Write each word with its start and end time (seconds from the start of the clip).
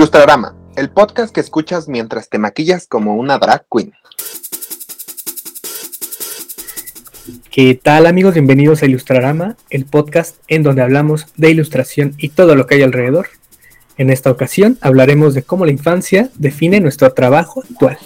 Ilustrarama, 0.00 0.56
el 0.76 0.88
podcast 0.88 1.30
que 1.30 1.42
escuchas 1.42 1.86
mientras 1.86 2.30
te 2.30 2.38
maquillas 2.38 2.86
como 2.86 3.16
una 3.16 3.36
drag 3.36 3.66
queen. 3.70 3.92
¿Qué 7.50 7.74
tal 7.74 8.06
amigos? 8.06 8.32
Bienvenidos 8.32 8.80
a 8.80 8.86
Ilustrarama, 8.86 9.58
el 9.68 9.84
podcast 9.84 10.36
en 10.48 10.62
donde 10.62 10.80
hablamos 10.80 11.26
de 11.36 11.50
ilustración 11.50 12.14
y 12.16 12.30
todo 12.30 12.54
lo 12.54 12.66
que 12.66 12.76
hay 12.76 12.82
alrededor. 12.82 13.28
En 13.98 14.08
esta 14.08 14.30
ocasión 14.30 14.78
hablaremos 14.80 15.34
de 15.34 15.42
cómo 15.42 15.66
la 15.66 15.72
infancia 15.72 16.30
define 16.36 16.80
nuestro 16.80 17.12
trabajo 17.12 17.62
actual. 17.62 17.98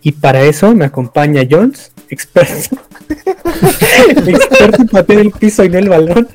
Y 0.00 0.12
para 0.12 0.44
eso 0.44 0.74
me 0.74 0.86
acompaña 0.86 1.46
Jones, 1.48 1.92
experto, 2.08 2.78
experto 4.08 4.82
en 4.82 4.88
patear 4.88 5.20
el 5.20 5.30
piso 5.30 5.64
y 5.64 5.68
no 5.68 5.78
el 5.78 5.88
balón. 5.88 6.28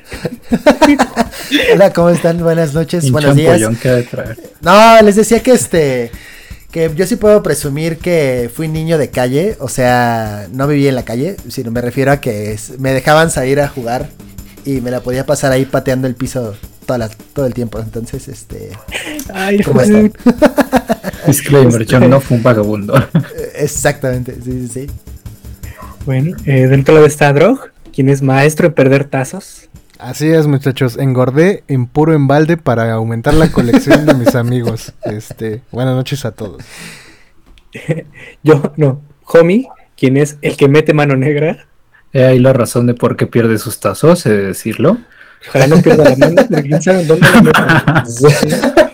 Hola, 1.72 1.92
¿cómo 1.92 2.10
están? 2.10 2.38
Buenas 2.38 2.74
noches, 2.74 3.10
buenos 3.10 3.36
días. 3.36 3.60
No, 4.60 5.02
les 5.02 5.16
decía 5.16 5.42
que 5.42 5.52
este 5.52 6.10
que 6.70 6.90
yo 6.94 7.06
sí 7.06 7.16
puedo 7.16 7.42
presumir 7.42 7.98
que 7.98 8.50
fui 8.52 8.66
niño 8.66 8.96
de 8.96 9.10
calle, 9.10 9.56
o 9.60 9.68
sea, 9.68 10.48
no 10.52 10.66
viví 10.66 10.88
en 10.88 10.94
la 10.94 11.04
calle, 11.04 11.36
sino 11.48 11.70
me 11.70 11.82
refiero 11.82 12.10
a 12.12 12.20
que 12.20 12.58
me 12.78 12.94
dejaban 12.94 13.30
salir 13.30 13.60
a 13.60 13.68
jugar 13.68 14.08
y 14.64 14.80
me 14.80 14.90
la 14.90 15.00
podía 15.00 15.26
pasar 15.26 15.52
ahí 15.52 15.66
pateando 15.66 16.08
el 16.08 16.14
piso 16.14 16.54
toda 16.86 17.10
todo 17.34 17.46
el 17.46 17.52
tiempo. 17.52 17.78
Entonces, 17.78 18.26
este. 18.28 18.70
Ay, 19.32 19.62
¿cómo 19.62 19.82
están? 19.82 20.12
Disclaimer, 21.26 21.84
yo 21.84 22.00
no 22.00 22.20
fui 22.20 22.38
un 22.38 22.42
vagabundo. 22.42 22.94
Exactamente, 23.54 24.34
sí, 24.42 24.66
sí, 24.66 24.68
sí. 24.68 24.86
Bueno, 26.04 26.36
eh, 26.46 26.66
dentro 26.66 27.00
de 27.00 27.06
esta 27.06 27.32
Drog, 27.32 27.70
quien 27.94 28.08
es 28.08 28.22
maestro 28.22 28.66
en 28.66 28.74
perder 28.74 29.04
tazos. 29.04 29.68
Así 30.00 30.28
es, 30.28 30.48
muchachos. 30.48 30.98
Engordé 30.98 31.62
en 31.68 31.86
puro 31.86 32.12
embalde 32.12 32.56
para 32.56 32.92
aumentar 32.92 33.34
la 33.34 33.52
colección 33.52 34.04
de 34.04 34.14
mis 34.14 34.34
amigos. 34.34 34.94
Este, 35.04 35.62
buenas 35.70 35.94
noches 35.94 36.24
a 36.24 36.32
todos. 36.32 36.64
Yo, 38.42 38.72
no, 38.76 39.00
Homie, 39.26 39.68
quien 39.96 40.16
es 40.16 40.38
el 40.42 40.56
que 40.56 40.66
mete 40.66 40.92
mano 40.92 41.16
negra. 41.16 41.66
He 42.12 42.24
ahí 42.24 42.40
la 42.40 42.52
razón 42.52 42.86
de 42.88 42.94
por 42.94 43.16
qué 43.16 43.28
pierde 43.28 43.56
sus 43.58 43.78
tazos, 43.78 44.26
he 44.26 44.30
de 44.30 44.46
decirlo. 44.48 44.98
Ojalá 45.48 45.68
no 45.68 45.80
pierda 45.80 46.10
la 46.10 46.16
mano, 46.16 46.42
quién 46.62 46.82
sabe 46.82 47.04
dónde 47.04 47.26
la 47.26 48.04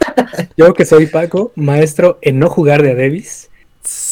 Yo 0.56 0.74
que 0.74 0.84
soy 0.84 1.06
Paco, 1.06 1.52
maestro 1.56 2.18
en 2.20 2.38
no 2.38 2.50
jugar 2.50 2.82
de 2.82 2.92
a 2.92 2.94
Davis. 2.94 3.48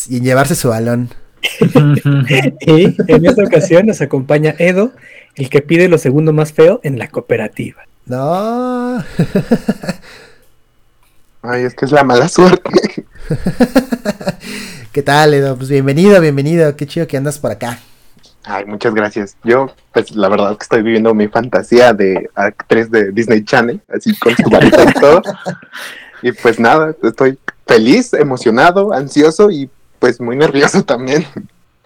Y 0.09 0.17
en 0.17 0.25
llevarse 0.25 0.55
su 0.55 0.71
balón. 0.71 1.11
y 2.61 2.97
en 3.13 3.27
esta 3.27 3.45
ocasión 3.45 3.87
nos 3.87 4.01
acompaña 4.01 4.55
Edo, 4.59 4.93
el 5.35 5.49
que 5.51 5.63
pide 5.63 5.89
lo 5.89 5.99
segundo 5.99 6.33
más 6.33 6.53
feo 6.53 6.81
en 6.83 6.99
la 6.99 7.09
cooperativa. 7.09 7.83
No. 8.07 8.99
Ay, 11.43 11.65
es 11.65 11.75
que 11.75 11.85
es 11.85 11.93
la 11.93 12.05
mala 12.05 12.29
suerte. 12.29 13.05
¿Qué 14.93 15.03
tal, 15.03 15.35
Edo? 15.35 15.57
Pues 15.57 15.69
bienvenido, 15.69 16.21
bienvenido. 16.21 16.75
Qué 16.77 16.87
chido 16.87 17.07
que 17.07 17.17
andas 17.17 17.39
por 17.39 17.51
acá. 17.53 17.79
Ay, 18.45 18.65
muchas 18.65 18.95
gracias. 18.95 19.37
Yo, 19.43 19.75
pues 19.93 20.13
la 20.13 20.29
verdad 20.29 20.57
que 20.57 20.63
estoy 20.63 20.83
viviendo 20.83 21.15
mi 21.15 21.27
fantasía 21.29 21.93
de 21.93 22.31
actriz 22.35 22.91
de 22.91 23.11
Disney 23.11 23.45
Channel, 23.45 23.81
así 23.89 24.17
con 24.19 24.37
su 24.37 24.49
varita 24.49 24.85
y 24.85 24.93
todo. 25.01 25.23
Y 26.23 26.33
pues 26.33 26.59
nada, 26.61 26.95
estoy 27.03 27.39
feliz, 27.67 28.13
emocionado, 28.15 28.93
ansioso 28.93 29.51
y 29.51 29.69
pues 29.99 30.21
muy 30.21 30.37
nervioso 30.37 30.85
también. 30.85 31.25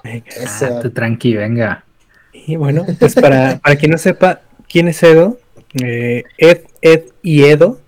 Eso. 0.03 0.81
Ah, 0.85 0.91
tranqui, 0.91 1.35
venga. 1.35 1.85
Y 2.33 2.57
bueno, 2.57 2.87
pues 2.99 3.15
para, 3.15 3.59
para 3.59 3.77
quien 3.77 3.93
no 3.93 3.99
sepa 3.99 4.41
quién 4.69 4.89
es 4.89 5.03
Edo, 5.03 5.39
eh, 5.83 6.25
Ed, 6.39 6.61
Ed 6.81 7.05
y 7.23 7.45
Edo, 7.45 7.81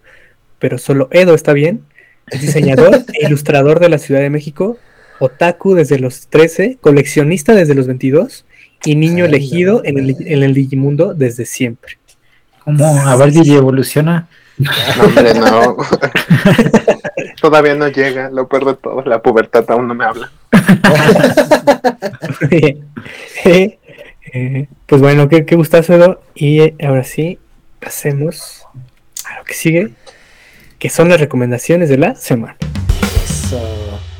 pero 0.59 0.79
solo 0.79 1.09
Edo 1.11 1.35
está 1.35 1.53
bien, 1.53 1.83
es 2.31 2.41
diseñador 2.41 3.05
e 3.15 3.27
ilustrador 3.27 3.81
de 3.81 3.89
la 3.89 3.99
Ciudad 3.99 4.21
de 4.21 4.31
México, 4.31 4.79
otaku 5.21 5.75
desde 5.75 5.99
los 5.99 6.27
13, 6.29 6.79
coleccionista 6.81 7.55
desde 7.55 7.75
los 7.75 7.87
22 7.87 8.45
y 8.85 8.97
niño 8.97 9.25
elegido 9.25 9.83
en 9.85 9.99
el, 9.99 10.17
en 10.21 10.43
el 10.43 10.55
Digimundo 10.55 11.15
desde 11.15 11.47
siempre. 11.47 11.99
¿Cómo? 12.65 12.85
A 12.85 13.17
ver, 13.17 13.33
Digi 13.33 13.55
evoluciona. 13.55 14.29
No, 14.59 14.71
hombre, 15.05 15.35
no. 15.35 15.77
Todavía 17.41 17.75
no 17.75 17.89
llega, 17.89 18.31
lo 18.31 18.49
peor 18.49 18.67
de 18.67 18.75
todo, 18.75 19.03
la 19.03 19.21
pubertad 19.21 19.65
aún 19.69 19.89
no 19.89 19.95
me 19.95 20.05
habla. 20.05 20.31
Eh, 24.35 24.67
pues 24.87 25.03
bueno, 25.03 25.29
qué, 25.29 25.45
qué 25.45 25.57
gustazo, 25.57 26.23
Y 26.35 26.61
eh, 26.61 26.75
ahora 26.87 27.05
sí, 27.05 27.39
pasemos 27.81 28.63
a 29.27 29.39
lo 29.39 29.45
que 29.45 29.53
sigue, 29.53 29.91
que 30.79 30.89
son 30.89 31.11
las 31.11 31.21
recomendaciones 31.21 31.91
de 31.91 31.99
la 31.99 32.15
semana. 32.15 32.57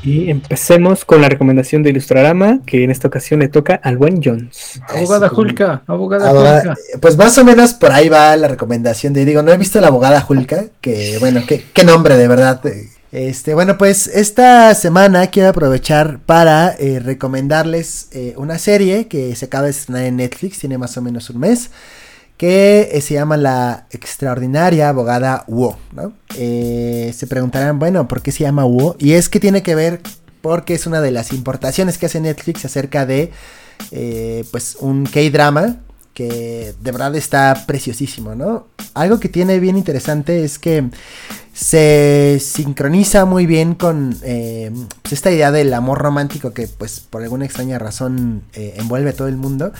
Y 0.03 0.29
empecemos 0.29 1.05
con 1.05 1.21
la 1.21 1.29
recomendación 1.29 1.81
de 1.81 1.91
Ilustrarama, 1.91 2.59
que 2.65 2.83
en 2.83 2.91
esta 2.91 3.07
ocasión 3.07 3.39
le 3.39 3.47
toca 3.47 3.75
al 3.75 3.97
buen 3.97 4.21
Jones. 4.21 4.81
Abogada 4.89 5.29
Julka, 5.29 5.81
abogada, 5.87 6.75
Pues 7.01 7.17
más 7.17 7.37
o 7.37 7.45
menos 7.45 7.73
por 7.73 7.91
ahí 7.91 8.09
va 8.09 8.35
la 8.35 8.49
recomendación 8.49 9.13
de, 9.13 9.23
digo, 9.23 9.41
no 9.41 9.53
he 9.53 9.57
visto 9.57 9.79
la 9.79 9.87
abogada 9.87 10.19
Julka, 10.19 10.65
que 10.81 11.17
bueno, 11.19 11.41
qué, 11.47 11.63
qué 11.73 11.85
nombre 11.85 12.17
de 12.17 12.27
verdad. 12.27 12.61
Este, 13.13 13.53
bueno, 13.53 13.77
pues 13.77 14.07
esta 14.07 14.73
semana 14.73 15.27
quiero 15.27 15.49
aprovechar 15.49 16.19
para 16.25 16.75
eh, 16.79 16.99
recomendarles 16.99 18.09
eh, 18.11 18.33
una 18.37 18.57
serie 18.57 19.07
que 19.07 19.35
se 19.35 19.45
acaba 19.45 19.65
de 19.65 19.71
estrenar 19.71 20.03
en 20.03 20.17
Netflix, 20.17 20.59
tiene 20.59 20.77
más 20.77 20.97
o 20.97 21.01
menos 21.01 21.29
un 21.29 21.39
mes 21.39 21.69
que 22.43 22.89
eh, 22.91 22.99
se 22.99 23.13
llama 23.13 23.37
La 23.37 23.87
extraordinaria 23.89 24.89
abogada 24.89 25.45
Wu, 25.47 25.77
¿no? 25.93 26.11
Eh, 26.35 27.13
se 27.15 27.25
preguntarán, 27.25 27.79
bueno, 27.79 28.05
¿por 28.09 28.21
qué 28.21 28.33
se 28.33 28.43
llama 28.43 28.65
Wu? 28.65 28.97
Y 28.99 29.13
es 29.13 29.29
que 29.29 29.39
tiene 29.39 29.63
que 29.63 29.75
ver 29.75 30.01
porque 30.41 30.73
es 30.73 30.85
una 30.85 30.99
de 30.99 31.11
las 31.11 31.31
importaciones 31.31 31.97
que 31.97 32.07
hace 32.07 32.19
Netflix 32.19 32.65
acerca 32.65 33.05
de, 33.05 33.31
eh, 33.91 34.43
pues, 34.51 34.75
un 34.81 35.05
K-drama 35.05 35.77
que 36.13 36.73
de 36.81 36.91
verdad 36.91 37.15
está 37.15 37.63
preciosísimo, 37.65 38.35
¿no? 38.35 38.67
Algo 38.93 39.21
que 39.21 39.29
tiene 39.29 39.61
bien 39.61 39.77
interesante 39.77 40.43
es 40.43 40.59
que 40.59 40.89
se 41.53 42.41
sincroniza 42.41 43.23
muy 43.23 43.45
bien 43.45 43.73
con 43.73 44.17
pues, 44.19 45.13
esta 45.13 45.31
idea 45.31 45.49
del 45.53 45.73
amor 45.73 45.99
romántico 45.99 46.51
que 46.51 46.67
pues 46.67 46.99
por 46.99 47.23
alguna 47.23 47.45
extraña 47.45 47.79
razón 47.79 48.43
envuelve 48.53 49.11
a 49.11 49.13
todo 49.13 49.29
el 49.29 49.37
mundo, 49.37 49.71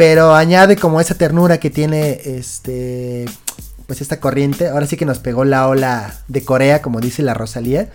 pero 0.00 0.34
añade 0.34 0.76
como 0.76 0.98
esa 0.98 1.14
ternura 1.14 1.60
que 1.60 1.68
tiene 1.68 2.22
este. 2.24 3.26
Pues 3.86 4.00
esta 4.00 4.18
corriente. 4.18 4.68
Ahora 4.68 4.86
sí 4.86 4.96
que 4.96 5.04
nos 5.04 5.18
pegó 5.18 5.44
la 5.44 5.68
ola 5.68 6.14
de 6.26 6.42
Corea, 6.42 6.80
como 6.80 7.00
dice 7.00 7.22
la 7.22 7.34
Rosalía. 7.34 7.90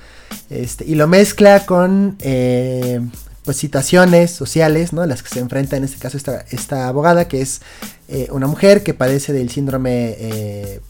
Este, 0.51 0.85
y 0.85 0.93
lo 0.93 1.07
mezcla 1.07 1.66
con. 1.66 2.16
Eh, 2.19 3.01
pues 3.43 3.57
situaciones 3.57 4.29
sociales, 4.29 4.93
¿no? 4.93 5.03
Las 5.07 5.23
que 5.23 5.29
se 5.29 5.39
enfrenta 5.39 5.77
en 5.77 5.83
este 5.83 5.97
caso 5.97 6.16
esta, 6.16 6.45
esta 6.51 6.88
abogada, 6.88 7.27
que 7.27 7.41
es 7.41 7.61
eh, 8.07 8.27
una 8.29 8.45
mujer 8.45 8.83
que 8.83 8.93
padece 8.93 9.33
del 9.33 9.49
síndrome. 9.49 10.16
Eh, 10.19 10.81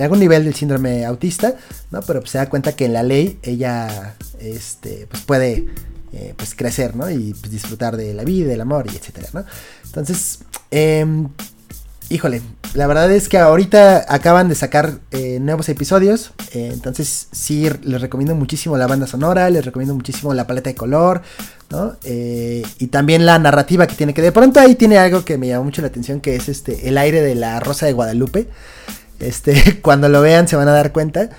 algún 0.00 0.20
nivel 0.20 0.44
del 0.44 0.54
síndrome 0.54 1.04
autista, 1.04 1.56
¿no? 1.90 2.02
Pero 2.02 2.20
pues, 2.20 2.30
se 2.30 2.38
da 2.38 2.48
cuenta 2.48 2.76
que 2.76 2.84
en 2.84 2.92
la 2.92 3.02
ley 3.02 3.40
ella 3.42 4.14
este, 4.38 5.08
pues 5.10 5.24
puede 5.24 5.66
eh, 6.12 6.34
pues 6.36 6.54
crecer, 6.54 6.94
¿no? 6.94 7.10
Y 7.10 7.34
pues, 7.34 7.50
disfrutar 7.50 7.96
de 7.96 8.12
la 8.14 8.24
vida, 8.24 8.48
del 8.48 8.60
amor 8.60 8.86
y 8.92 8.96
etcétera, 8.96 9.28
¿no? 9.32 9.44
Entonces, 9.84 10.40
em, 10.70 11.28
híjole, 12.10 12.42
la 12.74 12.86
verdad 12.86 13.10
es 13.10 13.28
que 13.28 13.38
ahorita 13.38 14.04
acaban 14.08 14.48
de 14.48 14.54
sacar 14.54 14.98
eh, 15.10 15.38
nuevos 15.40 15.68
episodios, 15.68 16.32
eh, 16.52 16.70
entonces 16.72 17.28
sí 17.32 17.68
les 17.82 18.00
recomiendo 18.00 18.34
muchísimo 18.34 18.76
la 18.76 18.86
banda 18.86 19.06
sonora, 19.06 19.48
les 19.50 19.64
recomiendo 19.64 19.94
muchísimo 19.94 20.34
la 20.34 20.46
paleta 20.46 20.70
de 20.70 20.76
color, 20.76 21.22
¿no? 21.70 21.96
y 22.04 22.86
también 22.88 23.24
la 23.24 23.38
narrativa 23.38 23.86
que 23.86 23.94
tiene, 23.94 24.12
que 24.12 24.20
de 24.20 24.32
pronto 24.32 24.60
ahí 24.60 24.74
tiene 24.74 24.98
algo 24.98 25.24
que 25.24 25.38
me 25.38 25.48
llama 25.48 25.64
mucho 25.64 25.80
la 25.80 25.88
atención, 25.88 26.20
que 26.20 26.36
es 26.36 26.50
este, 26.50 26.88
el 26.88 26.98
aire 26.98 27.22
de 27.22 27.34
la 27.34 27.60
Rosa 27.60 27.86
de 27.86 27.94
Guadalupe. 27.94 28.48
Este, 29.22 29.80
cuando 29.82 30.08
lo 30.08 30.20
vean 30.20 30.48
se 30.48 30.56
van 30.56 30.68
a 30.68 30.72
dar 30.72 30.92
cuenta. 30.92 31.30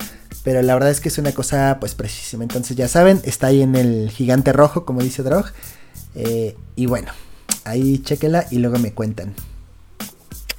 Pero 0.44 0.62
la 0.62 0.74
verdad 0.74 0.92
es 0.92 1.00
que 1.00 1.10
es 1.10 1.18
una 1.18 1.32
cosa 1.32 1.78
pues 1.80 1.96
precisísima. 1.96 2.44
Entonces 2.44 2.76
ya 2.76 2.88
saben, 2.88 3.22
está 3.24 3.48
ahí 3.48 3.62
en 3.62 3.76
el 3.76 4.10
gigante 4.10 4.52
rojo, 4.52 4.86
como 4.86 5.02
dice 5.02 5.24
Drog. 5.24 5.46
Eh, 6.16 6.56
y 6.76 6.86
bueno, 6.86 7.12
ahí 7.64 8.00
chequela 8.00 8.46
y 8.52 8.60
luego 8.60 8.78
me 8.80 8.94
cuentan. 8.94 9.34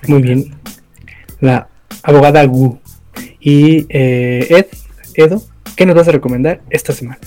Muy 0.09 0.23
bien. 0.23 0.55
La 1.41 1.69
abogada 2.03 2.45
Gu. 2.45 2.79
Y 3.41 3.87
eh, 3.91 4.47
Ed, 4.49 4.67
Edo, 5.15 5.43
¿qué 5.77 5.87
nos 5.87 5.95
vas 5.95 6.09
a 6.09 6.13
recomendar 6.13 6.63
esta 6.71 6.93
semana? 6.93 7.21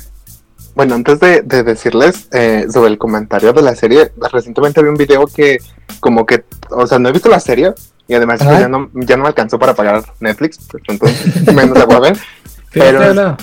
Bueno, 0.75 0.95
antes 0.95 1.19
de, 1.19 1.41
decirles 1.41 2.27
eh, 2.31 2.67
sobre 2.71 2.91
el 2.91 2.97
comentario 2.97 3.53
de 3.53 3.61
la 3.63 3.75
serie, 3.75 4.11
recientemente 4.31 4.81
vi 4.81 4.89
un 4.89 4.95
video 4.95 5.25
que 5.25 5.57
como 5.99 6.25
que, 6.25 6.43
o 6.69 6.85
sea, 6.85 6.99
no 6.99 7.09
he 7.09 7.11
visto 7.11 7.29
la 7.29 7.39
serie 7.39 7.73
y 8.07 8.13
además 8.13 8.39
ya 8.39 8.67
no, 8.67 8.89
ya 8.93 9.17
no 9.17 9.23
me 9.23 9.29
alcanzó 9.29 9.57
para 9.57 9.73
pagar 9.73 10.03
Netflix, 10.19 10.59
pues, 10.69 10.83
entonces 10.87 11.53
menos 11.53 11.77
la 11.77 11.85
voy 11.85 11.95
a 11.95 11.99
ver. 11.99 12.17
Pero 12.79 13.37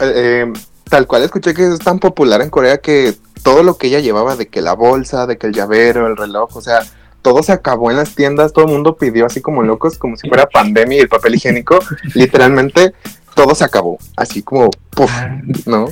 eh, 0.00 0.52
tal 0.88 1.06
cual 1.06 1.22
escuché 1.22 1.54
que 1.54 1.68
es 1.72 1.78
tan 1.78 1.98
popular 1.98 2.40
en 2.42 2.50
Corea 2.50 2.78
que 2.78 3.14
todo 3.42 3.62
lo 3.62 3.76
que 3.78 3.88
ella 3.88 4.00
llevaba 4.00 4.36
de 4.36 4.48
que 4.48 4.60
la 4.62 4.74
bolsa, 4.74 5.26
de 5.26 5.38
que 5.38 5.46
el 5.48 5.52
llavero, 5.52 6.06
el 6.06 6.16
reloj, 6.16 6.56
o 6.56 6.60
sea, 6.60 6.80
todo 7.22 7.42
se 7.42 7.52
acabó 7.52 7.90
en 7.90 7.96
las 7.96 8.14
tiendas, 8.14 8.52
todo 8.52 8.64
el 8.66 8.72
mundo 8.72 8.96
pidió 8.96 9.26
así 9.26 9.40
como 9.40 9.62
locos, 9.62 9.98
como 9.98 10.16
si 10.16 10.28
fuera 10.28 10.46
pandemia 10.48 10.98
y 10.98 11.00
el 11.02 11.08
papel 11.08 11.34
higiénico, 11.34 11.78
literalmente 12.14 12.94
todo 13.34 13.54
se 13.54 13.64
acabó, 13.64 13.98
así 14.16 14.42
como, 14.42 14.70
puff, 14.90 15.10
Ah. 15.12 15.40
¿no? 15.66 15.88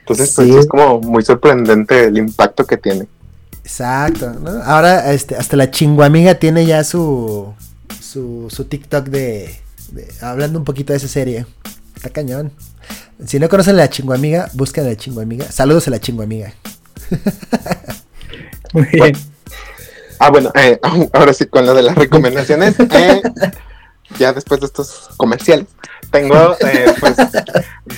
Entonces, 0.00 0.32
pues 0.34 0.48
es 0.54 0.66
como 0.66 1.00
muy 1.00 1.22
sorprendente 1.22 2.04
el 2.04 2.16
impacto 2.16 2.64
que 2.66 2.78
tiene. 2.78 3.06
Exacto, 3.62 4.32
¿no? 4.40 4.62
Ahora 4.64 5.12
este, 5.12 5.36
hasta 5.36 5.56
la 5.56 5.70
chinguamiga 5.70 6.36
tiene 6.36 6.64
ya 6.64 6.82
su, 6.82 7.52
su, 8.00 8.46
su 8.48 8.64
TikTok 8.64 9.04
de, 9.08 9.54
de- 9.92 10.08
hablando 10.22 10.58
un 10.58 10.64
poquito 10.64 10.94
de 10.94 10.96
esa 10.96 11.08
serie. 11.08 11.44
Está 11.98 12.10
cañón. 12.10 12.52
Si 13.26 13.40
no 13.40 13.48
conocen 13.48 13.74
a 13.74 13.78
la 13.78 13.90
chinguamiga, 13.90 14.48
busquen 14.54 14.84
a 14.84 14.90
la 14.90 14.96
chinguamiga. 14.96 15.50
Saludos 15.50 15.88
a 15.88 15.90
la 15.90 15.98
chinguamiga. 15.98 16.52
Muy 18.72 18.86
bien. 18.92 19.16
Ah, 20.20 20.30
bueno, 20.30 20.52
eh, 20.54 20.78
ahora 21.12 21.34
sí 21.34 21.46
con 21.46 21.66
lo 21.66 21.74
de 21.74 21.82
las 21.82 21.96
recomendaciones. 21.96 22.78
eh, 22.90 23.20
ya 24.16 24.32
después 24.32 24.60
de 24.60 24.66
estos 24.66 25.08
comerciales, 25.16 25.66
tengo 26.12 26.56
eh, 26.60 26.94
pues 27.00 27.16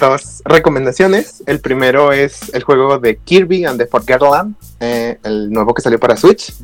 dos 0.01 0.41
recomendaciones. 0.47 1.43
El 1.45 1.61
primero 1.61 2.11
es 2.11 2.49
el 2.55 2.63
juego 2.63 2.99
de 2.99 3.19
Kirby 3.19 3.67
and 3.67 3.79
the 3.79 3.87
Forgotten 3.87 4.31
Land, 4.31 4.55
eh, 4.81 5.19
el 5.25 5.51
nuevo 5.51 5.75
que 5.75 5.83
salió 5.83 6.01
para 6.01 6.17
Switch. 6.17 6.55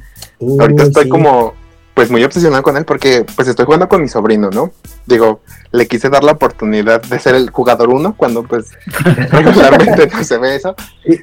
Ahorita 0.41 0.85
Uy, 0.85 0.89
estoy 0.89 1.05
sí. 1.05 1.11
como 1.11 1.53
pues 1.96 2.10
muy 2.10 2.22
obsesionado 2.25 2.62
con 2.62 2.76
él 2.76 2.84
porque 2.84 3.25
pues 3.37 3.48
estoy 3.48 3.64
jugando 3.64 3.88
con 3.88 4.02
mi 4.02 4.08
sobrino, 4.08 4.50
¿no? 4.50 4.70
Digo, 5.06 5.40
le 5.72 5.88
quise 5.88 6.10
dar 6.10 6.22
la 6.25 6.32
oportunidad 6.32 7.00
de 7.00 7.19
ser 7.19 7.34
el 7.34 7.48
jugador 7.48 7.88
uno 7.88 8.14
cuando 8.14 8.43
pues 8.43 8.66
regularmente 9.31 10.06
no 10.06 10.22
se 10.22 10.37
ve 10.37 10.56
eso. 10.56 10.76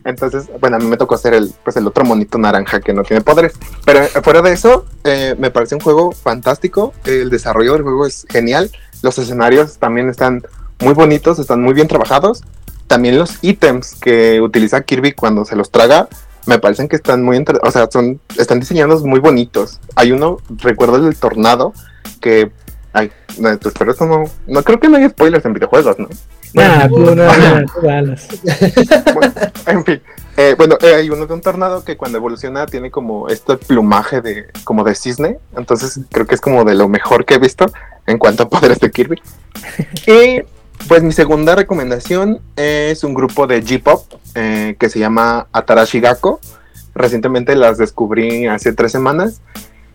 Entonces, 0.03 0.49
bueno, 0.59 0.77
a 0.77 0.79
mí 0.79 0.87
me 0.87 0.97
tocó 0.97 1.15
ser 1.15 1.35
el 1.35 1.53
pues 1.63 1.75
el 1.77 1.85
otro 1.85 2.03
monito 2.05 2.39
naranja 2.39 2.81
que 2.81 2.91
no 2.91 3.03
tiene 3.03 3.21
poderes. 3.21 3.53
Pero 3.85 4.01
eh, 4.01 4.09
fuera 4.23 4.41
de 4.41 4.51
eso, 4.51 4.87
eh, 5.03 5.35
me 5.37 5.51
parece 5.51 5.75
un 5.75 5.81
juego 5.81 6.11
fantástico. 6.11 6.91
El 7.05 7.29
desarrollo 7.29 7.73
del 7.73 7.83
juego 7.83 8.07
es 8.07 8.25
genial. 8.27 8.71
Los 9.03 9.19
escenarios 9.19 9.77
también 9.77 10.09
están 10.09 10.41
muy 10.79 10.95
bonitos, 10.95 11.37
están 11.37 11.61
muy 11.61 11.75
bien 11.75 11.87
trabajados. 11.87 12.41
También 12.87 13.19
los 13.19 13.37
ítems 13.43 13.93
que 14.01 14.41
utiliza 14.41 14.81
Kirby 14.81 15.11
cuando 15.11 15.45
se 15.45 15.55
los 15.55 15.69
traga, 15.69 16.09
me 16.45 16.59
parecen 16.59 16.87
que 16.87 16.95
están 16.97 17.23
muy, 17.23 17.37
entre- 17.37 17.59
o 17.61 17.71
sea, 17.71 17.87
son, 17.91 18.19
están 18.37 18.59
diseñados 18.59 19.03
muy 19.03 19.19
bonitos. 19.19 19.79
Hay 19.95 20.11
uno, 20.11 20.37
recuerdo 20.57 20.97
el 20.97 21.03
del 21.05 21.15
tornado, 21.15 21.73
que, 22.19 22.51
ay, 22.93 23.11
no, 23.37 23.57
pero 23.77 23.91
eso 23.91 24.05
no, 24.05 24.23
no 24.47 24.63
creo 24.63 24.79
que 24.79 24.89
no 24.89 24.97
hay 24.97 25.09
spoilers 25.09 25.45
en 25.45 25.53
videojuegos, 25.53 25.97
¿no? 25.99 26.07
Nah, 26.53 26.87
tú 26.87 26.99
no, 26.99 27.15
no. 27.15 27.23
Bueno, 27.81 29.33
en 29.65 29.85
fin, 29.85 30.01
eh, 30.37 30.53
bueno, 30.55 30.77
eh, 30.81 30.95
hay 30.95 31.09
uno 31.09 31.25
de 31.25 31.33
un 31.33 31.41
tornado 31.41 31.83
que 31.83 31.97
cuando 31.97 32.19
evoluciona 32.19 32.67
tiene 32.67 32.91
como 32.91 33.27
este 33.29 33.57
plumaje 33.57 34.21
de, 34.21 34.45
como 34.63 34.83
de 34.83 34.93
cisne, 34.93 35.39
entonces 35.57 35.99
creo 36.11 36.27
que 36.27 36.35
es 36.35 36.41
como 36.41 36.63
de 36.63 36.75
lo 36.75 36.87
mejor 36.87 37.25
que 37.25 37.35
he 37.35 37.39
visto 37.39 37.65
en 38.05 38.19
cuanto 38.19 38.43
a 38.43 38.49
poderes 38.49 38.79
de 38.79 38.91
Kirby. 38.91 39.21
Y 40.07 40.43
pues 40.87 41.03
mi 41.03 41.11
segunda 41.11 41.55
recomendación 41.55 42.41
es 42.55 43.03
un 43.03 43.13
grupo 43.13 43.47
de 43.47 43.61
J-pop 43.61 44.05
eh, 44.35 44.75
que 44.79 44.89
se 44.89 44.99
llama 44.99 45.47
Atarashi 45.51 45.99
Gakko. 45.99 46.39
Recientemente 46.93 47.55
las 47.55 47.77
descubrí 47.77 48.47
hace 48.47 48.73
tres 48.73 48.91
semanas. 48.91 49.41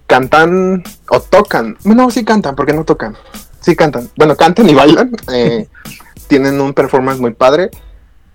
Cantan 0.06 0.82
o 1.10 1.20
tocan, 1.20 1.76
bueno, 1.84 2.10
sí 2.10 2.24
cantan, 2.24 2.56
porque 2.56 2.72
no 2.72 2.84
tocan. 2.84 3.14
Sí 3.60 3.76
cantan. 3.76 4.08
Bueno, 4.16 4.36
cantan 4.36 4.68
y 4.68 4.74
bailan. 4.74 5.12
eh, 5.32 5.68
tienen 6.28 6.60
un 6.60 6.72
performance 6.72 7.20
muy 7.20 7.34
padre. 7.34 7.70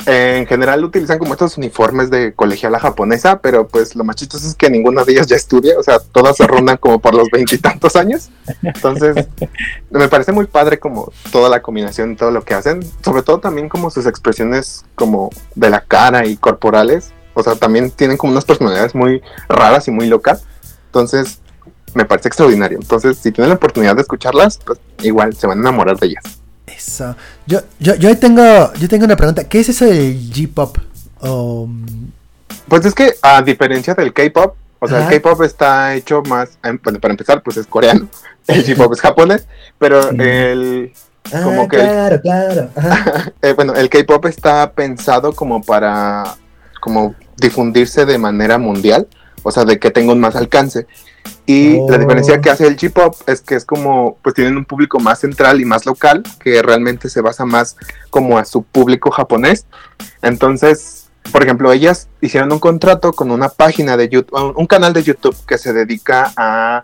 Eh, 0.05 0.37
en 0.37 0.47
general 0.47 0.83
utilizan 0.83 1.17
como 1.17 1.33
estos 1.33 1.57
uniformes 1.57 2.09
de 2.09 2.33
colegiala 2.33 2.79
japonesa, 2.79 3.39
pero 3.39 3.67
pues 3.67 3.95
lo 3.95 4.03
más 4.03 4.17
chistoso 4.17 4.45
es 4.45 4.55
que 4.55 4.69
ninguna 4.69 5.05
de 5.05 5.13
ellas 5.13 5.27
ya 5.27 5.37
estudia, 5.37 5.79
o 5.79 5.83
sea, 5.83 5.99
todas 5.99 6.35
se 6.35 6.45
rondan 6.45 6.75
como 6.77 6.99
por 6.99 7.13
los 7.15 7.29
veintitantos 7.31 7.95
años. 7.95 8.29
Entonces, 8.61 9.27
me 9.91 10.09
parece 10.09 10.33
muy 10.33 10.45
padre 10.45 10.77
como 10.79 11.11
toda 11.31 11.47
la 11.47 11.61
combinación 11.61 12.17
todo 12.17 12.31
lo 12.31 12.43
que 12.43 12.53
hacen, 12.53 12.83
sobre 13.03 13.23
todo 13.23 13.39
también 13.39 13.69
como 13.69 13.89
sus 13.89 14.05
expresiones 14.05 14.83
como 14.95 15.29
de 15.55 15.69
la 15.69 15.81
cara 15.81 16.25
y 16.25 16.35
corporales, 16.35 17.13
o 17.33 17.41
sea, 17.41 17.55
también 17.55 17.89
tienen 17.89 18.17
como 18.17 18.33
unas 18.33 18.45
personalidades 18.45 18.93
muy 18.93 19.21
raras 19.47 19.87
y 19.87 19.91
muy 19.91 20.07
locas. 20.07 20.43
Entonces, 20.87 21.39
me 21.93 22.05
parece 22.05 22.27
extraordinario. 22.27 22.77
Entonces, 22.79 23.17
si 23.17 23.31
tienen 23.31 23.49
la 23.49 23.55
oportunidad 23.55 23.95
de 23.95 24.01
escucharlas, 24.01 24.59
pues 24.65 24.79
igual 25.01 25.33
se 25.35 25.47
van 25.47 25.59
a 25.59 25.61
enamorar 25.61 25.97
de 25.97 26.07
ellas. 26.07 26.42
Eso. 26.85 27.15
Yo, 27.47 27.61
yo, 27.79 27.95
yo 27.95 28.17
tengo, 28.17 28.73
yo 28.73 28.87
tengo 28.89 29.05
una 29.05 29.15
pregunta. 29.15 29.45
¿Qué 29.45 29.59
es 29.61 29.69
eso 29.69 29.85
del 29.85 30.29
J-pop? 30.35 30.77
Um, 31.21 31.85
Pues 32.67 32.85
es 32.85 32.93
que 32.93 33.13
a 33.21 33.41
diferencia 33.41 33.93
del 33.93 34.13
K-pop, 34.13 34.55
o 34.79 34.87
sea, 34.87 34.99
Ajá. 34.99 35.13
el 35.13 35.21
K-pop 35.21 35.41
está 35.43 35.95
hecho 35.95 36.21
más, 36.23 36.49
em, 36.63 36.77
bueno, 36.83 36.99
para 36.99 37.13
empezar, 37.13 37.41
pues 37.41 37.57
es 37.57 37.67
coreano, 37.67 38.07
el 38.47 38.65
J-pop 38.65 38.93
es 38.93 38.99
japonés, 39.01 39.47
pero 39.77 40.03
Sí. 40.09 40.15
el, 40.19 40.93
ah, 41.33 41.41
Como 41.43 41.67
que- 41.69 41.77
claro, 41.77 42.21
claro. 42.21 42.69
Eh, 43.41 43.53
bueno, 43.53 43.73
el 43.75 43.89
K-pop 43.89 44.25
está 44.25 44.71
pensado 44.71 45.33
como 45.33 45.61
para, 45.61 46.35
como 46.81 47.15
difundirse 47.37 48.05
de 48.05 48.17
manera 48.17 48.57
mundial, 48.57 49.07
o 49.43 49.51
sea, 49.51 49.63
de 49.65 49.79
que 49.79 49.91
tenga 49.91 50.11
un 50.13 50.19
más 50.19 50.35
alcance. 50.35 50.85
Y 51.45 51.77
la 51.89 51.95
Oh. 51.95 51.97
diferencia 51.97 52.39
que 52.41 52.49
hace 52.49 52.65
el 52.67 52.77
J-pop 52.79 53.15
es 53.27 53.41
que 53.41 53.55
es 53.55 53.65
como, 53.65 54.17
pues 54.21 54.33
tienen 54.33 54.55
un 54.57 54.65
público 54.65 54.99
más 54.99 55.19
central 55.19 55.59
y 55.59 55.65
más 55.65 55.85
local, 55.85 56.23
que 56.39 56.61
realmente 56.61 57.09
se 57.09 57.21
basa 57.21 57.45
más 57.45 57.75
como 58.09 58.37
a 58.37 58.45
su 58.45 58.63
público 58.63 59.11
japonés. 59.11 59.65
Entonces, 60.21 61.09
por 61.31 61.43
ejemplo, 61.43 61.71
ellas 61.71 62.07
hicieron 62.21 62.51
un 62.51 62.59
contrato 62.59 63.13
con 63.13 63.31
una 63.31 63.49
página 63.49 63.97
de 63.97 64.09
YouTube, 64.09 64.53
un 64.55 64.67
canal 64.67 64.93
de 64.93 65.03
YouTube 65.03 65.35
que 65.45 65.57
se 65.57 65.73
dedica 65.73 66.31
a, 66.37 66.83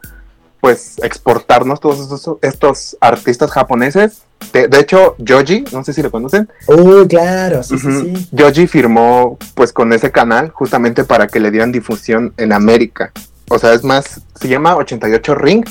pues, 0.61 0.95
exportarnos 1.03 1.79
todos 1.79 1.99
estos, 2.01 2.37
estos 2.41 2.97
artistas 2.99 3.51
japoneses. 3.51 4.23
De, 4.53 4.67
de 4.67 4.79
hecho, 4.79 5.15
Joji, 5.25 5.65
no 5.73 5.83
sé 5.83 5.91
si 5.93 6.01
lo 6.01 6.11
conocen, 6.11 6.49
Uy, 6.67 7.07
claro, 7.07 7.61
sí, 7.63 7.77
sí, 7.77 7.91
sí. 7.91 8.27
Yoji 8.31 8.67
firmó 8.67 9.37
pues 9.53 9.73
con 9.73 9.91
ese 9.91 10.11
canal 10.11 10.49
justamente 10.51 11.03
para 11.03 11.27
que 11.27 11.41
le 11.41 11.51
dieran 11.51 11.73
difusión 11.73 12.33
en 12.37 12.53
América. 12.53 13.11
O 13.49 13.59
sea, 13.59 13.73
es 13.73 13.83
más, 13.83 14.21
se 14.39 14.47
llama 14.47 14.75
88 14.75 15.35
Ring 15.35 15.65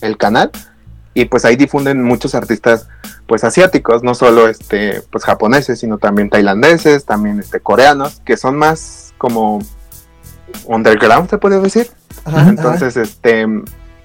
el 0.00 0.16
canal 0.16 0.50
y 1.14 1.26
pues 1.26 1.44
ahí 1.44 1.56
difunden 1.56 2.02
muchos 2.02 2.34
artistas 2.34 2.88
pues 3.26 3.44
asiáticos, 3.44 4.02
no 4.02 4.14
solo 4.14 4.48
este 4.48 5.02
pues 5.10 5.24
japoneses, 5.24 5.80
sino 5.80 5.98
también 5.98 6.30
tailandeses, 6.30 7.04
también 7.04 7.38
este 7.38 7.60
coreanos, 7.60 8.20
que 8.24 8.36
son 8.36 8.56
más 8.56 9.14
como 9.18 9.60
underground 10.66 11.30
se 11.30 11.38
puede 11.38 11.60
decir. 11.60 11.90
Ajá, 12.24 12.48
Entonces, 12.48 12.96
este, 12.96 13.46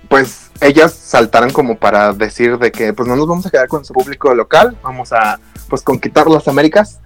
pues 0.07 0.51
ellas 0.61 0.93
saltaron 0.93 1.51
como 1.51 1.77
para 1.77 2.13
decir 2.13 2.57
de 2.57 2.71
que 2.71 2.93
pues 2.93 3.07
no 3.07 3.15
nos 3.15 3.27
vamos 3.27 3.45
a 3.45 3.49
quedar 3.49 3.67
con 3.67 3.85
su 3.85 3.93
público 3.93 4.33
local, 4.33 4.77
vamos 4.81 5.11
a 5.13 5.39
pues 5.69 5.81
conquistar 5.81 6.27
las 6.27 6.47
Américas. 6.47 6.99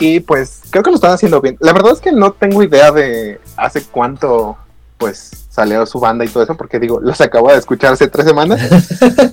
Y 0.00 0.20
pues 0.20 0.62
creo 0.70 0.82
que 0.82 0.90
lo 0.90 0.96
están 0.96 1.12
haciendo 1.12 1.40
bien. 1.40 1.56
La 1.60 1.72
verdad 1.72 1.92
es 1.92 2.00
que 2.00 2.10
no 2.10 2.32
tengo 2.32 2.62
idea 2.62 2.90
de 2.90 3.40
hace 3.56 3.82
cuánto 3.82 4.56
pues 5.04 5.30
salió 5.50 5.84
su 5.84 6.00
banda 6.00 6.24
y 6.24 6.28
todo 6.28 6.44
eso, 6.44 6.56
porque 6.56 6.80
digo, 6.80 6.98
los 6.98 7.20
acabo 7.20 7.50
de 7.50 7.58
escuchar 7.58 7.92
hace 7.92 8.08
tres 8.08 8.24
semanas, 8.24 8.58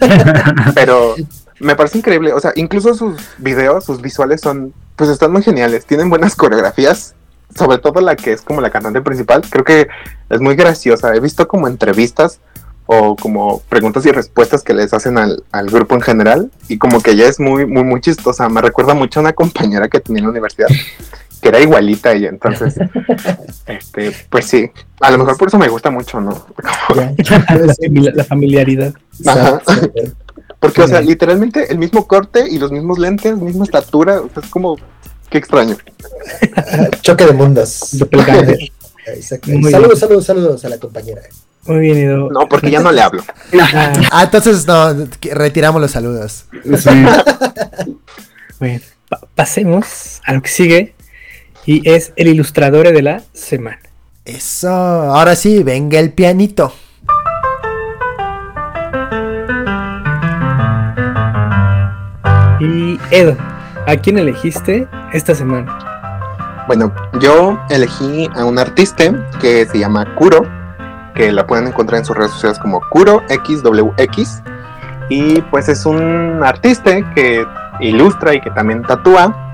pero 0.75 1.16
me 1.62 1.78
parece 1.78 2.00
increíble. 2.00 2.34
O 2.34 2.42
sea, 2.42 2.51
incluso 2.58 2.94
sus 2.94 3.22
videos, 3.38 3.86
sus 3.86 4.01
visuales 4.01 4.42
son, 4.42 4.74
pues 4.98 5.10
están 5.10 5.32
muy 5.32 5.44
geniales, 5.44 5.86
tienen 5.86 6.10
buenas 6.10 6.36
coreografías, 6.36 7.16
sobre 7.58 7.78
todo 7.78 8.01
la 8.01 8.18
que 8.18 8.34
es 8.34 8.42
como 8.42 8.60
la 8.60 8.70
cantante 8.70 9.00
principal, 9.00 9.44
creo 9.50 9.63
que 9.63 9.88
es 10.30 10.42
muy 10.42 10.58
graciosa. 10.58 11.16
He 11.16 11.22
visto 11.22 11.48
como 11.48 11.70
entrevistas 11.70 12.42
o 12.86 13.16
como 13.16 13.62
preguntas 13.70 14.06
y 14.06 14.12
respuestas 14.12 14.62
que 14.62 14.74
les 14.74 14.94
hacen 14.94 15.18
al, 15.18 15.46
al 15.54 15.70
grupo 15.70 15.96
en 15.96 16.01
general 16.01 16.51
y 16.68 16.80
como 16.80 17.00
que 17.00 17.12
ella 17.12 17.30
es 17.30 17.40
muy, 17.40 17.66
muy, 17.66 17.86
muy 17.86 18.01
chistosa. 18.01 18.50
Me 18.50 18.62
recuerda 18.62 18.94
mucho 18.94 19.22
a 19.22 19.24
una 19.24 19.32
compañera 19.32 19.88
que 19.88 20.01
tenía 20.01 20.20
en 20.20 20.25
la 20.25 20.32
universidad 20.32 20.68
que 21.42 21.50
era 21.50 21.60
igualita 21.60 22.10
a 22.10 22.14
ella. 22.14 22.30
Entonces, 22.30 22.76
este, 23.66 24.16
pues 24.30 24.46
sí, 24.46 24.70
a 25.00 25.12
lo 25.12 25.18
mejor 25.18 25.38
por 25.38 25.48
eso 25.48 25.58
me 25.58 25.68
gusta 25.68 25.90
mucho, 25.92 26.22
¿no? 26.22 26.32
La, 26.96 27.14
famili- 27.76 28.14
la 28.14 28.24
familiaridad. 28.24 28.94
Ajá. 29.26 29.62
Porque, 30.60 30.82
o 30.84 30.88
sea, 30.88 31.02
literalmente 31.02 31.72
el 31.72 31.80
mismo 31.80 32.08
corte 32.08 32.46
y 32.48 32.60
los 32.60 32.72
mismos 32.72 33.00
lentes, 33.00 33.36
misma 33.38 33.64
estatura, 33.66 34.22
o 34.22 34.30
sea, 34.32 34.44
es 34.44 34.50
como, 34.50 34.78
qué 35.32 35.40
extraño. 35.40 35.76
Choque 37.02 37.26
de 37.26 37.34
mundos. 37.34 37.70
Saludos, 39.72 40.00
saludos, 40.00 40.26
saludos 40.26 40.66
a 40.66 40.70
la 40.70 40.78
compañera. 40.78 41.22
Muy 41.66 41.80
bien, 41.80 41.98
Edo. 41.98 42.30
No, 42.32 42.48
porque 42.48 42.70
ya 42.72 42.80
no 42.80 42.92
le 42.92 43.02
hablo. 43.02 43.24
Ah, 43.60 43.94
Ah, 44.12 44.24
entonces 44.26 44.66
no, 44.68 45.08
retiramos 45.32 45.82
los 45.82 45.92
saludos. 45.92 46.46
Sí. 46.78 47.06
bueno, 48.60 48.80
pa- 49.10 49.22
pasemos 49.36 50.22
a 50.26 50.34
lo 50.34 50.42
que 50.42 50.50
sigue 50.50 50.96
y 51.65 51.88
es 51.89 52.13
el 52.15 52.27
ilustrador 52.27 52.91
de 52.91 53.01
la 53.01 53.22
semana. 53.34 53.80
Eso, 54.25 54.70
ahora 54.70 55.36
sí, 55.36 55.63
venga 55.63 56.00
el 56.00 56.13
pianito. 56.13 56.74
Y 62.60 63.00
Edo, 63.10 63.36
¿a 63.88 63.96
quién 63.96 64.20
elegiste 64.20 64.88
esta 65.13 65.34
semana? 65.34 66.63
Bueno, 66.68 66.94
yo 67.20 67.60
elegí 67.70 68.30
a 68.36 68.46
un 68.46 68.60
artista 68.60 69.27
que 69.41 69.65
se 69.65 69.80
llama 69.80 70.15
Kuro, 70.15 70.48
que 71.15 71.32
la 71.32 71.48
pueden 71.48 71.68
encontrar 71.68 72.00
en 72.00 72.06
sus 72.06 72.15
redes 72.15 72.32
sociales 72.32 72.60
como 72.60 72.80
Kuro 72.91 73.24
XWX. 73.30 74.44
Y 75.10 75.41
pues 75.41 75.68
es 75.68 75.86
un 75.86 76.41
artista 76.44 76.91
que 77.13 77.46
ilustra 77.80 78.36
y 78.36 78.41
que 78.41 78.51
también 78.51 78.84
tatúa. 78.84 79.50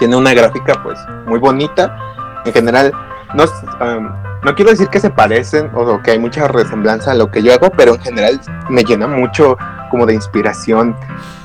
Tiene 0.00 0.16
una 0.16 0.34
gráfica 0.34 0.82
pues 0.82 0.98
muy 1.26 1.38
bonita. 1.38 1.96
En 2.44 2.52
general, 2.52 2.92
no, 3.34 3.44
um, 3.44 4.08
no 4.42 4.54
quiero 4.54 4.70
decir 4.70 4.88
que 4.88 4.98
se 4.98 5.10
parecen 5.10 5.70
o 5.74 6.00
que 6.02 6.12
hay 6.12 6.18
mucha 6.18 6.48
resemblanza 6.48 7.12
a 7.12 7.14
lo 7.14 7.30
que 7.30 7.42
yo 7.42 7.52
hago, 7.52 7.70
pero 7.70 7.94
en 7.94 8.00
general 8.00 8.40
me 8.68 8.82
llena 8.82 9.06
mucho 9.06 9.56
como 9.90 10.06
de 10.06 10.14
inspiración 10.14 10.96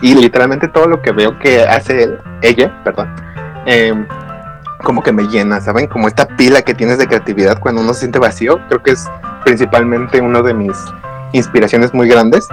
y 0.02 0.16
literalmente 0.16 0.68
todo 0.70 0.88
lo 0.88 1.02
que 1.02 1.12
veo 1.12 1.38
que 1.38 1.64
hace 1.64 2.04
él- 2.04 2.20
ella, 2.42 2.82
perdón, 2.84 3.14
em, 3.66 4.08
como 4.84 5.04
que 5.04 5.12
me 5.12 5.24
llena, 5.28 5.60
¿saben? 5.60 5.88
Como 5.88 6.08
esta 6.08 6.26
pila 6.28 6.62
que 6.62 6.74
tienes 6.74 6.98
de 6.98 7.08
creatividad 7.08 7.60
cuando 7.60 7.82
uno 7.82 7.94
se 7.94 8.02
siente 8.02 8.20
vacío, 8.20 8.60
creo 8.70 8.82
que 8.82 8.92
es 8.92 9.06
principalmente 9.44 10.22
uno 10.22 10.42
de 10.44 10.54
mis 10.54 10.78
inspiraciones 11.34 11.94
muy 11.94 12.08
grandes. 12.08 12.48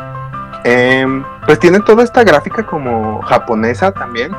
Em, 0.65 1.25
pues 1.47 1.59
tiene 1.59 1.81
toda 1.81 2.03
esta 2.05 2.25
gráfica 2.25 2.65
como 2.65 3.21
japonesa 3.23 3.93
también, 3.93 4.33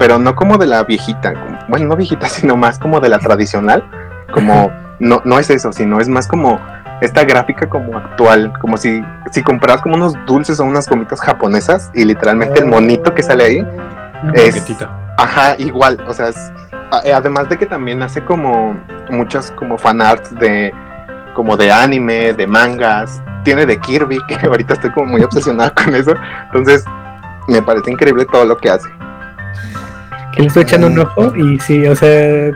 pero 0.00 0.18
no 0.18 0.34
como 0.34 0.56
de 0.56 0.66
la 0.66 0.82
viejita, 0.82 1.34
como- 1.34 1.58
bueno, 1.68 1.86
no 1.86 1.94
viejita, 1.96 2.26
sino 2.28 2.56
más 2.56 2.78
como 2.78 2.98
de 3.00 3.10
la 3.10 3.18
tradicional, 3.18 3.84
como 4.32 4.72
no, 4.98 5.20
no 5.24 5.38
es 5.38 5.50
eso, 5.50 5.72
sino 5.72 6.00
es 6.00 6.08
más 6.08 6.26
como 6.26 6.58
esta 7.02 7.24
gráfica 7.24 7.68
como 7.68 7.96
actual, 7.98 8.52
como 8.60 8.76
si, 8.78 9.02
si 9.30 9.42
compraras 9.42 9.82
como 9.82 9.94
unos 9.96 10.14
dulces 10.26 10.58
o 10.58 10.64
unas 10.64 10.88
gomitas 10.88 11.20
japonesas 11.20 11.90
y 11.94 12.04
literalmente 12.04 12.60
el 12.60 12.66
monito 12.66 13.14
que 13.14 13.22
sale 13.22 13.44
ahí, 13.44 13.58
Una 14.22 14.32
Es- 14.34 14.54
maquetita. 14.56 14.90
ajá, 15.18 15.54
igual, 15.58 15.98
o 16.08 16.12
sea, 16.14 16.28
es- 16.28 16.52
eh, 17.04 17.12
además 17.12 17.48
de 17.50 17.56
que 17.58 17.66
también 17.66 18.02
hace 18.02 18.22
como 18.24 18.74
muchos 19.10 19.50
como 19.52 19.76
fanarts 19.78 20.34
de 20.38 20.72
como 21.34 21.56
de 21.56 21.70
anime, 21.72 22.32
de 22.34 22.46
mangas, 22.46 23.22
tiene 23.44 23.64
de 23.66 23.78
Kirby, 23.78 24.18
que 24.28 24.46
ahorita 24.46 24.74
estoy 24.74 24.90
como 24.92 25.06
muy 25.12 25.22
obsesionada 25.22 25.70
con 25.74 25.94
eso, 25.94 26.14
entonces 26.46 26.84
me 27.48 27.62
parece 27.62 27.90
increíble 27.92 28.24
todo 28.26 28.44
lo 28.46 28.56
que 28.56 28.70
hace. 28.70 28.88
Que 30.34 30.42
le 30.42 30.46
estoy 30.48 30.62
echando 30.62 30.86
un 30.88 30.98
ojo 30.98 31.34
y 31.36 31.58
sí, 31.60 31.86
o 31.86 31.96
sea, 31.96 32.48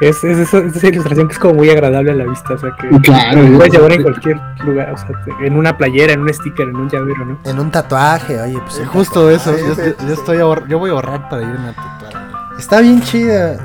es, 0.00 0.22
es, 0.22 0.24
esa- 0.38 0.58
es 0.58 0.76
esa 0.76 0.86
ilustración 0.88 1.26
que 1.28 1.32
es 1.32 1.38
como 1.40 1.54
muy 1.54 1.70
agradable 1.70 2.12
a 2.12 2.14
la 2.14 2.24
vista, 2.24 2.54
o 2.54 2.58
sea, 2.58 2.70
que 2.80 2.88
Claro, 3.00 3.42
lo 3.42 3.56
puedes 3.56 3.72
llevar 3.72 3.92
en 3.92 4.02
cualquier 4.02 4.40
lugar, 4.64 4.92
o 4.92 4.96
sea, 4.96 5.08
en 5.44 5.56
una 5.56 5.76
playera, 5.76 6.12
en 6.12 6.20
un 6.20 6.32
sticker, 6.32 6.68
en 6.68 6.76
un 6.76 6.88
llavero, 6.88 7.24
¿no? 7.24 7.38
En 7.44 7.58
un 7.58 7.70
tatuaje, 7.70 8.40
oye, 8.40 8.58
pues. 8.60 8.86
Justo 8.88 9.28
eso. 9.30 9.50
Yo, 9.58 9.74
sí, 9.74 9.80
sí, 9.82 9.94
yo 10.00 10.06
sí. 10.14 10.20
estoy 10.20 10.38
ahor- 10.38 10.66
yo 10.68 10.78
voy 10.78 10.90
a 10.90 10.92
ahorrar 10.92 11.28
para 11.28 11.42
irme 11.42 11.70
a 11.70 11.72
tatuar. 11.74 12.28
Está 12.58 12.80
bien 12.80 13.02
chida. 13.02 13.56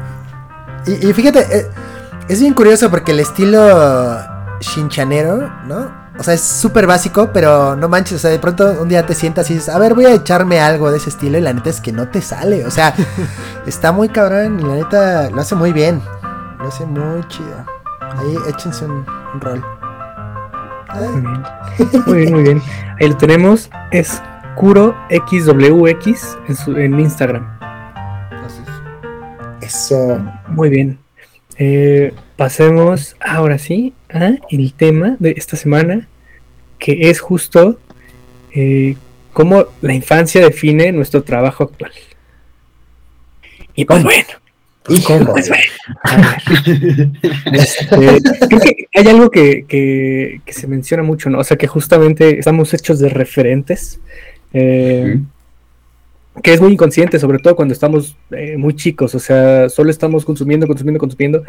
Y, 0.87 1.09
y 1.09 1.13
fíjate, 1.13 1.39
eh, 1.55 1.67
es 2.27 2.41
bien 2.41 2.53
curioso 2.55 2.89
porque 2.89 3.11
el 3.11 3.19
estilo 3.19 4.17
shinchanero, 4.59 5.51
¿no? 5.67 6.02
O 6.17 6.23
sea, 6.23 6.35
es 6.35 6.41
súper 6.41 6.85
básico, 6.85 7.31
pero 7.33 7.75
no 7.75 7.89
manches, 7.89 8.17
o 8.17 8.19
sea, 8.19 8.29
de 8.29 8.39
pronto 8.39 8.81
un 8.81 8.87
día 8.87 9.05
te 9.05 9.15
sientas 9.15 9.49
y 9.49 9.55
dices, 9.55 9.69
a 9.69 9.79
ver, 9.79 9.95
voy 9.95 10.05
a 10.05 10.13
echarme 10.13 10.59
algo 10.59 10.91
de 10.91 10.97
ese 10.97 11.09
estilo 11.09 11.37
y 11.37 11.41
la 11.41 11.53
neta 11.53 11.69
es 11.69 11.81
que 11.81 11.91
no 11.91 12.07
te 12.09 12.21
sale. 12.21 12.65
O 12.65 12.71
sea, 12.71 12.93
está 13.65 13.91
muy 13.91 14.09
cabrón 14.09 14.59
y 14.59 14.63
la 14.63 14.75
neta 14.75 15.29
lo 15.31 15.41
hace 15.41 15.55
muy 15.55 15.73
bien. 15.73 16.01
Lo 16.59 16.67
hace 16.67 16.85
muy 16.85 17.27
chido. 17.27 17.65
Ahí 17.99 18.37
échense 18.47 18.85
un, 18.85 19.05
un 19.33 19.41
rol. 19.41 19.63
Muy 20.95 21.21
bien. 21.21 21.43
Muy 22.05 22.17
bien, 22.17 22.33
muy 22.33 22.43
bien. 22.43 22.61
Ahí 22.99 23.09
lo 23.09 23.17
tenemos, 23.17 23.69
es 23.91 24.21
KuroXWX 24.55 26.37
en, 26.47 26.55
su, 26.55 26.77
en 26.77 26.99
Instagram. 26.99 27.47
Eso. 29.61 30.19
Muy 30.49 30.69
bien. 30.69 31.02
Eh, 31.59 32.13
pasemos 32.35 33.15
ahora 33.19 33.57
sí 33.59 33.93
a 34.11 34.31
el 34.49 34.73
tema 34.73 35.15
de 35.19 35.35
esta 35.37 35.55
semana, 35.57 36.07
que 36.79 37.09
es 37.09 37.19
justo 37.19 37.79
eh, 38.53 38.95
cómo 39.33 39.65
la 39.81 39.93
infancia 39.93 40.41
define 40.41 40.91
nuestro 40.91 41.23
trabajo 41.23 41.63
actual. 41.65 41.91
Y 43.75 43.85
pues 43.85 44.03
bueno, 44.03 44.27
Híjole. 44.89 45.25
pues 45.25 45.49
bueno, 45.49 45.63
a 46.03 46.17
ver. 46.17 47.11
Este, 47.53 47.87
creo 48.47 48.59
que 48.59 48.87
hay 48.93 49.07
algo 49.07 49.29
que, 49.31 49.65
que- 49.67 50.41
que 50.45 50.53
se 50.53 50.67
menciona 50.67 51.03
mucho, 51.03 51.29
¿no? 51.29 51.39
O 51.39 51.43
sea, 51.43 51.57
que 51.57 51.67
justamente 51.67 52.37
estamos 52.39 52.73
hechos 52.73 52.99
de 52.99 53.09
referentes. 53.09 53.99
eh, 54.53 55.19
que 56.41 56.53
es 56.53 56.61
muy 56.61 56.71
inconsciente, 56.71 57.19
sobre 57.19 57.39
todo 57.39 57.55
cuando 57.55 57.73
estamos 57.73 58.17
eh, 58.31 58.57
muy 58.57 58.75
chicos, 58.75 59.13
o 59.13 59.19
sea, 59.19 59.69
solo 59.69 59.91
estamos 59.91 60.25
consumiendo, 60.25 60.65
consumiendo, 60.65 60.99
consumiendo, 60.99 61.43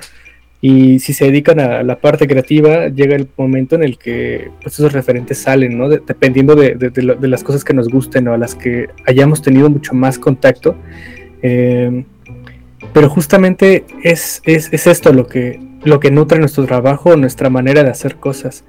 y 0.61 0.99
si 0.99 1.13
se 1.13 1.27
dedican 1.27 1.61
a 1.61 1.83
la 1.83 1.97
parte 1.97 2.27
creativa, 2.27 2.89
llega 2.89 3.17
el 3.17 3.29
momento 3.37 3.77
en 3.77 3.83
el 3.83 3.99
que 3.99 4.51
pues, 4.63 4.75
esos 4.75 4.93
referentes 4.93 5.39
salen, 5.39 5.77
¿no? 5.77 5.89
De- 5.89 6.01
dependiendo 6.07 6.55
de, 6.55 6.75
de 6.75 7.29
las 7.29 7.45
cosas 7.45 7.65
que 7.65 7.75
nos 7.75 7.89
gusten 7.89 8.29
o 8.29 8.35
a 8.35 8.39
las 8.39 8.55
que 8.55 8.89
hayamos 9.07 9.43
tenido 9.43 9.69
mucho 9.69 9.95
más 9.95 10.19
contacto. 10.19 10.75
Eh, 11.43 12.05
pero 12.95 13.11
justamente 13.11 13.85
es, 14.03 14.41
es, 14.45 14.73
es 14.73 14.87
esto 14.87 15.13
lo 15.13 15.27
que, 15.27 15.61
lo 15.83 16.01
que 16.01 16.11
nutre 16.11 16.39
nuestro 16.39 16.65
trabajo, 16.65 17.15
nuestra 17.17 17.51
manera 17.51 17.83
de 17.83 17.91
hacer 17.91 18.17
cosas. 18.17 18.65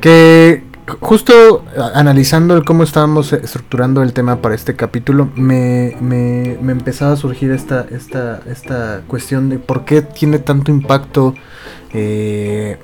Que 0.00 0.62
justo 1.00 1.64
analizando 1.94 2.62
cómo 2.64 2.82
estábamos 2.82 3.32
estructurando 3.32 4.02
el 4.02 4.12
tema 4.12 4.36
para 4.42 4.54
este 4.54 4.76
capítulo, 4.76 5.30
me, 5.34 5.96
me, 6.00 6.58
me 6.60 6.72
empezaba 6.72 7.12
a 7.12 7.16
surgir 7.16 7.50
esta, 7.50 7.86
esta, 7.90 8.40
esta 8.46 9.02
cuestión 9.06 9.48
de 9.48 9.58
por 9.58 9.84
qué 9.84 10.02
tiene 10.02 10.38
tanto 10.38 10.70
impacto 10.70 11.34
eh, 11.92 12.78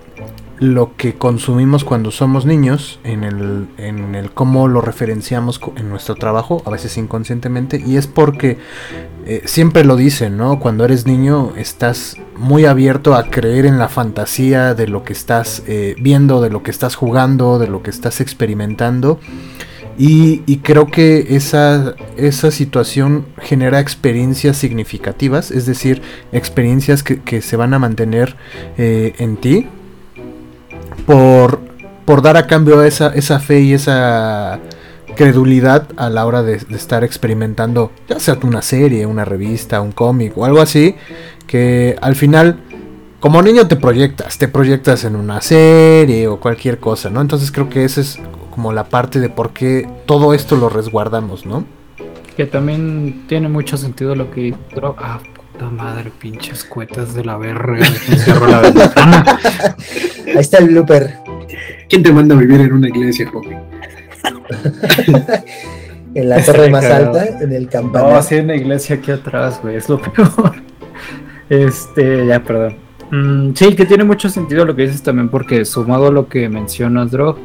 lo 0.58 0.96
que 0.96 1.14
consumimos 1.14 1.84
cuando 1.84 2.10
somos 2.10 2.46
niños 2.46 2.98
en 3.04 3.24
el, 3.24 3.68
en 3.76 4.14
el 4.14 4.30
cómo 4.30 4.68
lo 4.68 4.80
referenciamos 4.80 5.60
en 5.76 5.88
nuestro 5.90 6.14
trabajo, 6.14 6.62
a 6.64 6.70
veces 6.70 6.96
inconscientemente, 6.96 7.82
y 7.84 7.96
es 7.96 8.06
porque 8.06 8.58
eh, 9.26 9.42
siempre 9.44 9.84
lo 9.84 9.96
dicen, 9.96 10.36
¿no? 10.36 10.58
Cuando 10.58 10.84
eres 10.84 11.06
niño 11.06 11.52
estás 11.56 12.16
muy 12.36 12.64
abierto 12.64 13.14
a 13.14 13.24
creer 13.24 13.66
en 13.66 13.78
la 13.78 13.88
fantasía 13.88 14.74
de 14.74 14.86
lo 14.86 15.02
que 15.04 15.12
estás 15.12 15.62
eh, 15.66 15.94
viendo, 15.98 16.40
de 16.40 16.50
lo 16.50 16.62
que 16.62 16.70
estás 16.70 16.94
jugando, 16.94 17.58
de 17.58 17.68
lo 17.68 17.82
que 17.82 17.90
estás 17.90 18.20
experimentando. 18.20 19.20
Y, 19.98 20.58
creo 20.58 20.88
que 20.88 21.26
esa, 21.30 21.94
esa 22.18 22.50
situación 22.50 23.24
genera 23.40 23.80
experiencias 23.80 24.58
significativas, 24.58 25.50
es 25.50 25.64
decir, 25.64 26.02
experiencias 26.32 27.02
que, 27.02 27.22
que 27.22 27.40
se 27.40 27.56
van 27.56 27.72
a 27.72 27.78
mantener 27.78 28.36
eh, 28.76 29.14
en 29.18 29.38
ti 29.38 29.66
por, 31.06 31.60
por 32.04 32.22
dar 32.22 32.36
a 32.36 32.46
cambio 32.46 32.82
esa, 32.82 33.08
esa 33.14 33.40
fe 33.40 33.60
y 33.60 33.72
esa 33.72 34.60
credulidad 35.14 35.88
a 35.96 36.10
la 36.10 36.26
hora 36.26 36.42
de, 36.42 36.58
de 36.58 36.76
estar 36.76 37.04
experimentando, 37.04 37.90
ya 38.08 38.20
sea 38.20 38.38
una 38.42 38.60
serie, 38.60 39.06
una 39.06 39.24
revista, 39.24 39.80
un 39.80 39.92
cómic 39.92 40.36
o 40.36 40.44
algo 40.44 40.60
así, 40.60 40.94
que 41.46 41.96
al 42.02 42.16
final, 42.16 42.58
como 43.20 43.40
niño 43.40 43.66
te 43.66 43.76
proyectas, 43.76 44.36
te 44.36 44.48
proyectas 44.48 45.04
en 45.04 45.16
una 45.16 45.40
serie 45.40 46.28
o 46.28 46.38
cualquier 46.38 46.78
cosa, 46.78 47.08
¿no? 47.08 47.20
Entonces 47.20 47.50
creo 47.50 47.70
que 47.70 47.84
esa 47.84 48.00
es 48.02 48.18
como 48.50 48.72
la 48.72 48.84
parte 48.84 49.20
de 49.20 49.28
por 49.28 49.50
qué 49.50 49.88
todo 50.06 50.34
esto 50.34 50.56
lo 50.56 50.68
resguardamos, 50.68 51.46
¿no? 51.46 51.64
Que 52.36 52.46
también 52.46 53.24
tiene 53.28 53.48
mucho 53.48 53.76
sentido 53.76 54.14
lo 54.14 54.30
que. 54.30 54.54
Ah, 54.98 55.20
puta 55.56 55.70
madre, 55.70 56.10
pinches 56.20 56.64
cuetas 56.64 57.14
de 57.14 57.24
la 57.24 57.36
verga. 57.36 57.84
Cierro 58.16 58.46
la 58.46 58.60
ventana. 58.60 59.24
Ahí 60.26 60.36
está 60.38 60.58
el 60.58 60.68
blooper. 60.68 61.14
¿Quién 61.88 62.02
te 62.02 62.12
manda 62.12 62.34
a 62.34 62.38
vivir 62.38 62.60
en 62.60 62.72
una 62.72 62.88
iglesia, 62.88 63.28
joven? 63.30 63.58
En 66.14 66.30
la 66.30 66.42
torre 66.42 66.70
más 66.70 66.82
cagado. 66.82 67.20
alta, 67.20 67.44
en 67.44 67.52
el 67.52 67.64
No, 67.64 67.70
campanario. 67.70 68.22
sí 68.22 68.36
hay 68.36 68.40
una 68.40 68.56
iglesia 68.56 68.96
aquí 68.96 69.10
atrás, 69.10 69.60
güey, 69.62 69.76
es 69.76 69.86
lo 69.88 70.00
peor. 70.00 70.54
Este, 71.50 72.26
ya, 72.26 72.42
perdón. 72.42 72.76
Mm, 73.10 73.52
sí, 73.54 73.76
que 73.76 73.84
tiene 73.84 74.02
mucho 74.02 74.30
sentido 74.30 74.64
lo 74.64 74.74
que 74.74 74.82
dices 74.86 75.02
también, 75.02 75.28
porque 75.28 75.64
sumado 75.66 76.06
a 76.06 76.10
lo 76.10 76.26
que 76.26 76.48
mencionas, 76.48 77.10
Drog, 77.10 77.36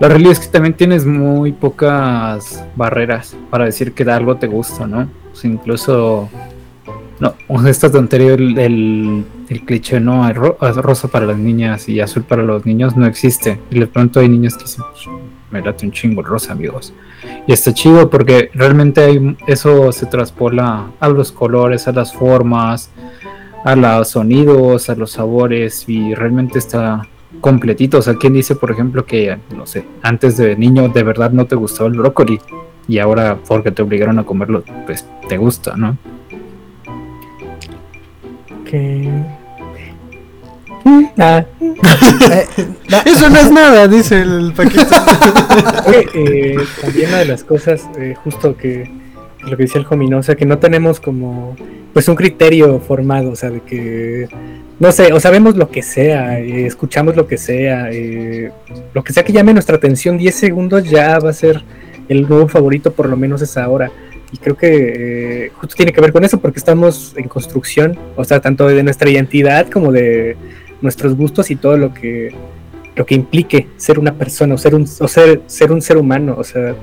la 0.00 0.08
realidad 0.08 0.32
es 0.32 0.40
que 0.40 0.46
también 0.48 0.72
tienes 0.74 1.04
muy 1.04 1.52
pocas 1.52 2.64
barreras 2.76 3.36
para 3.50 3.66
decir 3.66 3.92
que 3.92 4.04
algo 4.10 4.36
te 4.36 4.46
gusta, 4.46 4.86
¿no? 4.86 5.08
O 5.32 5.36
sea, 5.36 5.50
incluso, 5.50 6.30
no, 7.20 7.34
esta 7.66 7.90
tontería 7.90 8.34
el, 8.34 9.24
el 9.48 9.60
cliché, 9.64 10.00
¿no? 10.00 10.30
Ro- 10.32 10.56
rosa 10.60 11.08
para 11.08 11.26
las 11.26 11.38
niñas 11.38 11.88
y 11.88 12.00
azul 12.00 12.22
para 12.24 12.42
los 12.42 12.66
niños 12.66 12.96
no 12.96 13.06
existe. 13.06 13.58
Y 13.70 13.78
de 13.80 13.86
pronto 13.86 14.20
hay 14.20 14.28
niños 14.28 14.56
que 14.56 14.64
dicen, 14.64 14.84
"Pues, 14.92 15.04
me 15.50 15.62
late 15.62 15.86
un 15.86 15.92
chingo 15.92 16.20
el 16.20 16.26
rosa, 16.26 16.52
amigos. 16.52 16.92
Y 17.46 17.52
está 17.52 17.72
chido 17.72 18.10
porque 18.10 18.50
realmente 18.54 19.00
hay- 19.02 19.36
eso 19.46 19.92
se 19.92 20.06
traspola 20.06 20.90
a 21.00 21.08
los 21.08 21.32
colores, 21.32 21.88
a 21.88 21.92
las 21.92 22.12
formas, 22.12 22.90
a 23.64 23.74
los 23.76 24.08
sonidos, 24.08 24.90
a 24.90 24.94
los 24.94 25.12
sabores 25.12 25.88
y 25.88 26.14
realmente 26.14 26.58
está 26.58 27.02
completito. 27.40 27.98
O 27.98 28.02
sea, 28.02 28.14
¿quién 28.14 28.34
dice, 28.34 28.56
por 28.56 28.70
ejemplo, 28.70 29.04
que, 29.06 29.38
no 29.56 29.66
sé, 29.66 29.84
antes 30.02 30.36
de 30.36 30.56
niño 30.56 30.88
de 30.88 31.02
verdad 31.02 31.30
no 31.30 31.46
te 31.46 31.54
gustaba 31.56 31.88
el 31.88 31.96
brócoli 31.96 32.40
y 32.88 32.98
ahora 32.98 33.38
porque 33.48 33.70
te 33.70 33.82
obligaron 33.82 34.18
a 34.18 34.24
comerlo, 34.24 34.62
pues 34.86 35.06
te 35.28 35.36
gusta, 35.38 35.76
¿no? 35.76 35.96
Que... 38.70 39.08
Ah, 41.18 41.44
Eh, 42.30 42.46
Eso 43.06 43.28
no 43.30 43.38
es 43.38 43.50
nada, 43.50 43.88
dice 43.88 44.20
el 44.20 44.52
Paquito. 44.54 44.84
Oye, 45.86 46.06
eh, 46.14 46.56
también 46.80 47.08
una 47.08 47.18
de 47.18 47.24
las 47.26 47.44
cosas 47.44 47.88
eh, 47.98 48.14
justo 48.22 48.56
que, 48.56 48.90
lo 49.42 49.56
que 49.56 49.64
decía 49.64 49.80
el 49.80 49.86
homie, 49.88 50.08
¿no? 50.08 50.18
O 50.18 50.22
sea, 50.22 50.34
que 50.34 50.46
no 50.46 50.58
tenemos 50.58 51.00
como, 51.00 51.56
pues 51.92 52.08
un 52.08 52.14
criterio 52.14 52.80
formado, 52.80 53.30
o 53.30 53.36
sea, 53.36 53.50
de 53.50 53.60
que, 53.60 54.28
no 54.78 54.92
sé, 54.92 55.12
o 55.12 55.20
sabemos 55.20 55.56
lo 55.56 55.70
que 55.70 55.82
sea, 55.82 56.38
eh, 56.38 56.66
escuchamos 56.66 57.16
lo 57.16 57.26
que 57.26 57.38
sea, 57.38 57.90
lo 58.94 59.04
que 59.04 59.12
sea 59.12 59.24
que 59.24 59.32
llame 59.32 59.52
nuestra 59.52 59.76
atención 59.76 60.18
10 60.18 60.34
segundos 60.34 60.84
ya 60.84 61.18
va 61.18 61.30
a 61.30 61.34
ser 61.34 61.62
el 62.08 62.28
nuevo 62.28 62.48
favorito 62.48 62.92
por 62.92 63.08
lo 63.08 63.16
menos 63.16 63.42
esa 63.42 63.68
hora. 63.68 63.90
Y 64.32 64.38
creo 64.38 64.56
que 64.56 65.46
eh, 65.46 65.50
justo 65.54 65.76
tiene 65.76 65.92
que 65.92 66.00
ver 66.00 66.12
con 66.12 66.24
eso 66.24 66.40
porque 66.40 66.58
estamos 66.58 67.14
en 67.16 67.28
construcción, 67.28 67.98
o 68.16 68.24
sea, 68.24 68.40
tanto 68.40 68.66
de 68.66 68.82
nuestra 68.82 69.08
identidad 69.08 69.68
como 69.68 69.92
de 69.92 70.36
nuestros 70.80 71.14
gustos 71.14 71.50
y 71.50 71.56
todo 71.56 71.76
lo 71.76 71.94
que 71.94 72.34
lo 72.96 73.04
que 73.04 73.14
implique 73.14 73.68
ser 73.76 73.98
una 73.98 74.14
persona 74.14 74.54
o 74.54 74.58
ser 74.58 74.74
un 74.74 74.82
o 75.00 75.08
ser 75.08 75.42
ser 75.46 75.70
un 75.70 75.82
ser 75.82 75.96
humano, 75.96 76.34
o 76.38 76.44
sea, 76.44 76.74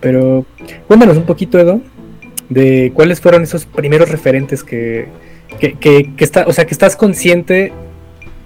pero 0.00 0.44
cuéntanos 0.86 1.16
un 1.16 1.24
poquito, 1.24 1.58
Edo, 1.58 1.80
de 2.48 2.92
cuáles 2.94 3.20
fueron 3.20 3.42
esos 3.42 3.64
primeros 3.64 4.10
referentes 4.10 4.62
que, 4.62 5.08
que, 5.58 5.74
que, 5.74 6.12
que 6.14 6.24
está, 6.24 6.44
o 6.46 6.52
sea, 6.52 6.66
que 6.66 6.74
estás 6.74 6.94
consciente 6.94 7.72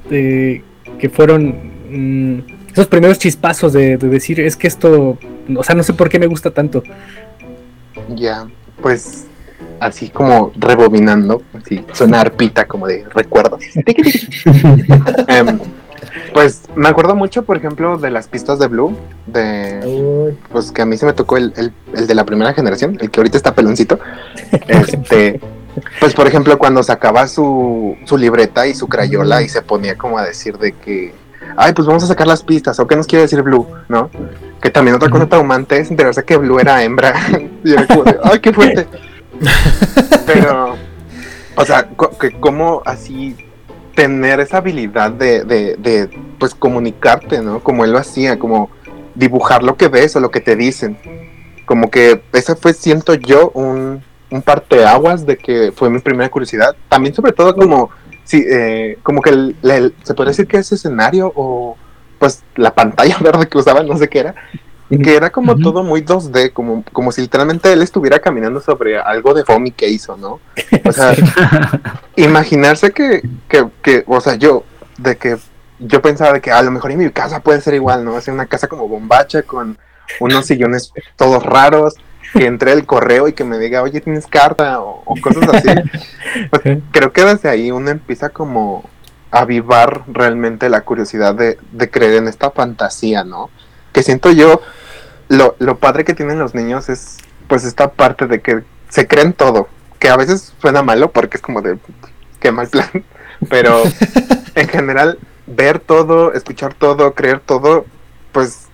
de 0.09 0.62
que 0.99 1.09
fueron 1.09 1.55
mm, 1.91 2.38
esos 2.73 2.87
primeros 2.87 3.19
chispazos 3.19 3.73
de, 3.73 3.97
de 3.97 4.09
decir, 4.09 4.41
es 4.41 4.57
que 4.57 4.69
esto, 4.69 5.19
o 5.55 5.65
sea, 5.65 5.75
no 5.75 5.83
sé 5.83 5.95
por 5.95 6.09
qué 6.09 6.19
me 6.19 6.27
gusta 6.27 6.53
tanto. 6.53 6.83
Ya, 8.14 8.47
pues 8.81 9.25
así 9.81 10.09
como 10.09 10.52
rebobinando, 10.57 11.43
así 11.55 11.85
suena 11.93 12.21
arpita 12.21 12.67
como 12.67 12.87
de 12.87 13.05
recuerdos. 13.14 13.62
Em, 15.28 15.59
pues 16.33 16.62
me 16.75 16.88
acuerdo 16.88 17.14
mucho, 17.14 17.43
por 17.45 17.57
ejemplo, 17.57 17.99
de 17.99 18.11
las 18.11 18.28
pistas 18.28 18.59
de 18.59 18.67
Blue, 18.69 18.97
de 19.26 20.35
pues 20.50 20.73
que 20.73 20.83
a 20.83 20.87
mí 20.87 20.97
se 20.97 21.07
me 21.07 21.12
tocó 21.12 21.37
el, 21.37 21.52
el- 21.57 21.73
el 21.95 22.07
de 22.07 22.14
la 22.14 22.25
primera 22.25 22.52
generación, 22.55 22.97
el 23.00 23.11
que 23.11 23.21
ahorita 23.21 23.37
está 23.37 23.55
peloncito. 23.55 23.99
Este, 24.69 25.40
pues 26.00 26.14
por 26.14 26.26
ejemplo, 26.26 26.59
cuando 26.59 26.83
sacaba 26.83 27.26
su, 27.28 27.97
su 28.05 28.17
libreta 28.17 28.67
y 28.67 28.75
su 28.75 28.88
crayola 28.88 29.43
y 29.43 29.49
se 29.49 29.62
ponía 29.62 29.97
como 29.97 30.19
a 30.19 30.25
decir 30.25 30.59
de 30.59 30.73
que, 30.73 31.14
ay, 31.57 31.73
pues 31.73 31.87
vamos 31.87 32.05
a 32.05 32.07
sacar 32.07 32.26
las 32.26 32.43
pistas, 32.43 32.78
o 32.81 32.87
qué 32.87 32.97
nos 32.97 33.07
quiere 33.07 33.23
decir 33.23 33.43
Blue, 33.43 33.67
¿no? 33.88 34.11
Que 34.61 34.71
también 34.71 34.97
otra 34.97 35.11
cosa 35.11 35.26
traumante 35.26 35.78
es 35.78 35.90
enterarse 35.90 36.25
que 36.25 36.37
Blue 36.37 36.59
era 36.59 36.83
hembra. 36.83 37.14
y 37.64 37.73
era 37.73 37.87
como 37.87 38.05
de, 38.05 38.19
ay, 38.23 38.40
qué 38.40 38.52
fuerte. 38.52 38.87
Pero, 40.26 40.76
o 41.57 41.64
sea, 41.64 41.88
que 42.21 42.33
cómo 42.33 42.83
así 42.85 43.37
tener 43.95 44.40
esa 44.40 44.59
habilidad 44.59 45.11
de, 45.11 45.45
de, 45.45 45.76
de, 45.76 46.09
pues 46.38 46.55
comunicarte, 46.55 47.40
¿no? 47.40 47.61
Como 47.61 47.85
él 47.85 47.93
lo 47.93 47.99
hacía, 47.99 48.38
como 48.38 48.71
dibujar 49.14 49.64
lo 49.64 49.76
que 49.76 49.88
ves 49.88 50.14
o 50.17 50.21
lo 50.21 50.31
que 50.31 50.40
te 50.40 50.55
dicen. 50.55 50.97
Como 51.67 51.90
que 51.90 52.23
ese 52.33 52.55
fue, 52.55 52.73
siento 52.73 53.14
yo, 53.14 53.50
un, 53.55 54.02
un 54.31 54.43
parteaguas 54.43 55.26
de 55.26 55.37
que 55.37 55.73
fue 55.75 55.90
mi 55.90 55.99
primera 55.99 56.31
curiosidad. 56.31 56.76
También 56.88 57.14
sobre 57.14 57.33
todo 57.33 57.55
como, 57.57 57.90
sí, 58.28 58.44
eh, 58.47 58.99
como 59.02 59.23
que 59.23 59.30
el- 59.30 59.56
el- 59.62 59.94
se 60.02 60.12
puede 60.14 60.30
decir 60.30 60.47
que 60.47 60.58
ese 60.58 60.75
escenario 60.75 61.32
o 61.35 61.76
pues 62.18 62.42
la 62.56 62.75
pantalla 62.75 63.16
verde 63.20 63.49
que 63.49 63.56
usaban, 63.58 63.87
no 63.88 63.97
sé 63.97 64.08
qué 64.08 64.18
era, 64.20 64.35
que 64.90 65.16
era 65.16 65.30
como 65.30 65.56
todo 65.56 65.82
muy 65.82 66.02
2D, 66.02 66.52
como, 66.52 66.85
como 66.92 67.11
si 67.12 67.20
literalmente 67.23 67.73
él 67.73 67.80
estuviera 67.82 68.18
caminando 68.18 68.61
sobre 68.61 68.99
algo 68.99 69.32
de 69.35 69.44
foamy 69.44 69.70
que 69.70 69.88
hizo, 69.88 70.16
¿no? 70.16 70.40
O 70.85 70.92
sea, 70.92 71.14
imaginarse 72.16 72.90
que, 72.92 73.23
que, 73.49 73.66
que, 73.82 74.04
o 74.06 74.20
sea, 74.20 74.35
yo, 74.37 74.64
de 74.99 75.16
que 75.16 75.37
yo 75.78 76.02
pensaba 76.02 76.32
de 76.32 76.40
que 76.40 76.50
a 76.50 76.62
lo 76.62 76.70
mejor 76.70 76.90
en 76.90 76.99
mi 76.99 77.11
casa 77.11 77.40
puede 77.40 77.61
ser 77.61 77.75
igual, 77.75 78.04
¿no? 78.04 78.16
Hacer 78.16 78.35
una 78.35 78.47
casa 78.47 78.66
como 78.66 78.88
bombacha 78.88 79.42
con 79.42 79.78
unos 80.20 80.47
sillones 80.47 80.92
todos 81.16 81.42
raros, 81.42 81.94
que 82.32 82.47
entre 82.47 82.73
el 82.73 82.86
correo 82.86 83.28
y 83.28 83.32
que 83.32 83.45
me 83.45 83.58
diga, 83.58 83.82
oye, 83.82 84.00
tienes 84.00 84.26
carta 84.26 84.80
o, 84.80 85.02
o 85.04 85.14
cosas 85.21 85.49
así. 85.49 85.69
Pues, 86.50 86.78
creo 86.93 87.12
que 87.12 87.25
desde 87.25 87.49
ahí 87.49 87.71
uno 87.71 87.91
empieza 87.91 88.28
como 88.28 88.88
a 89.30 89.41
avivar 89.41 90.04
realmente 90.08 90.69
la 90.69 90.82
curiosidad 90.82 91.34
de, 91.34 91.58
de 91.73 91.91
creer 91.91 92.17
en 92.17 92.28
esta 92.28 92.50
fantasía, 92.50 93.25
¿no? 93.25 93.50
Que 93.93 94.02
siento 94.02 94.30
yo, 94.30 94.60
lo, 95.28 95.56
lo 95.58 95.78
padre 95.78 96.04
que 96.04 96.14
tienen 96.14 96.38
los 96.38 96.54
niños 96.54 96.88
es 96.88 97.17
pues 97.47 97.64
esta 97.64 97.93
parte 97.93 98.26
de 98.26 98.41
que 98.41 98.62
se 98.88 99.06
creen 99.06 99.32
todo, 99.32 99.69
que 99.99 100.10
a 100.10 100.17
veces 100.17 100.52
suena 100.60 100.82
malo 100.82 101.10
porque 101.12 101.38
es 101.38 101.43
como 101.43 101.62
de, 101.62 101.78
qué 102.41 102.52
mal 102.52 102.69
plan, 102.69 102.91
pero 103.49 103.82
en 104.54 104.69
general 104.69 105.19
ver 105.47 105.80
todo, 105.80 106.32
escuchar 106.34 106.75
todo, 106.75 107.14
creer 107.14 107.41
todo, 107.41 107.86
pues 108.32 108.69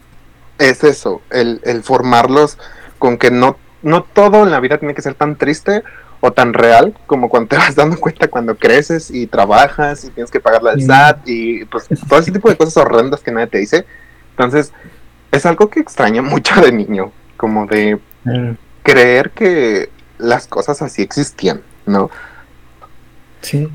es 0.58 0.84
eso, 0.84 1.22
el, 1.30 1.60
el 1.64 1.82
formarlos 1.82 2.58
con 3.04 3.18
que 3.18 3.30
no, 3.30 3.58
no 3.82 4.02
todo 4.02 4.44
en 4.44 4.50
la 4.50 4.60
vida 4.60 4.78
tiene 4.78 4.94
que 4.94 5.02
ser 5.02 5.12
tan 5.14 5.36
triste 5.36 5.82
o 6.20 6.32
tan 6.32 6.54
real 6.54 6.94
como 7.04 7.28
cuando 7.28 7.48
te 7.50 7.56
vas 7.58 7.74
dando 7.74 7.98
cuenta 8.00 8.28
cuando 8.28 8.56
creces 8.56 9.10
y 9.10 9.26
trabajas 9.26 10.04
y 10.04 10.08
tienes 10.08 10.30
que 10.30 10.40
pagarle 10.40 10.70
al 10.70 10.78
Mm. 10.78 10.86
SAT 10.86 11.28
y 11.28 11.64
pues 11.66 11.86
todo 12.08 12.18
ese 12.18 12.32
tipo 12.32 12.48
de 12.48 12.56
cosas 12.56 12.78
horrendas 12.78 13.20
que 13.20 13.30
nadie 13.30 13.48
te 13.48 13.58
dice. 13.58 13.84
Entonces, 14.30 14.72
es 15.30 15.44
algo 15.44 15.68
que 15.68 15.80
extraño 15.80 16.22
mucho 16.34 16.58
de 16.62 16.72
niño, 16.72 17.12
como 17.36 17.66
de 17.66 17.98
Ah, 18.26 18.54
creer 18.82 19.32
que 19.32 19.90
las 20.16 20.46
cosas 20.46 20.80
así 20.80 21.02
existían, 21.02 21.60
¿no? 21.84 22.10
Sí, 23.42 23.68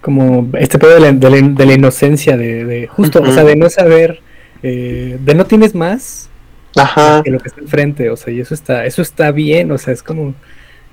como 0.00 0.48
este 0.56 0.78
pedo 0.78 0.94
de 0.94 1.00
la, 1.00 1.10
de 1.12 1.30
la- 1.30 1.48
de 1.48 1.66
la 1.66 1.72
inocencia, 1.72 2.36
de, 2.36 2.64
de 2.64 2.86
justo, 2.86 3.20
o 3.20 3.32
sea, 3.32 3.42
de 3.42 3.56
no 3.56 3.68
saber, 3.68 4.20
eh, 4.62 5.16
de 5.20 5.34
no 5.34 5.46
tienes 5.46 5.74
más 5.74 6.28
Ajá. 6.76 7.22
que 7.24 7.30
lo 7.30 7.38
que 7.38 7.48
está 7.48 7.60
enfrente, 7.60 8.10
o 8.10 8.16
sea, 8.16 8.32
y 8.32 8.40
eso 8.40 8.54
está, 8.54 8.86
eso 8.86 9.02
está 9.02 9.30
bien, 9.32 9.70
o 9.72 9.78
sea, 9.78 9.92
es 9.92 10.02
como, 10.02 10.34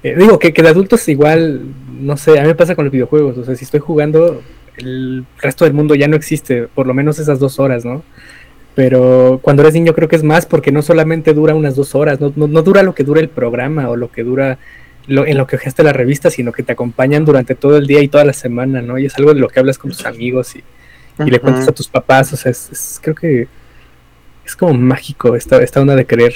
eh, 0.03 0.15
digo, 0.17 0.39
que, 0.39 0.53
que 0.53 0.61
de 0.61 0.69
adultos 0.69 1.07
igual, 1.09 1.61
no 1.99 2.17
sé, 2.17 2.37
a 2.37 2.41
mí 2.41 2.47
me 2.47 2.55
pasa 2.55 2.75
con 2.75 2.85
los 2.85 2.91
videojuegos, 2.91 3.37
o 3.37 3.45
sea, 3.45 3.55
si 3.55 3.63
estoy 3.65 3.79
jugando, 3.79 4.41
el 4.77 5.25
resto 5.41 5.65
del 5.65 5.73
mundo 5.73 5.95
ya 5.95 6.07
no 6.07 6.15
existe, 6.15 6.67
por 6.73 6.87
lo 6.87 6.93
menos 6.93 7.19
esas 7.19 7.39
dos 7.39 7.59
horas, 7.59 7.85
¿no? 7.85 8.03
Pero 8.75 9.39
cuando 9.41 9.61
eres 9.63 9.73
niño 9.73 9.93
creo 9.93 10.07
que 10.07 10.15
es 10.15 10.23
más 10.23 10.45
porque 10.45 10.71
no 10.71 10.81
solamente 10.81 11.33
dura 11.33 11.53
unas 11.55 11.75
dos 11.75 11.95
horas, 11.95 12.19
no, 12.21 12.31
no, 12.35 12.47
no 12.47 12.61
dura 12.61 12.83
lo 12.83 12.95
que 12.95 13.03
dura 13.03 13.19
el 13.19 13.27
programa 13.29 13.89
o 13.89 13.95
lo 13.97 14.09
que 14.11 14.23
dura 14.23 14.57
lo, 15.07 15.25
en 15.25 15.37
lo 15.37 15.47
que 15.47 15.55
ojeaste 15.57 15.83
la 15.83 15.91
revista, 15.91 16.29
sino 16.29 16.51
que 16.51 16.63
te 16.63 16.71
acompañan 16.73 17.25
durante 17.25 17.55
todo 17.55 17.77
el 17.77 17.87
día 17.87 18.01
y 18.01 18.07
toda 18.07 18.23
la 18.25 18.31
semana, 18.33 18.81
¿no? 18.81 18.97
Y 18.97 19.07
es 19.07 19.17
algo 19.17 19.33
de 19.33 19.39
lo 19.39 19.47
que 19.49 19.59
hablas 19.59 19.77
con 19.77 19.91
tus 19.91 20.05
amigos 20.05 20.55
y, 20.55 20.63
y 21.25 21.29
le 21.29 21.39
cuentas 21.39 21.67
a 21.67 21.71
tus 21.73 21.87
papás, 21.89 22.31
o 22.31 22.37
sea, 22.37 22.51
es, 22.51 22.69
es- 22.71 22.99
creo 23.01 23.15
que 23.15 23.47
es 24.49 24.55
como 24.55 24.73
mágico 24.73 25.35
esta, 25.35 25.61
esta 25.61 25.79
onda 25.81 25.95
de 25.95 26.05
creer 26.05 26.33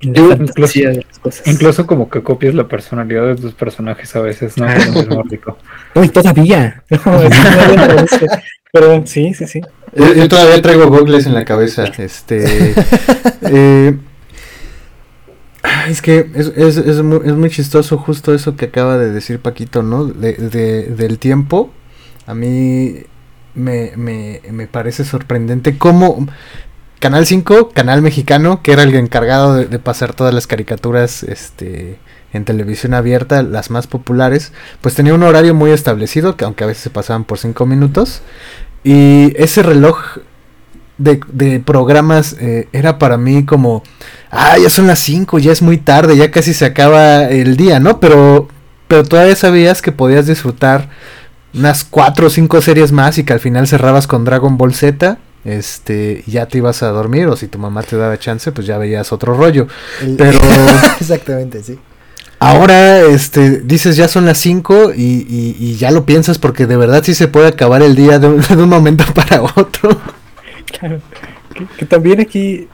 en 0.00 0.14
Yo 0.14 0.28
la 0.28 0.34
incluso- 0.36 0.78
de 0.78 1.04
las 1.08 1.18
cosas. 1.18 1.46
Incluso 1.46 1.86
como 1.86 2.08
que 2.08 2.22
copias 2.22 2.54
la 2.54 2.68
personalidad 2.68 3.26
de 3.26 3.36
tus 3.36 3.52
personajes 3.54 4.14
a 4.14 4.20
veces, 4.20 4.56
¿no? 4.56 4.66
Y 6.02 6.08
todavía. 6.08 6.82
No. 6.90 7.20
Pero 8.70 9.06
sí, 9.06 9.32
sí, 9.34 9.46
sí. 9.46 9.60
Yo, 9.96 10.12
yo 10.12 10.28
todavía 10.28 10.60
traigo 10.60 10.88
gogles 10.88 11.24
en 11.26 11.32
la 11.34 11.44
cabeza. 11.46 11.84
Este. 11.96 12.74
eh, 13.42 13.96
es 15.88 16.02
que 16.02 16.28
es, 16.34 16.52
es, 16.54 16.76
es 16.76 17.02
muy, 17.02 17.20
es 17.24 17.32
muy 17.32 17.50
chistoso 17.50 17.96
justo 17.98 18.34
eso 18.34 18.56
que 18.56 18.66
acaba 18.66 18.98
de 18.98 19.10
decir 19.10 19.40
Paquito, 19.40 19.82
¿no? 19.82 20.04
De, 20.04 20.34
de- 20.34 20.84
del 20.84 21.18
tiempo. 21.18 21.72
A 22.26 22.34
mí 22.34 23.04
me, 23.54 23.92
me, 23.96 24.40
me 24.52 24.66
parece 24.66 25.04
sorprendente 25.04 25.78
cómo 25.78 26.26
Canal 27.00 27.26
5, 27.26 27.70
canal 27.70 28.02
mexicano, 28.02 28.60
que 28.62 28.72
era 28.72 28.82
el 28.82 28.94
encargado 28.94 29.54
de, 29.54 29.78
pasar 29.78 30.14
todas 30.14 30.34
las 30.34 30.48
caricaturas 30.48 31.22
este, 31.22 31.98
en 32.32 32.44
televisión 32.44 32.92
abierta, 32.92 33.42
las 33.44 33.70
más 33.70 33.86
populares, 33.86 34.52
pues 34.80 34.94
tenía 34.94 35.14
un 35.14 35.22
horario 35.22 35.54
muy 35.54 35.70
establecido, 35.70 36.36
que 36.36 36.44
aunque 36.44 36.64
a 36.64 36.66
veces 36.66 36.82
se 36.82 36.90
pasaban 36.90 37.22
por 37.24 37.38
5 37.38 37.66
minutos. 37.66 38.22
Y 38.82 39.32
ese 39.40 39.62
reloj 39.62 40.18
de, 40.98 41.20
de 41.30 41.60
programas 41.60 42.34
eh, 42.40 42.68
era 42.72 42.98
para 42.98 43.16
mí 43.16 43.44
como, 43.44 43.84
ah, 44.32 44.58
ya 44.58 44.68
son 44.68 44.88
las 44.88 44.98
5, 44.98 45.38
ya 45.38 45.52
es 45.52 45.62
muy 45.62 45.78
tarde, 45.78 46.16
ya 46.16 46.32
casi 46.32 46.52
se 46.52 46.66
acaba 46.66 47.28
el 47.28 47.56
día, 47.56 47.78
¿no? 47.78 48.00
Pero, 48.00 48.48
pero 48.88 49.04
todavía 49.04 49.36
sabías 49.36 49.82
que 49.82 49.92
podías 49.92 50.26
disfrutar 50.26 50.90
unas 51.54 51.84
4 51.84 52.26
o 52.26 52.30
5 52.30 52.60
series 52.60 52.90
más 52.90 53.18
y 53.18 53.24
que 53.24 53.32
al 53.32 53.40
final 53.40 53.68
cerrabas 53.68 54.08
con 54.08 54.24
Dragon 54.24 54.58
Ball 54.58 54.74
Z. 54.74 55.18
Este, 55.48 56.22
ya 56.26 56.46
te 56.46 56.58
ibas 56.58 56.82
a 56.82 56.88
dormir, 56.88 57.26
o 57.26 57.36
si 57.36 57.48
tu 57.48 57.58
mamá 57.58 57.82
te 57.82 57.96
daba 57.96 58.18
chance, 58.18 58.52
pues 58.52 58.66
ya 58.66 58.76
veías 58.78 59.12
otro 59.12 59.34
rollo. 59.34 59.66
El- 60.02 60.16
Pero 60.16 60.38
Exactamente, 61.00 61.62
sí. 61.62 61.78
Ahora, 62.40 63.00
este, 63.00 63.60
dices 63.62 63.96
ya 63.96 64.06
son 64.08 64.24
las 64.26 64.38
5 64.38 64.92
y, 64.94 65.26
y- 65.28 65.56
y 65.58 65.76
ya 65.76 65.90
lo 65.90 66.04
piensas 66.06 66.38
porque 66.38 66.66
de 66.66 66.76
verdad 66.76 67.02
sí 67.02 67.14
se 67.14 67.26
puede 67.28 67.48
acabar 67.48 67.82
el 67.82 67.96
día 67.96 68.18
de 68.18 68.28
un, 68.28 68.40
de 68.48 68.62
un 68.62 68.68
momento 68.68 69.04
para 69.14 69.42
otro. 69.42 69.98
Claro. 70.78 71.00
Que, 71.54 71.66
que 71.78 71.86
también 71.86 72.20
aquí. 72.20 72.68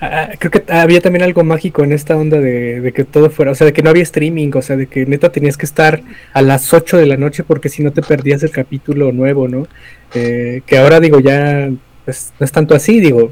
ah, 0.00 0.30
creo 0.38 0.50
que 0.50 0.64
había 0.72 1.00
también 1.02 1.24
algo 1.24 1.44
mágico 1.44 1.82
en 1.84 1.92
esta 1.92 2.16
onda 2.16 2.38
de, 2.38 2.80
de 2.80 2.92
que 2.92 3.04
todo 3.04 3.28
fuera, 3.30 3.50
o 3.50 3.54
sea, 3.54 3.66
de 3.66 3.72
que 3.74 3.82
no 3.82 3.90
había 3.90 4.04
streaming, 4.04 4.50
o 4.54 4.62
sea, 4.62 4.76
de 4.76 4.86
que 4.86 5.04
neta 5.04 5.30
tenías 5.32 5.56
que 5.58 5.66
estar 5.66 6.02
a 6.32 6.40
las 6.40 6.72
8 6.72 6.96
de 6.96 7.06
la 7.06 7.16
noche 7.18 7.42
porque 7.42 7.68
si 7.68 7.82
no 7.82 7.90
te 7.92 8.00
perdías 8.00 8.42
el 8.44 8.50
capítulo 8.50 9.12
nuevo, 9.12 9.48
¿no? 9.48 9.66
Eh, 10.14 10.62
que 10.66 10.78
ahora 10.78 11.00
digo 11.00 11.20
ya, 11.20 11.68
no 12.06 12.44
es 12.44 12.52
tanto 12.52 12.74
así, 12.74 13.00
digo, 13.00 13.30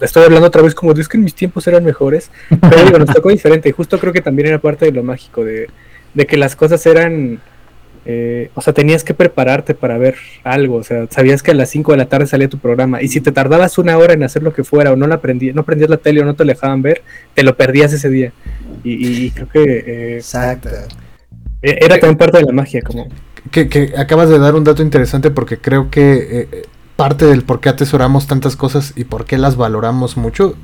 estoy 0.00 0.24
hablando 0.24 0.46
otra 0.46 0.62
vez 0.62 0.74
como 0.74 0.92
es 0.92 1.08
que 1.08 1.16
en 1.16 1.24
mis 1.24 1.34
tiempos 1.34 1.66
eran 1.66 1.84
mejores, 1.84 2.30
pero 2.48 2.84
digo, 2.84 2.98
nos 2.98 3.12
tocó 3.12 3.30
diferente 3.30 3.68
y 3.68 3.72
justo 3.72 3.98
creo 3.98 4.12
que 4.12 4.20
también 4.20 4.48
era 4.48 4.58
parte 4.58 4.84
de 4.84 4.92
lo 4.92 5.02
mágico, 5.02 5.44
de, 5.44 5.68
de 6.14 6.26
que 6.26 6.36
las 6.36 6.54
cosas 6.54 6.84
eran, 6.86 7.40
eh, 8.06 8.50
o 8.54 8.60
sea, 8.60 8.72
tenías 8.72 9.02
que 9.02 9.12
prepararte 9.12 9.74
para 9.74 9.98
ver 9.98 10.14
algo, 10.44 10.76
o 10.76 10.84
sea, 10.84 11.06
sabías 11.10 11.42
que 11.42 11.50
a 11.50 11.54
las 11.54 11.70
5 11.70 11.92
de 11.92 11.98
la 11.98 12.06
tarde 12.06 12.26
salía 12.26 12.48
tu 12.48 12.58
programa 12.58 13.02
y 13.02 13.08
si 13.08 13.20
te 13.20 13.32
tardabas 13.32 13.76
una 13.78 13.98
hora 13.98 14.12
en 14.12 14.22
hacer 14.22 14.42
lo 14.42 14.52
que 14.52 14.62
fuera 14.62 14.92
o 14.92 14.96
no 14.96 15.06
la 15.06 15.16
aprendí, 15.16 15.52
no 15.52 15.64
prendías 15.64 15.90
la 15.90 15.96
tele 15.96 16.22
o 16.22 16.24
no 16.24 16.34
te 16.34 16.44
dejaban 16.44 16.82
ver, 16.82 17.02
te 17.34 17.42
lo 17.42 17.56
perdías 17.56 17.92
ese 17.92 18.08
día. 18.08 18.32
Y, 18.84 19.24
y 19.26 19.30
creo 19.32 19.48
que... 19.48 19.62
Eh, 19.62 20.16
Exacto. 20.16 20.68
era 21.60 21.98
también 21.98 22.16
parte 22.16 22.38
de 22.38 22.44
la 22.44 22.52
magia, 22.52 22.82
como... 22.82 23.08
Que, 23.50 23.68
que 23.68 23.94
acabas 23.96 24.28
de 24.28 24.38
dar 24.38 24.54
un 24.54 24.64
dato 24.64 24.82
interesante 24.82 25.30
porque 25.30 25.56
creo 25.56 25.90
que 25.90 26.46
eh, 26.52 26.64
parte 27.04 27.24
del 27.26 27.42
por 27.42 27.60
qué 27.60 27.68
atesoramos 27.70 28.26
tantas 28.26 28.56
cosas 28.56 28.92
y 28.96 29.04
por 29.04 29.24
qué 29.24 29.38
las 29.38 29.56
valoramos 29.56 30.16
mucho 30.16 30.54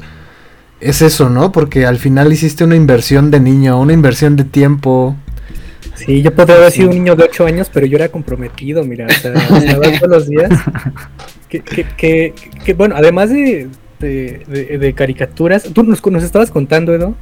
es 0.81 1.01
eso, 1.01 1.31
¿no? 1.31 1.53
Porque 1.53 1.87
al 1.87 1.97
final 1.99 2.33
hiciste 2.33 2.63
una 2.65 2.77
inversión 2.77 3.31
de 3.31 3.41
niño, 3.41 3.81
una 3.81 3.95
inversión 3.95 4.37
de 4.37 4.45
tiempo. 4.45 5.17
Sí, 5.95 6.21
yo 6.21 6.35
podría 6.35 6.57
haber 6.57 6.71
sido 6.73 6.91
un 6.91 6.95
niño 6.97 7.17
de 7.17 7.25
8 7.25 7.47
años, 7.47 7.71
pero 7.73 7.87
yo 7.87 7.97
era 7.97 8.11
comprometido, 8.11 8.85
mira, 8.85 9.07
o 9.07 9.13
sea, 9.13 9.33
estaba 9.33 9.99
todos 9.99 10.11
los 10.11 10.29
días. 10.29 10.51
Que, 11.49 11.61
que, 11.61 11.85
que, 11.97 12.35
que, 12.65 12.75
bueno, 12.75 12.97
además 12.99 13.31
de, 13.31 13.69
de, 14.01 14.43
de- 14.49 14.79
de 14.79 14.93
caricaturas, 14.95 15.63
tú 15.73 15.85
nos, 15.85 16.05
nos 16.05 16.25
estabas 16.25 16.51
contando, 16.51 16.93
Edo, 16.93 17.15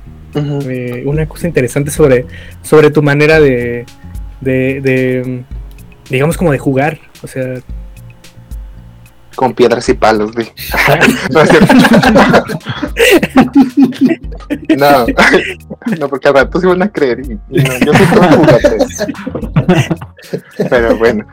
eh, 0.66 1.02
una 1.04 1.26
cosa 1.26 1.46
interesante 1.46 1.90
sobre, 1.90 2.24
sobre 2.62 2.90
tu 2.90 3.02
manera 3.02 3.38
de, 3.38 3.84
de, 4.40 4.80
de, 4.80 5.44
digamos, 6.08 6.38
como 6.38 6.52
de 6.52 6.58
jugar, 6.58 6.98
o 7.22 7.26
sea, 7.26 7.56
Con 9.34 9.54
piedras 9.54 9.88
y 9.88 9.94
palos, 9.94 10.34
di. 10.34 10.44
no, 11.32 11.40
es 11.40 11.50
cierto. 11.50 11.74
no, 14.76 15.06
no, 15.98 16.08
porque 16.08 16.28
al 16.28 16.34
rato 16.34 16.60
se 16.60 16.66
van 16.66 16.82
a 16.82 16.90
creer. 16.90 17.20
Y, 17.20 17.38
no, 17.62 17.78
yo 17.78 17.94
soy 17.94 18.06
todo. 18.14 18.42
Pero 20.70 20.96
bueno, 20.96 21.26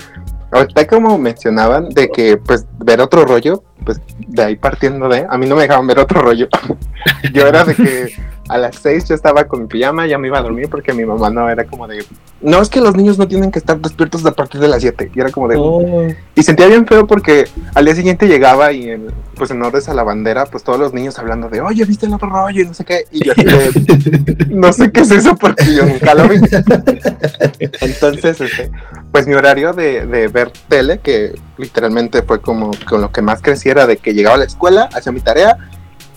ahorita 0.51 0.87
como 0.87 1.17
mencionaban 1.17 1.89
de 1.89 2.09
que 2.09 2.37
pues 2.37 2.65
ver 2.79 3.01
otro 3.01 3.25
rollo, 3.25 3.63
pues 3.85 3.99
de 4.27 4.43
ahí 4.43 4.55
partiendo 4.55 5.09
de, 5.09 5.25
a 5.29 5.37
mí 5.37 5.47
no 5.47 5.55
me 5.55 5.63
dejaban 5.63 5.87
ver 5.87 5.99
otro 5.99 6.21
rollo. 6.21 6.47
yo 7.33 7.47
era 7.47 7.63
de 7.63 7.75
que 7.75 8.13
a 8.51 8.57
las 8.57 8.75
seis 8.75 9.07
yo 9.07 9.15
estaba 9.15 9.45
con 9.45 9.61
mi 9.61 9.67
pijama, 9.67 10.07
ya 10.07 10.17
me 10.17 10.27
iba 10.27 10.37
a 10.37 10.41
dormir 10.41 10.67
porque 10.69 10.93
mi 10.93 11.05
mamá 11.05 11.29
no 11.29 11.49
era 11.49 11.63
como 11.63 11.87
de, 11.87 12.03
no 12.41 12.61
es 12.61 12.67
que 12.67 12.81
los 12.81 12.95
niños 12.95 13.17
no 13.17 13.25
tienen 13.25 13.49
que 13.49 13.59
estar 13.59 13.79
despiertos 13.79 14.25
a 14.25 14.33
partir 14.33 14.59
de 14.59 14.67
las 14.67 14.81
7. 14.81 15.09
Y 15.15 15.19
era 15.21 15.31
como 15.31 15.47
de, 15.47 15.55
oh, 15.57 16.07
y 16.35 16.43
sentía 16.43 16.67
bien 16.67 16.85
feo 16.85 17.07
porque 17.07 17.47
al 17.75 17.85
día 17.85 17.95
siguiente 17.95 18.27
llegaba 18.27 18.73
y 18.73 18.89
en, 18.89 19.07
pues 19.35 19.51
en 19.51 19.57
honores 19.57 19.87
a 19.87 19.93
la 19.93 20.03
bandera, 20.03 20.45
pues 20.47 20.65
todos 20.65 20.77
los 20.77 20.93
niños 20.93 21.17
hablando 21.17 21.47
de, 21.47 21.61
oye, 21.61 21.85
¿viste 21.85 22.07
el 22.07 22.13
otro 22.13 22.29
rollo? 22.29 22.61
Y 22.61 22.65
no 22.65 22.73
sé 22.73 22.83
qué. 22.83 23.05
Y 23.09 23.23
yo 23.23 23.33
de, 23.35 24.45
no 24.49 24.73
sé 24.73 24.91
qué 24.91 24.99
es 24.99 25.11
eso 25.11 25.33
porque 25.37 25.73
yo 25.73 25.85
nunca 25.85 26.13
lo 26.13 26.27
vi. 26.27 26.35
Entonces, 27.79 28.41
este, 28.41 28.69
pues 29.13 29.27
mi 29.27 29.33
horario 29.33 29.71
de, 29.71 30.05
de 30.05 30.27
ver 30.27 30.51
tele, 30.67 30.99
que 30.99 31.39
literalmente 31.57 32.21
fue 32.23 32.41
como 32.41 32.71
con 32.89 32.99
lo 32.99 33.13
que 33.13 33.21
más 33.21 33.41
creciera, 33.41 33.87
de 33.87 33.95
que 33.95 34.13
llegaba 34.13 34.35
a 34.35 34.39
la 34.39 34.45
escuela, 34.45 34.89
hacía 34.93 35.13
mi 35.13 35.21
tarea 35.21 35.57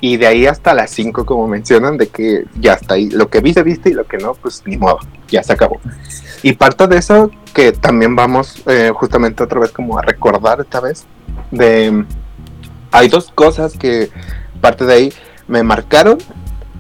y 0.00 0.16
de 0.16 0.26
ahí 0.26 0.46
hasta 0.46 0.74
las 0.74 0.90
5, 0.90 1.24
como 1.24 1.48
mencionan, 1.48 1.96
de 1.96 2.08
que 2.08 2.44
ya 2.60 2.74
está 2.74 2.94
ahí. 2.94 3.10
Lo 3.10 3.28
que 3.28 3.40
viste, 3.40 3.62
viste 3.62 3.90
y 3.90 3.94
lo 3.94 4.06
que 4.06 4.18
no, 4.18 4.34
pues 4.34 4.62
ni 4.66 4.76
modo, 4.76 4.98
ya 5.28 5.42
se 5.42 5.52
acabó. 5.52 5.80
Y 6.42 6.52
parte 6.52 6.86
de 6.86 6.98
eso 6.98 7.30
que 7.54 7.72
también 7.72 8.14
vamos 8.16 8.62
eh, 8.66 8.92
justamente 8.94 9.42
otra 9.42 9.60
vez 9.60 9.70
como 9.70 9.98
a 9.98 10.02
recordar 10.02 10.60
esta 10.60 10.80
vez, 10.80 11.06
de... 11.50 12.04
Hay 12.90 13.08
dos 13.08 13.32
cosas 13.34 13.76
que 13.76 14.10
parte 14.60 14.84
de 14.84 14.92
ahí 14.92 15.12
me 15.48 15.62
marcaron, 15.62 16.18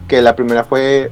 que 0.06 0.22
la 0.22 0.36
primera 0.36 0.62
fue, 0.62 1.10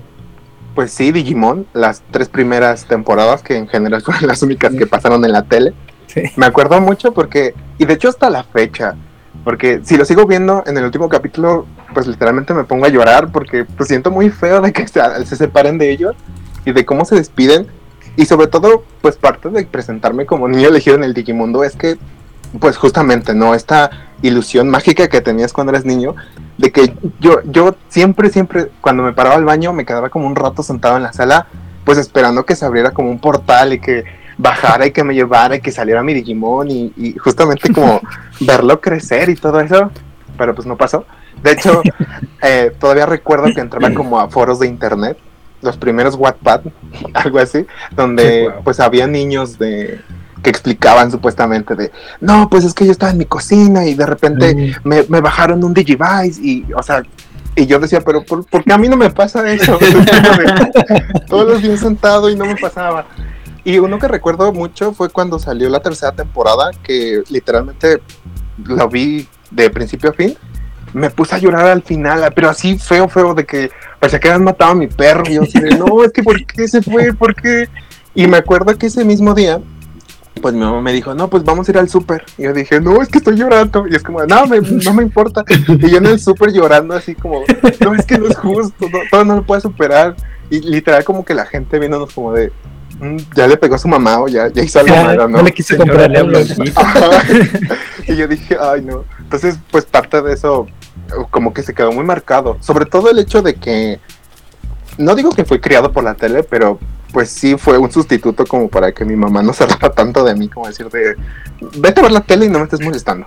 pues 0.74 0.92
sí, 0.92 1.10
Digimon, 1.10 1.66
las 1.72 2.02
tres 2.12 2.28
primeras 2.28 2.84
temporadas 2.84 3.42
que 3.42 3.56
en 3.56 3.66
general 3.68 4.02
fueron 4.04 4.26
las 4.28 4.42
únicas 4.42 4.74
que 4.74 4.86
pasaron 4.86 5.24
en 5.24 5.32
la 5.32 5.42
tele. 5.42 5.72
sí. 6.06 6.22
Me 6.36 6.46
acuerdo 6.46 6.80
mucho 6.80 7.12
porque, 7.12 7.54
y 7.78 7.84
de 7.84 7.94
hecho 7.94 8.10
hasta 8.10 8.30
la 8.30 8.44
fecha, 8.44 8.96
porque 9.44 9.80
si 9.84 9.96
lo 9.96 10.04
sigo 10.04 10.26
viendo 10.26 10.62
en 10.66 10.76
el 10.78 10.84
último 10.84 11.08
capítulo, 11.08 11.66
pues 11.94 12.06
literalmente 12.06 12.54
me 12.54 12.64
pongo 12.64 12.86
a 12.86 12.88
llorar 12.88 13.32
porque 13.32 13.64
pues 13.64 13.88
siento 13.88 14.10
muy 14.10 14.30
feo 14.30 14.60
de 14.60 14.72
que 14.72 14.86
se, 14.88 15.00
se 15.26 15.36
separen 15.36 15.78
de 15.78 15.90
ellos 15.90 16.14
y 16.64 16.72
de 16.72 16.84
cómo 16.84 17.04
se 17.04 17.16
despiden. 17.16 17.66
Y 18.16 18.26
sobre 18.26 18.46
todo, 18.46 18.84
pues 19.00 19.16
parte 19.16 19.48
de 19.48 19.64
presentarme 19.64 20.26
como 20.26 20.46
niño 20.46 20.68
elegido 20.68 20.96
en 20.96 21.04
el 21.04 21.14
Digimundo 21.14 21.64
es 21.64 21.76
que, 21.76 21.96
pues 22.60 22.76
justamente, 22.76 23.34
¿no? 23.34 23.54
Esta 23.54 23.90
ilusión 24.20 24.68
mágica 24.68 25.08
que 25.08 25.22
tenías 25.22 25.52
cuando 25.52 25.72
eras 25.72 25.86
niño, 25.86 26.14
de 26.58 26.70
que 26.70 26.94
yo, 27.20 27.40
yo 27.44 27.74
siempre, 27.88 28.28
siempre, 28.28 28.70
cuando 28.80 29.02
me 29.02 29.14
paraba 29.14 29.36
al 29.36 29.44
baño, 29.44 29.72
me 29.72 29.86
quedaba 29.86 30.10
como 30.10 30.26
un 30.26 30.36
rato 30.36 30.62
sentado 30.62 30.98
en 30.98 31.02
la 31.02 31.12
sala, 31.14 31.46
pues 31.84 31.98
esperando 31.98 32.44
que 32.44 32.54
se 32.54 32.66
abriera 32.66 32.92
como 32.92 33.10
un 33.10 33.18
portal 33.18 33.72
y 33.72 33.80
que 33.80 34.04
bajara 34.42 34.86
y 34.86 34.90
que 34.90 35.04
me 35.04 35.14
llevara 35.14 35.56
y 35.56 35.60
que 35.60 35.70
saliera 35.70 36.02
mi 36.02 36.12
Digimon 36.14 36.70
y, 36.70 36.92
y 36.96 37.16
justamente 37.18 37.72
como 37.72 38.00
verlo 38.40 38.80
crecer 38.80 39.28
y 39.28 39.36
todo 39.36 39.60
eso, 39.60 39.90
pero 40.36 40.54
pues 40.54 40.66
no 40.66 40.76
pasó. 40.76 41.04
De 41.42 41.52
hecho, 41.52 41.82
eh, 42.42 42.72
todavía 42.78 43.06
recuerdo 43.06 43.46
que 43.54 43.60
entraba 43.60 43.92
como 43.94 44.18
a 44.18 44.28
foros 44.28 44.58
de 44.58 44.66
internet, 44.66 45.16
los 45.60 45.76
primeros 45.76 46.16
Wattpad, 46.16 46.62
algo 47.14 47.38
así, 47.38 47.66
donde 47.92 48.48
Wow. 48.48 48.64
pues 48.64 48.80
había 48.80 49.06
niños 49.06 49.58
de 49.58 50.00
que 50.42 50.50
explicaban 50.50 51.08
supuestamente 51.12 51.76
de, 51.76 51.92
no, 52.20 52.50
pues 52.50 52.64
es 52.64 52.74
que 52.74 52.84
yo 52.84 52.90
estaba 52.90 53.12
en 53.12 53.18
mi 53.18 53.26
cocina 53.26 53.86
y 53.86 53.94
de 53.94 54.06
repente 54.06 54.74
me, 54.82 55.04
me 55.08 55.20
bajaron 55.20 55.62
un 55.62 55.72
Digivice 55.72 56.40
y, 56.42 56.66
o 56.74 56.82
sea, 56.82 57.04
y 57.54 57.66
yo 57.66 57.78
decía, 57.78 58.00
pero 58.00 58.24
¿por, 58.24 58.44
por 58.46 58.64
qué 58.64 58.72
a 58.72 58.78
mí 58.78 58.88
no 58.88 58.96
me 58.96 59.10
pasa 59.10 59.48
eso? 59.52 59.78
Todos 61.28 61.46
los 61.48 61.62
días 61.62 61.80
sentado 61.80 62.28
y 62.28 62.34
no 62.34 62.44
me 62.44 62.56
pasaba. 62.56 63.06
Y 63.64 63.78
uno 63.78 63.98
que 63.98 64.08
recuerdo 64.08 64.52
mucho 64.52 64.92
fue 64.92 65.08
cuando 65.08 65.38
salió 65.38 65.68
la 65.68 65.80
tercera 65.80 66.12
temporada, 66.12 66.70
que 66.82 67.22
literalmente 67.30 68.00
lo 68.64 68.88
vi 68.88 69.28
de 69.50 69.70
principio 69.70 70.10
a 70.10 70.12
fin. 70.12 70.34
Me 70.92 71.10
puse 71.10 71.34
a 71.34 71.38
llorar 71.38 71.66
al 71.66 71.82
final, 71.82 72.30
pero 72.34 72.50
así 72.50 72.76
feo, 72.78 73.08
feo, 73.08 73.34
de 73.34 73.46
que 73.46 73.70
parecía 73.98 74.18
que 74.20 74.28
habían 74.28 74.44
matado 74.44 74.72
a 74.72 74.74
mi 74.74 74.88
perro. 74.88 75.22
Y 75.28 75.34
yo 75.34 75.42
así 75.42 75.58
de, 75.60 75.78
no, 75.78 76.02
es 76.04 76.12
que 76.12 76.22
¿por 76.22 76.44
qué 76.44 76.66
se 76.68 76.82
fue? 76.82 77.14
¿Por 77.14 77.34
qué? 77.34 77.68
Y 78.14 78.26
me 78.26 78.36
acuerdo 78.36 78.76
que 78.76 78.86
ese 78.86 79.04
mismo 79.04 79.32
día, 79.32 79.60
pues 80.42 80.52
mi 80.54 80.60
mamá 80.60 80.80
me 80.82 80.92
dijo, 80.92 81.14
no, 81.14 81.28
pues 81.30 81.44
vamos 81.44 81.66
a 81.68 81.70
ir 81.70 81.78
al 81.78 81.88
súper. 81.88 82.24
Y 82.36 82.42
yo 82.42 82.52
dije, 82.52 82.80
no, 82.80 83.00
es 83.00 83.08
que 83.08 83.18
estoy 83.18 83.36
llorando. 83.36 83.86
Y 83.88 83.94
es 83.94 84.02
como, 84.02 84.22
no, 84.26 84.46
me- 84.46 84.60
no 84.60 84.92
me 84.92 85.02
importa. 85.04 85.44
Y 85.68 85.88
yo 85.88 85.98
en 85.98 86.06
el 86.06 86.18
súper 86.20 86.52
llorando 86.52 86.94
así 86.94 87.14
como, 87.14 87.44
no, 87.80 87.94
es 87.94 88.04
que 88.04 88.18
no 88.18 88.26
es 88.26 88.36
justo, 88.36 88.88
no, 88.90 88.98
todo 89.10 89.24
no 89.24 89.36
lo 89.36 89.42
puede 89.44 89.60
superar. 89.62 90.16
Y 90.50 90.60
literal 90.60 91.04
como 91.04 91.24
que 91.24 91.32
la 91.32 91.46
gente 91.46 91.78
viéndonos 91.78 92.12
como 92.12 92.32
de, 92.34 92.48
"Mm, 92.48 92.71
ya 93.34 93.46
le 93.46 93.56
pegó 93.56 93.74
a 93.74 93.78
su 93.78 93.88
mamá 93.88 94.20
o 94.20 94.28
ya, 94.28 94.48
ya 94.48 94.62
hizo 94.62 94.78
algo 94.80 94.94
Ya, 94.94 95.02
malo, 95.04 95.28
¿no? 95.28 95.38
no 95.38 95.42
le 95.44 95.52
quise 95.52 95.76
comprar 95.76 96.10
y 98.06 98.16
yo 98.16 98.28
dije, 98.28 98.56
ay 98.60 98.82
no. 98.82 99.04
Entonces, 99.18 99.58
pues 99.70 99.84
parte 99.84 100.22
de 100.22 100.32
eso 100.32 100.66
como 101.30 101.52
que 101.52 101.62
se 101.62 101.74
quedó 101.74 101.92
muy 101.92 102.04
marcado. 102.04 102.56
Sobre 102.60 102.86
todo 102.86 103.10
el 103.10 103.18
hecho 103.18 103.42
de 103.42 103.54
que, 103.54 103.98
no 104.98 105.14
digo 105.14 105.30
que 105.30 105.44
fue 105.44 105.60
criado 105.60 105.90
por 105.92 106.04
la 106.04 106.14
tele, 106.14 106.42
pero 106.42 106.78
pues 107.12 107.28
sí 107.28 107.56
fue 107.58 107.76
un 107.76 107.90
sustituto 107.92 108.46
como 108.46 108.68
para 108.68 108.92
que 108.92 109.04
mi 109.04 109.16
mamá 109.16 109.42
no 109.42 109.52
se 109.52 109.66
rara 109.66 109.90
tanto 109.90 110.24
de 110.24 110.34
mí, 110.34 110.48
como 110.48 110.66
decir 110.68 110.88
de, 110.88 111.16
vete 111.78 112.00
a 112.00 112.02
ver 112.04 112.12
la 112.12 112.20
tele 112.22 112.46
y 112.46 112.48
no 112.48 112.58
me 112.58 112.64
estés 112.64 112.80
molestando. 112.80 113.26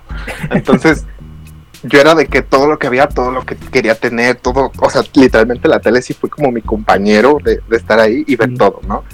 Entonces, 0.50 1.04
yo 1.82 2.00
era 2.00 2.14
de 2.14 2.26
que 2.26 2.42
todo 2.42 2.66
lo 2.66 2.78
que 2.78 2.86
había, 2.86 3.06
todo 3.08 3.30
lo 3.30 3.44
que 3.44 3.56
quería 3.56 3.94
tener, 3.94 4.36
todo, 4.36 4.72
o 4.80 4.90
sea, 4.90 5.02
literalmente 5.14 5.68
la 5.68 5.80
tele 5.80 6.02
sí 6.02 6.14
fue 6.14 6.30
como 6.30 6.50
mi 6.50 6.62
compañero 6.62 7.38
de, 7.44 7.60
de 7.68 7.76
estar 7.76 8.00
ahí 8.00 8.24
y 8.26 8.34
ver 8.36 8.50
Mm. 8.50 8.56
todo, 8.56 8.80
¿no? 8.88 9.04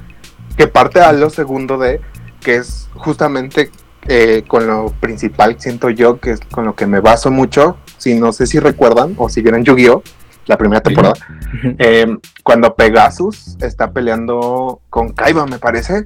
Que 0.57 0.67
parte 0.67 1.01
a 1.01 1.13
lo 1.13 1.31
segundo 1.31 1.79
de, 1.79 2.01
que 2.41 2.57
es 2.57 2.89
justamente 2.95 3.71
eh, 4.09 4.43
con 4.47 4.67
lo 4.67 4.93
principal, 5.01 5.57
siento 5.59 5.91
yo, 5.91 6.19
que 6.19 6.33
es 6.33 6.41
con 6.51 6.65
lo 6.65 6.75
que 6.75 6.87
me 6.87 7.01
baso 7.01 7.31
mucho, 7.31 7.77
si 7.99 8.19
no 8.19 8.33
sé 8.33 8.47
si 8.47 8.59
recuerdan 8.59 9.15
o 9.17 9.29
si 9.29 9.43
vieron 9.43 9.65
Yu-Gi-Oh! 9.65 10.03
la 10.47 10.59
primera 10.59 10.81
temporada, 10.81 11.15
eh, 11.79 12.17
cuando 12.43 12.75
Pegasus 12.75 13.57
está 13.61 13.93
peleando 13.93 14.81
con 14.91 15.11
Kaiba, 15.11 15.47
me 15.47 15.59
parece, 15.59 16.05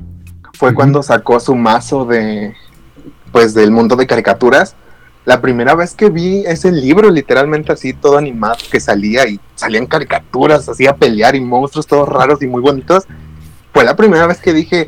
fue 0.52 0.74
cuando 0.74 1.02
sacó 1.02 1.40
su 1.40 1.54
mazo 1.54 2.04
de, 2.04 2.54
pues, 3.32 3.54
del 3.54 3.70
mundo 3.70 3.96
de 3.96 4.06
caricaturas. 4.06 4.76
La 5.24 5.40
primera 5.40 5.74
vez 5.74 5.94
que 5.94 6.08
vi 6.08 6.44
ese 6.46 6.70
libro, 6.70 7.10
literalmente 7.10 7.72
así, 7.72 7.92
todo 7.92 8.16
animado, 8.16 8.56
que 8.70 8.78
salía 8.78 9.26
y 9.26 9.40
salían 9.56 9.86
caricaturas, 9.86 10.68
así 10.68 10.86
a 10.86 10.94
pelear 10.94 11.34
y 11.34 11.40
monstruos 11.40 11.86
todos 11.86 12.08
raros 12.08 12.40
y 12.42 12.46
muy 12.46 12.62
bonitos, 12.62 13.04
fue 13.76 13.84
la 13.84 13.94
primera 13.94 14.26
vez 14.26 14.40
que 14.40 14.54
dije, 14.54 14.86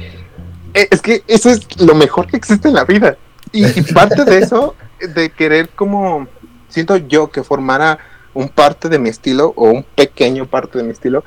"Eh, 0.72 0.88
es 0.90 1.02
que 1.02 1.22
eso 1.26 1.50
es 1.50 1.78
lo 1.78 1.94
mejor 1.94 2.26
que 2.26 2.38
existe 2.38 2.68
en 2.68 2.74
la 2.74 2.86
vida. 2.86 3.18
Y, 3.52 3.82
parte 3.92 4.24
de 4.24 4.38
eso, 4.38 4.76
de 4.98 5.28
querer 5.28 5.68
como, 5.68 6.26
siento 6.70 6.96
yo 6.96 7.30
que 7.30 7.42
formara 7.42 7.98
un 8.32 8.48
parte 8.48 8.88
de 8.88 8.98
mi 8.98 9.10
estilo 9.10 9.52
o 9.56 9.68
un 9.68 9.82
pequeño 9.82 10.46
parte 10.46 10.78
de 10.78 10.84
mi 10.84 10.92
estilo, 10.92 11.22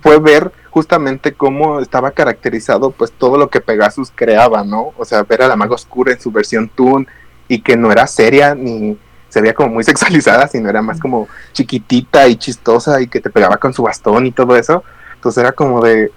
fue 0.00 0.20
ver 0.20 0.52
justamente 0.70 1.34
cómo 1.34 1.80
estaba 1.80 2.12
caracterizado 2.12 2.92
pues 2.92 3.12
todo 3.12 3.36
lo 3.36 3.50
que 3.50 3.60
Pegasus 3.60 4.10
creaba, 4.14 4.64
¿no? 4.64 4.94
O 4.96 5.04
sea, 5.04 5.22
ver 5.22 5.42
a 5.42 5.48
la 5.48 5.56
maga 5.56 5.74
oscura 5.74 6.12
en 6.12 6.20
su 6.20 6.30
versión 6.30 6.70
Toon 6.74 7.06
y 7.46 7.60
que 7.60 7.76
no 7.76 7.92
era 7.92 8.06
seria 8.06 8.54
ni 8.54 8.96
se 9.28 9.42
veía 9.42 9.52
como 9.52 9.68
muy 9.68 9.84
sexualizada, 9.90 10.48
sino 10.48 10.70
era 10.70 10.80
más 10.80 10.98
como 10.98 11.28
chiquitita 11.52 12.26
y 12.28 12.36
chistosa 12.36 13.02
y 13.02 13.06
que 13.06 13.20
te 13.20 13.28
pegaba 13.28 13.58
con 13.58 13.74
su 13.74 13.82
bastón 13.82 14.24
y 14.24 14.32
todo 14.32 14.56
eso. 14.56 14.82
Entonces 15.14 15.42
era 15.42 15.52
como 15.52 15.82
de, 15.82 16.10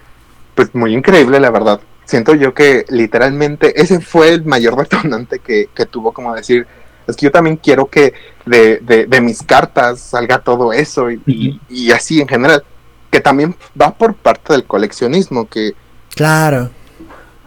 pues 0.55 0.73
muy 0.73 0.93
increíble, 0.93 1.39
la 1.39 1.51
verdad. 1.51 1.79
Siento 2.05 2.33
yo 2.35 2.53
que 2.53 2.85
literalmente 2.89 3.73
ese 3.81 3.99
fue 3.99 4.29
el 4.29 4.45
mayor 4.45 4.75
detonante 4.75 5.39
que, 5.39 5.69
que 5.75 5.85
tuvo 5.85 6.11
como 6.13 6.33
decir, 6.35 6.65
es 7.07 7.15
que 7.15 7.25
yo 7.25 7.31
también 7.31 7.57
quiero 7.57 7.85
que 7.87 8.13
de, 8.45 8.77
de, 8.79 9.05
de 9.05 9.21
mis 9.21 9.43
cartas 9.43 9.99
salga 9.99 10.39
todo 10.39 10.73
eso 10.73 11.11
y, 11.11 11.21
y- 11.27 11.61
y 11.69 11.91
así 11.91 12.19
en 12.21 12.27
general, 12.27 12.63
que 13.11 13.19
también 13.21 13.55
va 13.79 13.93
por 13.93 14.15
parte 14.15 14.53
del 14.53 14.65
coleccionismo, 14.65 15.47
que 15.47 15.73
Claro. 16.15 16.69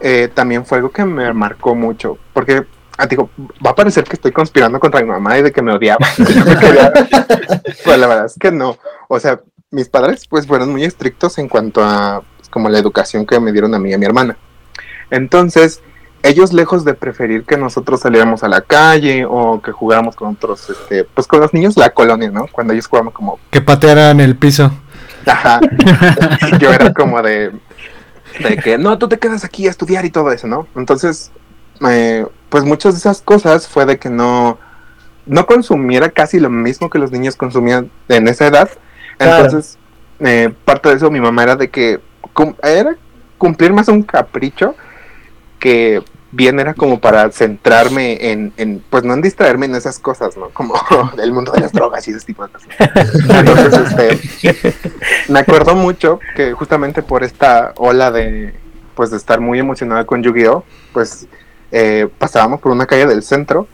eh, 0.01 0.29
también 0.33 0.65
fue 0.65 0.79
algo 0.79 0.91
que 0.91 1.05
me 1.05 1.33
marcó 1.33 1.75
mucho, 1.75 2.19
porque 2.33 2.65
ah, 2.99 3.07
digo, 3.07 3.31
va 3.65 3.71
a 3.71 3.75
parecer 3.75 4.05
que 4.05 4.15
estoy 4.15 4.31
conspirando 4.33 4.79
contra 4.79 5.01
mi 5.01 5.09
mamá 5.09 5.39
y 5.39 5.43
de 5.43 5.51
que 5.53 5.63
me 5.63 5.73
odiaba. 5.73 6.07
Pues 7.85 7.99
la 7.99 8.07
verdad 8.07 8.27
es 8.27 8.37
que 8.39 8.51
no. 8.51 8.77
O 9.09 9.19
sea, 9.21 9.41
mis 9.71 9.89
padres 9.89 10.27
pues 10.29 10.47
fueron 10.47 10.71
muy 10.71 10.85
estrictos 10.85 11.39
en 11.39 11.49
cuanto 11.49 11.83
a 11.83 12.23
como 12.59 12.69
la 12.71 12.81
educación 12.81 13.25
que 13.25 13.39
me 13.39 13.53
dieron 13.53 13.73
a 13.73 13.79
mí 13.79 13.91
y 13.91 13.93
a 13.93 13.99
mi 13.99 14.05
hermana. 14.05 14.37
Entonces, 15.13 15.81
ellos 16.25 16.53
lejos 16.53 16.85
de 16.85 16.95
preferir 16.95 17.45
que 17.45 17.57
nosotros 17.57 18.01
saliéramos 18.01 18.43
a 18.43 18.49
la 18.49 18.63
calle 18.63 19.25
o 19.25 19.63
que 19.63 19.71
jugáramos 19.71 20.17
con 20.17 20.35
otros, 20.35 20.69
este, 20.69 21.05
pues 21.05 21.29
con 21.29 21.39
los 21.39 21.55
niños 21.55 21.77
de 21.77 21.83
la 21.83 21.91
colonia, 21.91 22.33
¿no? 22.33 22.49
Cuando 22.51 22.73
ellos 22.73 22.89
jugaban 22.89 23.13
como 23.13 23.39
Que 23.53 23.61
patearan 23.61 24.19
el 24.19 24.35
piso. 24.35 24.73
Ajá. 25.25 25.61
Yo 26.59 26.73
era 26.73 26.93
como 26.93 27.23
de, 27.23 27.53
de 28.41 28.57
que 28.57 28.77
no, 28.77 28.99
tú 28.99 29.07
te 29.07 29.21
quedas 29.21 29.45
aquí 29.45 29.69
a 29.69 29.71
estudiar 29.71 30.05
y 30.05 30.11
todo 30.11 30.33
eso, 30.33 30.49
¿no? 30.49 30.67
Entonces, 30.75 31.31
eh, 31.89 32.27
pues 32.49 32.65
muchas 32.65 32.95
de 32.95 32.99
esas 32.99 33.23
cosas 33.23 33.69
fue 33.69 33.87
de 33.87 34.01
que 34.01 34.11
no, 34.11 34.59
no 35.27 35.47
consumiera 35.47 36.09
casi 36.09 36.41
lo 36.41 36.51
mismo 36.51 36.91
que 36.91 36.99
los 36.99 37.13
niños 37.13 37.37
consumían 37.37 37.89
en 38.09 38.27
esa 38.27 38.49
edad. 38.49 38.69
Claro. 39.17 39.45
Entonces, 39.45 39.79
eh, 40.19 40.53
parte 40.65 40.89
de 40.89 40.97
eso 40.97 41.09
mi 41.13 41.21
mamá 41.21 41.45
era 41.45 41.55
de 41.55 41.71
que 41.71 42.01
era 42.63 42.97
cumplir 43.39 43.73
más 43.73 43.89
un 43.89 44.03
capricho 44.03 44.75
que 45.59 46.03
bien 46.31 46.61
era 46.61 46.75
como 46.75 47.01
para 47.01 47.31
centrarme 47.31 48.31
en, 48.31 48.53
en, 48.57 48.83
pues 48.91 49.03
no 49.05 49.15
en 49.15 49.23
distraerme 49.23 49.67
en 49.67 49.75
esas 49.75 49.99
cosas, 49.99 50.37
¿no? 50.37 50.51
Como 50.51 50.75
del 51.17 51.33
mundo 51.33 51.53
de 51.53 51.61
las 51.61 51.73
drogas 51.73 52.07
y 52.07 52.11
ese 52.11 52.27
tipo 52.27 52.47
de 52.47 52.53
cosas. 52.53 52.69
Entonces, 52.79 54.21
este, 54.43 54.75
me 55.29 55.39
acuerdo 55.39 55.75
mucho 55.75 56.21
que 56.37 56.53
justamente 56.53 57.03
por 57.03 57.25
esta 57.25 57.73
ola 57.77 58.11
de, 58.11 58.55
pues 58.95 59.11
de 59.11 59.17
estar 59.17 59.41
muy 59.41 59.59
emocionada 59.59 60.05
con 60.05 60.23
Yu-Gi-Oh, 60.23 60.65
pues 60.93 61.27
eh, 61.73 62.09
pasábamos 62.19 62.61
por 62.61 62.73
una 62.73 62.87
calle 62.87 63.07
del 63.07 63.23
centro 63.23 63.67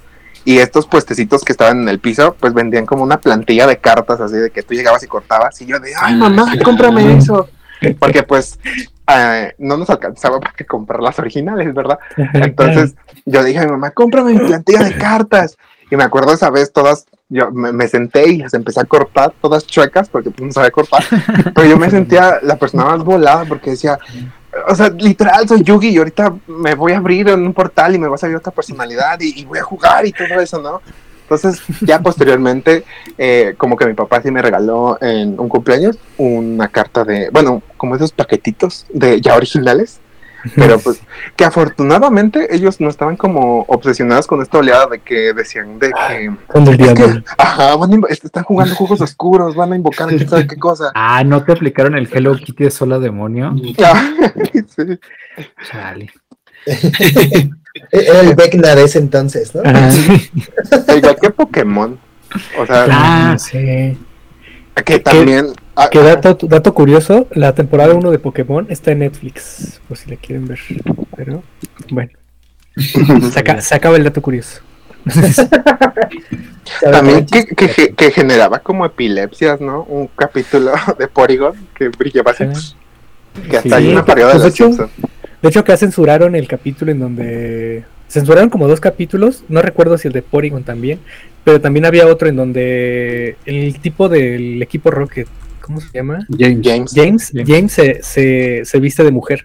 y 0.44 0.58
estos 0.58 0.86
puestecitos 0.86 1.42
que 1.42 1.52
estaban 1.52 1.82
en 1.82 1.88
el 1.88 1.98
piso, 1.98 2.36
pues 2.38 2.52
vendían 2.52 2.86
como 2.86 3.02
una 3.02 3.18
plantilla 3.18 3.66
de 3.66 3.78
cartas 3.78 4.20
así 4.20 4.36
de 4.36 4.50
que 4.50 4.62
tú 4.62 4.74
llegabas 4.74 5.02
y 5.02 5.06
cortabas 5.06 5.60
y 5.62 5.66
yo 5.66 5.80
de, 5.80 5.92
ay 5.96 6.16
mamá, 6.16 6.52
cómprame 6.62 7.16
eso. 7.16 7.48
Porque 7.98 8.22
pues 8.22 8.58
eh, 9.06 9.54
no 9.58 9.76
nos 9.76 9.90
alcanzaba 9.90 10.40
para 10.40 10.52
que 10.52 10.64
comprar 10.64 11.00
las 11.00 11.18
originales, 11.18 11.72
¿verdad? 11.74 11.98
Entonces 12.32 12.94
yo 13.24 13.44
dije 13.44 13.58
a 13.58 13.64
mi 13.64 13.70
mamá, 13.70 13.90
cómprame 13.90 14.32
mi 14.32 14.38
plantilla 14.40 14.84
de 14.84 14.96
cartas. 14.96 15.56
Y 15.90 15.96
me 15.96 16.04
acuerdo 16.04 16.32
esa 16.32 16.50
vez 16.50 16.72
todas, 16.72 17.06
yo 17.28 17.50
me, 17.50 17.70
me 17.70 17.86
senté 17.88 18.28
y 18.28 18.38
las 18.38 18.54
empecé 18.54 18.80
a 18.80 18.84
cortar, 18.84 19.34
todas 19.40 19.66
chuecas, 19.66 20.08
porque 20.08 20.30
pues 20.30 20.46
no 20.46 20.52
sabía 20.52 20.70
cortar. 20.70 21.04
Pero 21.54 21.68
yo 21.68 21.76
me 21.76 21.90
sentía 21.90 22.38
la 22.42 22.56
persona 22.56 22.84
más 22.84 23.04
volada 23.04 23.44
porque 23.44 23.70
decía, 23.70 23.98
o 24.66 24.74
sea, 24.74 24.88
literal, 24.88 25.46
soy 25.46 25.62
Yugi 25.62 25.90
y 25.90 25.98
ahorita 25.98 26.34
me 26.46 26.74
voy 26.74 26.92
a 26.92 26.98
abrir 26.98 27.28
en 27.28 27.40
un 27.40 27.52
portal 27.52 27.94
y 27.94 27.98
me 27.98 28.08
va 28.08 28.14
a 28.14 28.18
salir 28.18 28.36
otra 28.36 28.52
personalidad 28.52 29.20
y, 29.20 29.40
y 29.40 29.44
voy 29.44 29.58
a 29.58 29.62
jugar 29.62 30.06
y 30.06 30.12
todo 30.12 30.40
eso, 30.40 30.60
¿no? 30.60 30.80
Entonces, 31.34 31.62
ya 31.80 32.00
posteriormente, 32.00 32.84
eh, 33.18 33.54
como 33.56 33.76
que 33.76 33.86
mi 33.86 33.94
papá 33.94 34.22
sí 34.22 34.30
me 34.30 34.42
regaló 34.42 34.98
en 35.00 35.38
un 35.38 35.48
cumpleaños 35.48 35.98
una 36.16 36.68
carta 36.68 37.04
de, 37.04 37.28
bueno, 37.30 37.62
como 37.76 37.96
esos 37.96 38.12
paquetitos 38.12 38.86
de 38.92 39.20
ya 39.20 39.36
originales, 39.36 40.00
pero 40.56 40.78
pues 40.78 41.00
que 41.36 41.44
afortunadamente 41.44 42.54
ellos 42.54 42.80
no 42.80 42.90
estaban 42.90 43.16
como 43.16 43.62
obsesionados 43.62 44.26
con 44.26 44.42
esta 44.42 44.58
oleada 44.58 44.86
de 44.88 44.98
que 45.00 45.32
decían 45.32 45.78
de 45.78 45.90
que, 45.90 46.30
Con 46.46 46.66
el 46.68 46.80
es 46.80 46.88
que, 46.92 46.94
diablo. 46.94 47.22
ajá, 47.38 47.76
van 47.76 47.92
a 47.94 48.06
están 48.08 48.44
jugando 48.44 48.74
juegos 48.74 49.00
oscuros, 49.00 49.54
van 49.54 49.72
a 49.72 49.76
invocar 49.76 50.08
quién 50.08 50.28
sabe 50.28 50.46
qué 50.46 50.56
cosa. 50.56 50.92
Ah, 50.94 51.24
¿no 51.24 51.42
te 51.44 51.52
aplicaron 51.52 51.94
el 51.96 52.08
Hello 52.12 52.36
Kitty 52.36 52.64
de 52.64 52.70
sola 52.70 52.98
demonio? 52.98 53.54
Ah, 53.82 54.12
sí. 54.76 54.98
Chale. 55.70 56.10
Era 57.90 58.20
el 58.20 58.34
Vecna 58.34 58.74
de 58.74 58.84
ese 58.84 58.98
entonces, 58.98 59.52
¿no? 59.54 59.62
Igual 60.96 61.16
que 61.20 61.30
Pokémon. 61.30 61.98
O 62.58 62.66
sea, 62.66 62.86
Ah, 62.90 63.36
sí. 63.38 63.96
que 64.84 64.98
también. 65.00 65.48
ah, 65.76 65.88
Que 65.90 66.00
dato, 66.00 66.36
dato 66.48 66.72
curioso, 66.74 67.26
la 67.32 67.54
temporada 67.54 67.94
1 67.94 68.10
de 68.10 68.18
Pokémon 68.18 68.66
está 68.70 68.92
en 68.92 69.00
Netflix, 69.00 69.80
por 69.88 69.96
si 69.96 70.10
la 70.10 70.16
quieren 70.16 70.46
ver. 70.48 70.58
Pero, 71.16 71.42
bueno. 71.90 72.10
Se, 73.32 73.38
aca- 73.40 73.60
se 73.60 73.74
acaba 73.74 73.96
el 73.96 74.04
dato 74.04 74.20
curioso. 74.22 74.60
También 76.80 77.26
que, 77.26 77.44
que, 77.46 77.68
ge- 77.68 77.94
que 77.94 78.10
generaba 78.10 78.58
como 78.58 78.84
epilepsias, 78.86 79.60
¿no? 79.60 79.82
Un 79.84 80.08
capítulo 80.08 80.72
de 80.98 81.06
Porygon 81.08 81.54
que 81.76 81.88
brillaba 81.88 82.32
así. 82.32 82.44
Sí. 82.54 82.74
Que 83.50 83.56
hasta 83.58 83.68
Sí, 83.68 83.74
hay 83.74 83.88
una 83.92 84.04
parodia 84.04 84.32
pues, 84.32 84.34
de 84.34 84.38
de 84.38 84.44
los 84.44 84.54
hecho, 84.54 84.64
Simpsons. 84.66 84.90
De 85.44 85.50
hecho, 85.50 85.60
acá 85.60 85.76
censuraron 85.76 86.34
el 86.34 86.48
capítulo 86.48 86.90
en 86.90 87.00
donde. 87.00 87.84
Censuraron 88.08 88.48
como 88.48 88.66
dos 88.66 88.80
capítulos. 88.80 89.44
No 89.50 89.60
recuerdo 89.60 89.98
si 89.98 90.08
el 90.08 90.14
de 90.14 90.22
Porygon 90.22 90.62
también. 90.62 91.00
Pero 91.44 91.60
también 91.60 91.84
había 91.84 92.06
otro 92.06 92.28
en 92.28 92.36
donde 92.36 93.36
el 93.44 93.78
tipo 93.78 94.08
del 94.08 94.62
equipo 94.62 94.90
Rocket. 94.90 95.28
¿Cómo 95.60 95.82
se 95.82 95.88
llama? 95.92 96.26
James. 96.30 96.60
James. 96.64 96.92
James. 96.94 97.32
James. 97.46 97.72
Se, 97.72 98.02
se, 98.02 98.64
se 98.64 98.80
viste 98.80 99.04
de 99.04 99.10
mujer. 99.10 99.44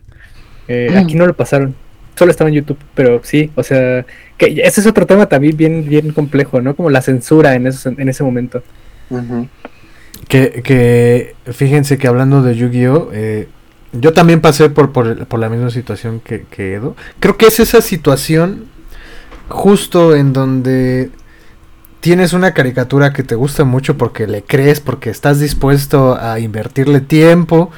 Eh, 0.69 0.95
Aquí 0.95 1.15
no 1.15 1.27
lo 1.27 1.33
pasaron. 1.33 1.75
Solo 2.15 2.31
estaba 2.31 2.49
en 2.49 2.55
YouTube. 2.55 2.79
Pero 2.95 3.19
sí, 3.25 3.51
o 3.55 3.63
sea. 3.63 4.05
Que 4.37 4.61
ese 4.63 4.79
es 4.79 4.87
otro 4.87 5.05
tema 5.05 5.25
también 5.25 5.57
bien, 5.57 5.85
bien 5.85 6.13
complejo, 6.13 6.61
¿no? 6.61 6.77
Como 6.77 6.89
la 6.89 7.01
censura 7.01 7.55
en, 7.55 7.67
esos, 7.67 7.87
en 7.87 8.07
ese 8.07 8.23
momento. 8.23 8.63
Que, 10.29 10.61
que 10.63 11.35
fíjense 11.51 11.97
que 11.97 12.07
hablando 12.07 12.41
de 12.41 12.55
Yu-Gi-Oh! 12.55 13.09
eh, 13.11 13.49
yo 13.91 14.13
también 14.13 14.41
pasé 14.41 14.69
por, 14.69 14.91
por, 14.91 15.39
la 15.39 15.49
misma 15.49 15.69
situación 15.69 16.19
que, 16.19 16.45
que 16.49 16.75
Edo. 16.75 16.95
Creo 17.19 17.37
que 17.37 17.47
es 17.47 17.59
esa 17.59 17.81
situación 17.81 18.65
justo 19.47 20.15
en 20.15 20.33
donde 20.33 21.09
tienes 21.99 22.33
una 22.33 22.53
caricatura 22.53 23.13
que 23.13 23.23
te 23.23 23.35
gusta 23.35 23.63
mucho 23.63 23.97
porque 23.97 24.27
le 24.27 24.43
crees, 24.43 24.79
porque 24.79 25.09
estás 25.09 25.39
dispuesto 25.39 26.17
a 26.19 26.39
invertirle 26.39 27.01
tiempo. 27.01 27.71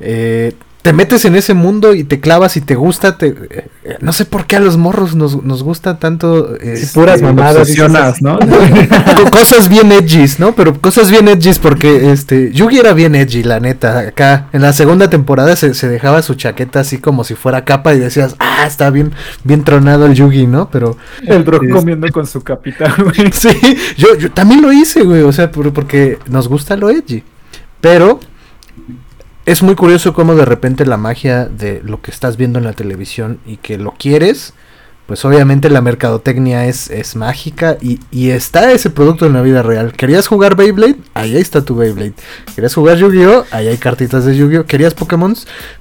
eh, 0.00 0.54
te 0.82 0.92
metes 0.92 1.24
en 1.24 1.34
ese 1.34 1.54
mundo 1.54 1.92
y 1.92 2.04
te 2.04 2.20
clavas 2.20 2.56
y 2.56 2.60
te 2.60 2.74
gusta. 2.76 3.18
Te, 3.18 3.26
eh, 3.28 3.68
eh, 3.84 3.96
no 4.00 4.12
sé 4.12 4.24
por 4.24 4.46
qué 4.46 4.56
a 4.56 4.60
los 4.60 4.76
morros 4.76 5.14
nos, 5.16 5.42
nos 5.44 5.62
gusta 5.62 5.98
tanto. 5.98 6.54
Sí, 6.60 6.68
este, 6.68 6.94
puras 6.94 7.20
mamadas. 7.20 7.56
Obsesionas, 7.56 8.22
¿no? 8.22 8.38
Co- 9.16 9.30
cosas 9.30 9.68
bien 9.68 9.90
edgys, 9.92 10.38
¿no? 10.38 10.52
Pero 10.54 10.80
cosas 10.80 11.10
bien 11.10 11.26
edgys 11.28 11.58
porque 11.58 12.10
este 12.12 12.52
Yugi 12.52 12.78
era 12.78 12.92
bien 12.92 13.14
edgy, 13.16 13.42
la 13.42 13.58
neta. 13.60 13.98
Acá 13.98 14.48
en 14.52 14.62
la 14.62 14.72
segunda 14.72 15.10
temporada 15.10 15.56
se, 15.56 15.74
se 15.74 15.88
dejaba 15.88 16.22
su 16.22 16.34
chaqueta 16.36 16.80
así 16.80 16.98
como 16.98 17.24
si 17.24 17.34
fuera 17.34 17.64
capa 17.64 17.92
y 17.94 17.98
decías, 17.98 18.36
ah, 18.38 18.64
está 18.66 18.88
bien, 18.90 19.12
bien 19.44 19.64
tronado 19.64 20.06
el 20.06 20.14
Yugi, 20.14 20.46
¿no? 20.46 20.70
Pero 20.70 20.96
El 21.26 21.42
Brock 21.42 21.64
Es- 21.64 21.72
comiendo 21.74 22.06
con 22.12 22.26
su 22.26 22.40
capitán, 22.42 22.94
güey. 22.98 23.30
sí, 23.32 23.48
yo, 23.96 24.14
yo 24.16 24.30
también 24.30 24.62
lo 24.62 24.72
hice, 24.72 25.02
güey, 25.02 25.22
o 25.22 25.32
sea, 25.32 25.50
por- 25.50 25.72
porque 25.72 26.18
nos 26.30 26.46
gusta 26.48 26.76
lo 26.76 26.88
edgy. 26.88 27.24
Pero 27.80 28.20
es 29.48 29.62
muy 29.62 29.76
curioso 29.76 30.12
cómo 30.12 30.34
de 30.34 30.44
repente 30.44 30.84
la 30.84 30.98
magia 30.98 31.46
de 31.46 31.80
lo 31.82 32.02
que 32.02 32.10
estás 32.10 32.36
viendo 32.36 32.58
en 32.58 32.66
la 32.66 32.74
televisión 32.74 33.40
y 33.46 33.56
que 33.56 33.78
lo 33.78 33.92
quieres, 33.92 34.52
pues 35.06 35.24
obviamente 35.24 35.70
la 35.70 35.80
mercadotecnia 35.80 36.66
es, 36.66 36.90
es 36.90 37.16
mágica 37.16 37.78
y, 37.80 37.98
y 38.10 38.28
está 38.28 38.72
ese 38.72 38.90
producto 38.90 39.24
en 39.24 39.32
la 39.32 39.40
vida 39.40 39.62
real. 39.62 39.94
¿Querías 39.94 40.26
jugar 40.26 40.54
Beyblade? 40.54 40.96
Ahí 41.14 41.34
está 41.34 41.64
tu 41.64 41.74
Beyblade. 41.76 42.12
¿Querías 42.54 42.74
jugar 42.74 42.98
Yu-Gi-Oh? 42.98 43.46
Ahí 43.50 43.68
hay 43.68 43.78
cartitas 43.78 44.26
de 44.26 44.36
Yu-Gi-Oh. 44.36 44.66
¿Querías 44.66 44.92
Pokémon? 44.92 45.34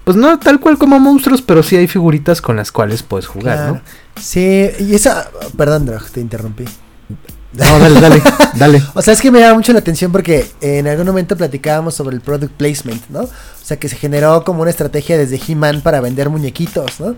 Pues 0.05 0.15
no 0.15 0.39
tal 0.39 0.61
cual 0.61 0.77
como 0.77 0.97
monstruos, 1.01 1.41
pero 1.41 1.61
sí 1.61 1.75
hay 1.75 1.87
figuritas 1.87 2.41
con 2.41 2.55
las 2.55 2.71
cuales 2.71 3.03
puedes 3.03 3.27
jugar. 3.27 3.73
¿no? 3.73 3.81
Sí, 4.15 4.69
y 4.79 4.95
esa. 4.95 5.29
Perdón, 5.57 5.91
te 6.13 6.21
interrumpí. 6.21 6.63
No, 7.57 7.79
dale, 7.79 7.99
dale, 7.99 8.21
dale. 8.55 8.83
O 8.93 9.01
sea, 9.01 9.13
es 9.13 9.21
que 9.21 9.31
me 9.31 9.39
llama 9.39 9.55
mucho 9.55 9.73
la 9.73 9.79
atención 9.79 10.11
porque 10.11 10.45
en 10.61 10.87
algún 10.87 11.07
momento 11.07 11.35
platicábamos 11.35 11.95
sobre 11.95 12.15
el 12.15 12.21
product 12.21 12.53
placement, 12.53 13.09
¿no? 13.09 13.21
O 13.21 13.29
sea, 13.63 13.77
que 13.77 13.89
se 13.89 13.95
generó 13.95 14.43
como 14.43 14.61
una 14.61 14.69
estrategia 14.69 15.17
desde 15.17 15.39
He-Man 15.45 15.81
para 15.81 15.99
vender 15.99 16.29
muñequitos, 16.29 16.99
¿no? 16.99 17.15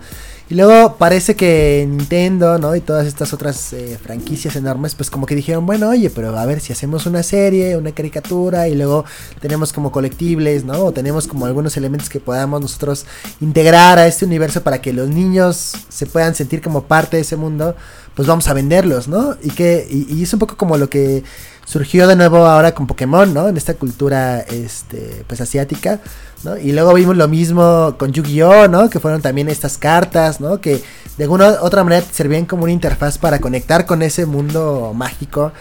Y 0.50 0.56
luego 0.56 0.96
parece 0.96 1.36
que 1.36 1.86
Nintendo, 1.88 2.58
¿no? 2.58 2.74
Y 2.74 2.80
todas 2.80 3.06
estas 3.06 3.32
otras 3.32 3.72
eh, 3.72 3.96
franquicias 4.02 4.56
enormes, 4.56 4.96
pues 4.96 5.08
como 5.08 5.24
que 5.24 5.36
dijeron, 5.36 5.64
bueno, 5.64 5.90
oye, 5.90 6.10
pero 6.10 6.36
a 6.36 6.44
ver 6.44 6.58
si 6.58 6.72
hacemos 6.72 7.06
una 7.06 7.22
serie, 7.22 7.76
una 7.76 7.92
caricatura, 7.92 8.66
y 8.66 8.74
luego 8.74 9.04
tenemos 9.40 9.72
como 9.72 9.92
colectibles, 9.92 10.64
¿no? 10.64 10.86
O 10.86 10.92
tenemos 10.92 11.28
como 11.28 11.46
algunos 11.46 11.76
elementos 11.76 12.08
que 12.08 12.18
podamos 12.18 12.60
nosotros 12.60 13.06
integrar 13.40 14.00
a 14.00 14.08
este 14.08 14.24
universo 14.24 14.64
para 14.64 14.82
que 14.82 14.92
los 14.92 15.08
niños 15.08 15.74
se 15.88 16.06
puedan 16.06 16.34
sentir 16.34 16.60
como 16.60 16.82
parte 16.82 17.16
de 17.18 17.22
ese 17.22 17.36
mundo, 17.36 17.76
pues 18.20 18.28
vamos 18.28 18.48
a 18.48 18.52
venderlos, 18.52 19.08
¿no? 19.08 19.34
Y 19.42 19.48
que, 19.48 19.88
y, 19.90 20.22
es 20.22 20.30
un 20.34 20.40
poco 20.40 20.54
como 20.54 20.76
lo 20.76 20.90
que 20.90 21.24
surgió 21.64 22.06
de 22.06 22.16
nuevo 22.16 22.44
ahora 22.44 22.74
con 22.74 22.86
Pokémon, 22.86 23.32
¿no? 23.32 23.48
En 23.48 23.56
esta 23.56 23.72
cultura, 23.72 24.40
este, 24.40 25.24
pues 25.26 25.40
asiática 25.40 26.00
¿no? 26.44 26.58
Y 26.58 26.72
luego 26.72 26.92
vimos 26.92 27.16
lo 27.16 27.28
mismo 27.28 27.94
con 27.96 28.12
Yu-Gi-Oh, 28.12 28.68
¿no? 28.68 28.90
Que 28.90 29.00
fueron 29.00 29.22
también 29.22 29.48
estas 29.48 29.78
cartas, 29.78 30.38
¿no? 30.38 30.60
Que 30.60 30.82
de 31.16 31.24
alguna 31.24 31.62
otra 31.62 31.82
manera 31.82 32.04
servían 32.12 32.44
como 32.44 32.64
una 32.64 32.72
interfaz 32.72 33.16
para 33.16 33.38
conectar 33.38 33.86
con 33.86 34.02
ese 34.02 34.26
mundo 34.26 34.92
mágico. 34.94 35.52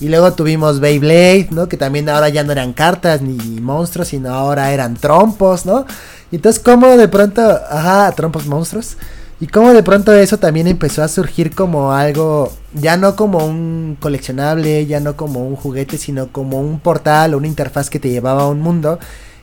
Y 0.00 0.08
luego 0.08 0.32
tuvimos 0.32 0.80
Beyblade, 0.80 1.50
¿no? 1.52 1.68
Que 1.68 1.76
también 1.76 2.08
ahora 2.08 2.28
ya 2.28 2.42
no 2.42 2.50
eran 2.50 2.72
cartas 2.72 3.22
ni 3.22 3.60
monstruos, 3.60 4.08
sino 4.08 4.34
ahora 4.34 4.72
eran 4.72 4.96
trompos, 4.96 5.64
¿no? 5.64 5.86
Y 6.32 6.36
entonces 6.36 6.60
como 6.60 6.96
de 6.96 7.06
pronto, 7.06 7.40
ajá, 7.70 8.10
trompos 8.16 8.46
monstruos. 8.48 8.96
Y 9.40 9.46
como 9.46 9.72
de 9.72 9.82
pronto 9.82 10.12
eso 10.12 10.38
también 10.38 10.66
empezó 10.66 11.02
a 11.02 11.08
surgir 11.08 11.54
como 11.54 11.92
algo, 11.92 12.52
ya 12.74 12.98
no 12.98 13.16
como 13.16 13.38
un 13.46 13.96
coleccionable, 13.98 14.84
ya 14.84 15.00
no 15.00 15.16
como 15.16 15.46
un 15.46 15.56
juguete, 15.56 15.96
sino 15.96 16.28
como 16.28 16.60
un 16.60 16.78
portal 16.78 17.32
o 17.32 17.38
una 17.38 17.46
interfaz 17.46 17.88
que 17.88 17.98
te 17.98 18.10
llevaba 18.10 18.42
a 18.42 18.48
un 18.48 18.60
mundo 18.60 18.98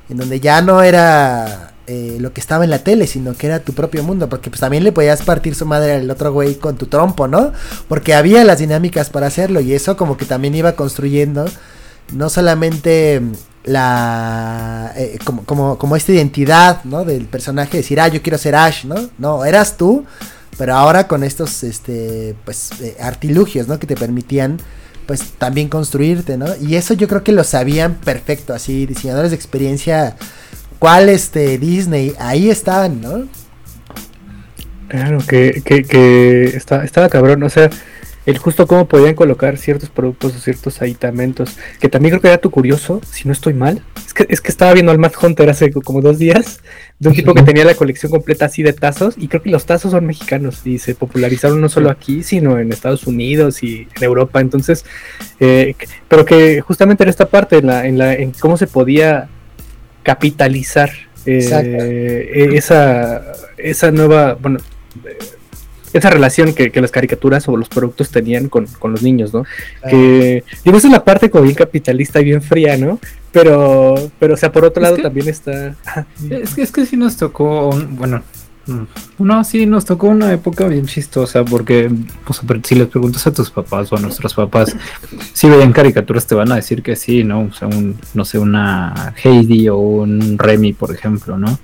en 0.10 0.18
donde 0.18 0.40
ya 0.40 0.62
no 0.62 0.84
era 0.84 1.74
eh, 1.88 2.18
lo 2.20 2.32
que 2.32 2.42
estaba 2.42 2.64
en 2.64 2.70
la 2.70 2.84
tele, 2.84 3.08
sino 3.08 3.34
que 3.34 3.48
era 3.48 3.60
tu 3.60 3.74
propio 3.74 4.04
mundo, 4.04 4.30
porque 4.30 4.50
pues 4.52 4.60
también 4.60 4.84
le 4.84 4.92
podías 4.92 5.24
partir 5.24 5.56
su 5.56 5.66
madre 5.66 5.94
al 5.94 6.10
otro 6.12 6.32
güey 6.32 6.56
con 6.56 6.78
tu 6.78 6.86
trompo, 6.86 7.28
¿no? 7.28 7.52
Porque 7.88 8.14
había 8.14 8.44
las 8.44 8.60
dinámicas 8.60 9.10
para 9.10 9.28
hacerlo 9.28 9.62
y 9.62 9.74
eso 9.74 9.98
como 9.98 10.16
que 10.16 10.26
también 10.26 10.54
iba 10.54 10.74
construyendo 10.74 11.46
no 12.14 12.30
solamente 12.30 13.22
la 13.68 14.94
eh, 14.96 15.20
como, 15.24 15.44
como, 15.44 15.78
como 15.78 15.96
esta 15.96 16.14
identidad, 16.14 16.84
¿no? 16.86 17.04
Del 17.04 17.26
personaje, 17.26 17.78
decir, 17.78 18.00
ah, 18.00 18.08
yo 18.08 18.22
quiero 18.22 18.38
ser 18.38 18.56
Ash, 18.56 18.86
¿no? 18.86 18.96
No, 19.18 19.46
eras 19.46 19.78
tú, 19.78 20.06
pero 20.58 20.74
ahora 20.74 21.08
con 21.08 21.24
estos, 21.24 21.64
este, 21.64 22.36
pues, 22.46 22.72
eh, 22.82 22.96
artilugios, 23.00 23.68
¿no? 23.68 23.78
Que 23.78 23.86
te 23.86 23.96
permitían 23.96 24.58
pues 25.06 25.22
también 25.38 25.70
construirte, 25.70 26.38
¿no? 26.38 26.48
Y 26.60 26.76
eso 26.76 26.94
yo 26.94 27.08
creo 27.08 27.24
que 27.24 27.32
lo 27.32 27.44
sabían 27.44 27.96
perfecto, 27.96 28.54
así, 28.54 28.86
diseñadores 28.86 29.32
de 29.32 29.38
experiencia, 29.38 30.18
¿cuál 30.80 31.08
este 31.08 31.58
Disney? 31.58 32.14
Ahí 32.20 32.50
estaban, 32.50 33.02
¿no? 33.02 33.28
Claro, 34.90 35.20
que, 35.26 35.62
que, 35.64 35.84
que 35.84 36.46
está, 36.56 36.84
estaba 36.84 37.08
cabrón, 37.08 37.44
o 37.44 37.50
sea, 37.50 37.70
el 38.28 38.38
justo 38.40 38.68
cómo 38.68 38.90
podían 38.90 39.16
colocar 39.16 39.58
ciertos 39.58 39.90
productos 39.90 40.36
o 40.36 40.40
ciertos 40.40 40.82
aditamentos, 40.82 41.58
que 41.80 41.88
también 41.88 42.12
creo 42.12 42.22
que 42.22 42.28
era 42.28 42.38
tu 42.40 42.52
curioso, 42.52 43.00
si 43.10 43.26
no 43.26 43.32
estoy 43.32 43.54
mal, 43.54 43.82
es 44.06 44.14
que, 44.14 44.26
es 44.28 44.42
que 44.42 44.52
estaba 44.52 44.74
viendo 44.74 44.92
al 44.92 45.00
Mad 45.00 45.14
Hunter 45.20 45.50
hace 45.50 45.72
como 45.72 46.02
dos 46.02 46.20
días, 46.20 46.60
de 47.00 47.08
un 47.08 47.16
tipo 47.16 47.34
que 47.34 47.44
tenía 47.44 47.64
la 47.64 47.74
colección 47.76 48.12
completa 48.12 48.46
así 48.46 48.64
de 48.64 48.74
tazos, 48.74 49.16
y 49.18 49.30
creo 49.30 49.42
que 49.42 49.50
los 49.50 49.66
tazos 49.66 49.92
son 49.92 50.06
mexicanos, 50.06 50.62
y 50.66 50.78
se 50.78 50.94
popularizaron 50.94 51.62
no 51.62 51.70
solo 51.70 51.90
aquí, 51.90 52.22
sino 52.22 52.60
en 52.60 52.74
Estados 52.74 53.08
Unidos 53.08 53.64
y 53.64 53.88
en 53.96 54.04
Europa, 54.04 54.42
entonces, 54.42 54.84
eh, 55.40 55.74
pero 56.10 56.26
que 56.26 56.60
justamente 56.60 57.04
en 57.04 57.10
esta 57.10 57.28
parte, 57.28 57.60
en, 57.60 57.68
la, 57.68 57.88
en, 57.88 57.98
la, 57.98 58.14
en 58.14 58.34
cómo 58.34 58.58
se 58.58 58.68
podía 58.68 59.30
capitalizar 60.04 60.92
eh, 61.26 62.50
esa, 62.54 63.22
esa 63.58 63.90
nueva, 63.92 64.34
bueno, 64.34 64.60
esa 66.00 66.10
relación 66.10 66.54
que, 66.54 66.72
que, 66.72 66.82
las 66.82 66.92
caricaturas 66.92 67.48
o 67.48 67.58
los 67.58 67.70
productos 67.70 68.10
tenían 68.10 68.50
con, 68.50 68.66
con 68.66 68.92
los 68.92 69.04
niños, 69.04 69.34
¿no? 69.34 69.44
Ah. 69.84 69.90
Que, 69.90 70.44
digo, 70.64 70.78
esa 70.78 70.88
es 70.88 70.94
la 70.94 71.04
parte 71.04 71.30
como 71.30 71.44
bien 71.44 71.56
capitalista 71.56 72.22
y 72.22 72.26
bien 72.26 72.42
fría, 72.42 72.78
¿no? 72.78 73.00
Pero, 73.32 73.96
pero 74.20 74.34
o 74.34 74.38
sea, 74.38 74.52
por 74.52 74.66
otro 74.66 74.82
es 74.82 74.84
lado 74.84 74.96
que, 74.98 75.04
también 75.04 75.28
está... 75.28 75.76
Es 76.30 76.56
que, 76.56 76.62
es 76.62 76.72
que 76.72 76.86
sí 76.86 76.98
nos 76.98 77.18
tocó, 77.18 77.70
bueno, 77.92 78.24
no, 79.18 79.44
sí, 79.44 79.66
nos 79.66 79.86
tocó 79.86 80.08
una 80.08 80.34
época 80.34 80.68
bien 80.68 80.86
chistosa 80.86 81.46
porque 81.46 81.90
pues, 82.26 82.42
si 82.64 82.76
les 82.76 82.88
preguntas 82.88 83.26
a 83.26 83.34
tus 83.34 83.50
papás 83.50 83.92
o 83.92 83.96
a 83.96 84.00
nuestros 84.00 84.34
papás 84.34 84.76
si 85.34 85.50
veían 85.50 85.72
caricaturas 85.72 86.28
te 86.28 86.36
van 86.36 86.52
a 86.52 86.56
decir 86.56 86.84
que 86.84 86.96
sí, 86.96 87.24
¿no? 87.24 87.44
O 87.44 87.54
sea, 87.54 87.68
un, 87.70 87.98
no 88.14 88.26
sé, 88.26 88.40
una 88.40 89.14
Heidi 89.24 89.70
o 89.70 89.78
un 89.78 90.38
Remy, 90.38 90.74
por 90.74 90.94
ejemplo, 90.94 91.38
¿no? 91.38 91.58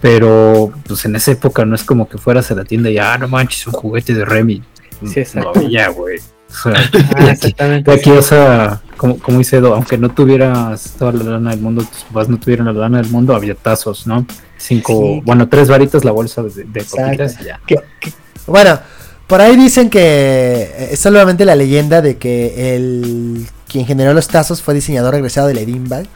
Pero 0.00 0.72
pues 0.86 1.04
en 1.04 1.16
esa 1.16 1.32
época 1.32 1.64
no 1.64 1.74
es 1.74 1.84
como 1.84 2.08
que 2.08 2.18
fueras 2.18 2.50
a 2.50 2.54
la 2.54 2.64
tienda 2.64 2.90
y 2.90 2.98
ah, 2.98 3.16
no 3.18 3.28
manches, 3.28 3.66
un 3.66 3.72
juguete 3.74 4.14
de 4.14 4.24
Remy. 4.24 4.62
Sí, 5.06 5.22
no 5.34 5.52
había, 5.54 5.88
güey. 5.88 6.18
O 6.18 6.52
sea, 6.52 6.74
ah, 7.16 7.30
exactamente. 7.30 7.90
Aquí, 7.90 8.10
o 8.10 8.22
sea, 8.22 8.82
como, 8.96 9.18
como 9.18 9.38
dice 9.38 9.58
Edo, 9.58 9.74
aunque 9.74 9.96
no 9.96 10.10
tuvieras 10.10 10.94
toda 10.98 11.12
la 11.12 11.24
lana 11.24 11.50
del 11.50 11.60
mundo, 11.60 11.84
tus 11.84 12.04
papás 12.04 12.28
no 12.28 12.38
tuvieran 12.38 12.66
la 12.66 12.72
lana 12.72 12.98
del 12.98 13.10
mundo, 13.10 13.34
había 13.34 13.54
tazos, 13.54 14.06
¿no? 14.06 14.26
Cinco, 14.58 14.92
sí. 14.92 15.22
bueno, 15.24 15.48
tres 15.48 15.68
varitas 15.68 16.04
la 16.04 16.10
bolsa 16.10 16.42
de, 16.42 16.64
de 16.64 16.84
papitas 16.84 17.40
y 17.40 17.44
ya. 17.44 17.60
¿Qué, 17.66 17.76
qué? 18.00 18.12
Bueno, 18.46 18.78
por 19.26 19.40
ahí 19.40 19.56
dicen 19.56 19.88
que 19.90 20.88
es 20.90 20.98
solamente 20.98 21.44
la 21.44 21.54
leyenda 21.54 22.02
de 22.02 22.16
que 22.16 22.74
el 22.74 23.46
quien 23.68 23.86
generó 23.86 24.12
los 24.12 24.26
tazos 24.26 24.60
fue 24.60 24.74
diseñador 24.74 25.14
regresado 25.14 25.46
de 25.46 25.54
Ledinbag. 25.54 26.06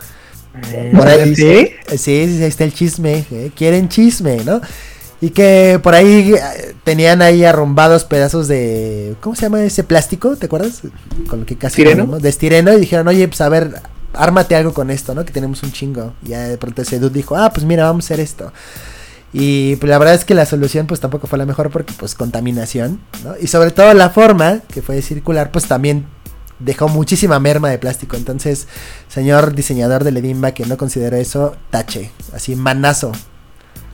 Por 0.94 1.08
ahí, 1.08 1.34
¿Sí? 1.34 1.70
¿Sí? 1.88 1.98
sí, 1.98 2.42
ahí 2.42 2.44
está 2.44 2.64
el 2.64 2.72
chisme. 2.72 3.24
¿eh? 3.30 3.50
Quieren 3.54 3.88
chisme, 3.88 4.38
¿no? 4.44 4.60
Y 5.20 5.30
que 5.30 5.80
por 5.82 5.94
ahí 5.94 6.34
tenían 6.84 7.22
ahí 7.22 7.44
arrumbados 7.44 8.04
pedazos 8.04 8.46
de. 8.46 9.16
¿Cómo 9.20 9.34
se 9.34 9.42
llama 9.42 9.62
ese 9.62 9.82
plástico? 9.82 10.36
¿Te 10.36 10.46
acuerdas? 10.46 10.82
Con 11.28 11.40
lo 11.40 11.46
que 11.46 11.56
casi. 11.56 11.82
¿Estireno? 11.82 12.20
De 12.20 12.28
estireno. 12.28 12.72
Y 12.72 12.80
dijeron, 12.80 13.08
oye, 13.08 13.26
pues 13.26 13.40
a 13.40 13.48
ver, 13.48 13.80
ármate 14.12 14.54
algo 14.54 14.74
con 14.74 14.90
esto, 14.90 15.14
¿no? 15.14 15.24
Que 15.24 15.32
tenemos 15.32 15.62
un 15.62 15.72
chingo. 15.72 16.14
Y 16.22 16.28
ya 16.28 16.48
de 16.48 16.58
pronto 16.58 16.82
ese 16.82 16.98
dude 16.98 17.14
dijo, 17.14 17.36
ah, 17.36 17.50
pues 17.52 17.64
mira, 17.64 17.84
vamos 17.84 18.04
a 18.04 18.06
hacer 18.06 18.20
esto. 18.20 18.52
Y 19.32 19.76
pues, 19.76 19.90
la 19.90 19.98
verdad 19.98 20.14
es 20.14 20.24
que 20.24 20.34
la 20.34 20.46
solución 20.46 20.86
pues 20.86 21.00
tampoco 21.00 21.26
fue 21.26 21.38
la 21.38 21.46
mejor 21.46 21.70
porque 21.70 21.92
pues 21.98 22.14
contaminación, 22.14 23.00
¿no? 23.24 23.34
Y 23.40 23.48
sobre 23.48 23.72
todo 23.72 23.92
la 23.92 24.10
forma, 24.10 24.60
que 24.72 24.80
fue 24.80 25.02
circular, 25.02 25.50
pues 25.50 25.66
también 25.66 26.06
dejó 26.58 26.88
muchísima 26.88 27.38
merma 27.40 27.70
de 27.70 27.78
plástico. 27.78 28.16
Entonces, 28.16 28.68
señor 29.08 29.54
diseñador 29.54 30.04
de 30.04 30.12
Ledimba 30.12 30.52
que 30.52 30.66
no 30.66 30.76
consideró 30.76 31.16
eso, 31.16 31.56
tache, 31.70 32.10
así 32.32 32.56
manazo. 32.56 33.12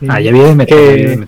Ah, 0.08 0.18
ya 0.18 0.32
viene 0.32 0.64
que, 0.66 1.26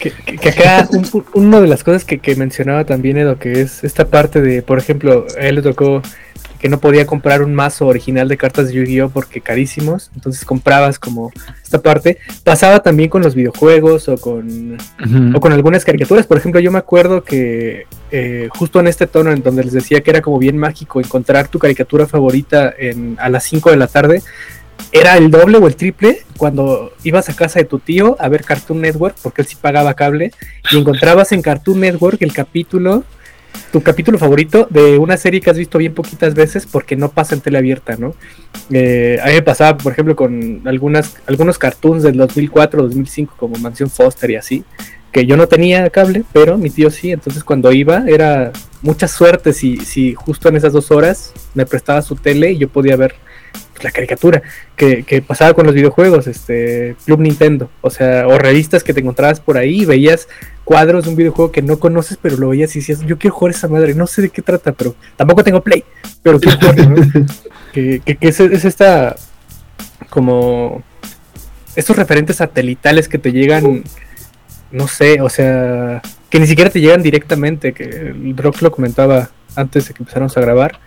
que, 0.00 0.10
que, 0.10 0.36
que, 0.36 0.48
acá 0.48 0.88
un, 0.92 1.24
una 1.34 1.60
de 1.60 1.68
las 1.68 1.84
cosas 1.84 2.04
que, 2.04 2.18
que 2.18 2.34
mencionaba 2.34 2.84
también 2.84 3.16
Edo, 3.16 3.38
que 3.38 3.60
es 3.60 3.84
esta 3.84 4.08
parte 4.08 4.40
de, 4.40 4.62
por 4.62 4.78
ejemplo, 4.78 5.26
a 5.38 5.42
él 5.42 5.56
le 5.56 5.62
tocó 5.62 6.02
que 6.60 6.68
no 6.68 6.78
podía 6.78 7.06
comprar 7.06 7.42
un 7.42 7.54
mazo 7.54 7.86
original 7.86 8.28
de 8.28 8.36
cartas 8.36 8.68
de 8.68 8.74
Yu-Gi-Oh 8.74 9.08
porque 9.08 9.40
carísimos, 9.40 10.10
entonces 10.14 10.44
comprabas 10.44 10.98
como 10.98 11.32
esta 11.62 11.80
parte. 11.80 12.18
Pasaba 12.44 12.80
también 12.80 13.08
con 13.08 13.22
los 13.22 13.34
videojuegos 13.34 14.08
o 14.08 14.18
con, 14.18 14.72
uh 14.72 14.76
-huh. 14.76 15.36
o 15.36 15.40
con 15.40 15.52
algunas 15.52 15.84
caricaturas. 15.84 16.26
Por 16.26 16.36
ejemplo, 16.36 16.60
yo 16.60 16.70
me 16.70 16.78
acuerdo 16.78 17.24
que 17.24 17.86
eh, 18.10 18.48
justo 18.50 18.78
en 18.78 18.88
este 18.88 19.06
tono 19.06 19.32
en 19.32 19.42
donde 19.42 19.64
les 19.64 19.72
decía 19.72 20.02
que 20.02 20.10
era 20.10 20.20
como 20.20 20.38
bien 20.38 20.58
mágico 20.58 21.00
encontrar 21.00 21.48
tu 21.48 21.58
caricatura 21.58 22.06
favorita 22.06 22.72
en, 22.76 23.16
a 23.18 23.30
las 23.30 23.44
5 23.44 23.70
de 23.70 23.76
la 23.78 23.86
tarde, 23.86 24.22
era 24.92 25.16
el 25.16 25.30
doble 25.30 25.58
o 25.58 25.66
el 25.66 25.76
triple 25.76 26.22
cuando 26.36 26.92
ibas 27.04 27.28
a 27.28 27.36
casa 27.36 27.58
de 27.58 27.64
tu 27.64 27.78
tío 27.78 28.16
a 28.18 28.28
ver 28.28 28.44
Cartoon 28.44 28.80
Network, 28.80 29.16
porque 29.22 29.42
él 29.42 29.48
sí 29.48 29.56
pagaba 29.60 29.94
cable, 29.94 30.32
y 30.70 30.78
encontrabas 30.78 31.32
en 31.32 31.42
Cartoon 31.42 31.80
Network 31.80 32.20
el 32.20 32.32
capítulo 32.32 33.04
tu 33.72 33.82
capítulo 33.82 34.18
favorito 34.18 34.66
de 34.70 34.98
una 34.98 35.16
serie 35.16 35.40
que 35.40 35.50
has 35.50 35.58
visto 35.58 35.78
bien 35.78 35.94
poquitas 35.94 36.34
veces 36.34 36.66
porque 36.66 36.96
no 36.96 37.10
pasa 37.10 37.34
en 37.34 37.40
tele 37.40 37.58
abierta, 37.58 37.96
¿no? 37.96 38.14
Eh, 38.70 39.18
a 39.22 39.26
mí 39.28 39.34
me 39.34 39.42
pasaba, 39.42 39.76
por 39.78 39.92
ejemplo, 39.92 40.16
con 40.16 40.62
algunas, 40.66 41.16
algunos 41.26 41.58
cartoons 41.58 42.02
del 42.02 42.16
2004, 42.16 42.82
2005, 42.82 43.34
como 43.36 43.56
Mansión 43.56 43.90
Foster 43.90 44.30
y 44.30 44.36
así, 44.36 44.64
que 45.12 45.26
yo 45.26 45.36
no 45.36 45.48
tenía 45.48 45.88
cable, 45.90 46.24
pero 46.32 46.56
mi 46.56 46.70
tío 46.70 46.90
sí, 46.90 47.10
entonces 47.12 47.44
cuando 47.44 47.72
iba 47.72 48.04
era 48.06 48.52
mucha 48.82 49.08
suerte 49.08 49.52
si, 49.52 49.76
si 49.78 50.14
justo 50.14 50.48
en 50.48 50.56
esas 50.56 50.72
dos 50.72 50.90
horas 50.90 51.32
me 51.54 51.66
prestaba 51.66 52.02
su 52.02 52.16
tele 52.16 52.52
y 52.52 52.58
yo 52.58 52.68
podía 52.68 52.96
ver 52.96 53.14
la 53.82 53.90
caricatura 53.90 54.42
que, 54.76 55.02
que, 55.02 55.22
pasaba 55.22 55.54
con 55.54 55.66
los 55.66 55.74
videojuegos, 55.74 56.26
este 56.26 56.96
Club 57.04 57.20
Nintendo, 57.20 57.70
o 57.80 57.90
sea, 57.90 58.26
o 58.26 58.38
revistas 58.38 58.84
que 58.84 58.94
te 58.94 59.00
encontrabas 59.00 59.40
por 59.40 59.56
ahí 59.56 59.84
veías 59.84 60.28
cuadros 60.64 61.04
de 61.04 61.10
un 61.10 61.16
videojuego 61.16 61.50
que 61.50 61.62
no 61.62 61.78
conoces, 61.78 62.18
pero 62.20 62.36
lo 62.36 62.50
veías 62.50 62.74
y 62.76 62.80
decías, 62.80 63.00
yo 63.00 63.18
quiero 63.18 63.34
jugar 63.34 63.54
esa 63.54 63.68
madre, 63.68 63.94
no 63.94 64.06
sé 64.06 64.22
de 64.22 64.28
qué 64.30 64.42
trata, 64.42 64.72
pero 64.72 64.94
tampoco 65.16 65.42
tengo 65.42 65.62
play, 65.62 65.84
pero 66.22 66.38
quiero 66.38 66.58
jugar, 66.60 66.88
¿no? 66.88 67.26
que, 67.72 68.00
que, 68.04 68.16
que 68.16 68.28
es, 68.28 68.40
es, 68.40 68.64
esta 68.64 69.16
como 70.08 70.82
estos 71.76 71.96
referentes 71.96 72.36
satelitales 72.36 73.08
que 73.08 73.18
te 73.18 73.32
llegan, 73.32 73.84
no 74.70 74.88
sé, 74.88 75.20
o 75.20 75.28
sea, 75.28 76.02
que 76.28 76.40
ni 76.40 76.46
siquiera 76.46 76.70
te 76.70 76.80
llegan 76.80 77.02
directamente, 77.02 77.72
que 77.72 77.84
el 77.84 78.36
Rock 78.36 78.62
lo 78.62 78.70
comentaba 78.70 79.30
antes 79.56 79.88
de 79.88 79.94
que 79.94 80.02
empezáramos 80.02 80.36
a 80.36 80.40
grabar 80.40 80.78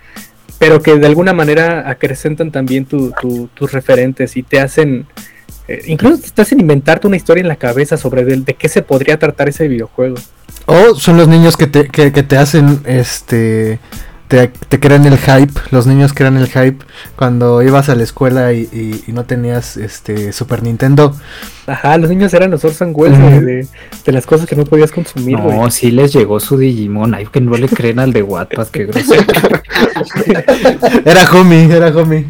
pero 0.59 0.81
que 0.81 0.95
de 0.95 1.07
alguna 1.07 1.33
manera 1.33 1.89
acrecentan 1.89 2.51
también 2.51 2.85
tu, 2.85 3.11
tu, 3.21 3.47
tus 3.53 3.71
referentes 3.71 4.37
y 4.37 4.43
te 4.43 4.59
hacen 4.59 5.07
eh, 5.67 5.81
incluso 5.87 6.19
te 6.19 6.27
estás 6.27 6.51
en 6.51 6.59
inventarte 6.59 7.07
una 7.07 7.15
historia 7.15 7.41
en 7.41 7.47
la 7.47 7.55
cabeza 7.55 7.97
sobre 7.97 8.25
de, 8.25 8.53
qué 8.53 8.67
se 8.67 8.81
podría 8.81 9.17
tratar 9.17 9.47
ese 9.49 9.67
videojuego. 9.67 10.15
O 10.65 10.95
son 10.95 11.17
los 11.17 11.27
niños 11.27 11.55
que 11.57 11.67
te, 11.67 11.87
que 11.87 12.11
te 12.11 12.37
hacen 12.37 12.81
este 12.85 13.79
te, 14.27 14.47
te 14.47 14.79
crean 14.79 15.05
el 15.05 15.17
hype, 15.17 15.53
los 15.71 15.85
niños 15.85 16.13
crean 16.13 16.37
el 16.37 16.47
hype 16.47 16.77
cuando 17.15 17.61
ibas 17.61 17.89
a 17.89 17.95
la 17.95 18.03
escuela 18.03 18.51
y, 18.53 18.61
y- 18.71 19.03
y 19.07 19.11
no 19.11 19.25
tenías 19.25 19.77
este 19.77 20.31
Super 20.33 20.63
Nintendo. 20.63 21.15
Ajá, 21.67 21.97
los 21.97 22.09
niños 22.09 22.33
eran 22.33 22.49
los 22.51 22.65
Orson 22.65 22.91
Welles 22.95 23.19
de, 23.19 23.41
de- 23.41 23.67
de 24.05 24.11
las 24.11 24.25
cosas 24.25 24.47
que 24.47 24.55
no 24.55 24.65
podías 24.65 24.91
consumir. 24.91 25.37
No, 25.39 25.69
sí 25.69 25.91
les 25.91 26.11
llegó 26.13 26.39
su 26.39 26.57
Digimon. 26.57 27.13
Ay, 27.13 27.27
que 27.27 27.41
no 27.41 27.55
le 27.55 27.67
creen 27.69 27.99
al 27.99 28.11
de 28.11 28.23
Wattpad, 28.23 28.67
qué 28.67 28.85
grosero. 28.85 29.23
Era 31.05 31.29
homie, 31.31 31.65
era 31.73 31.87
homie. 31.89 32.27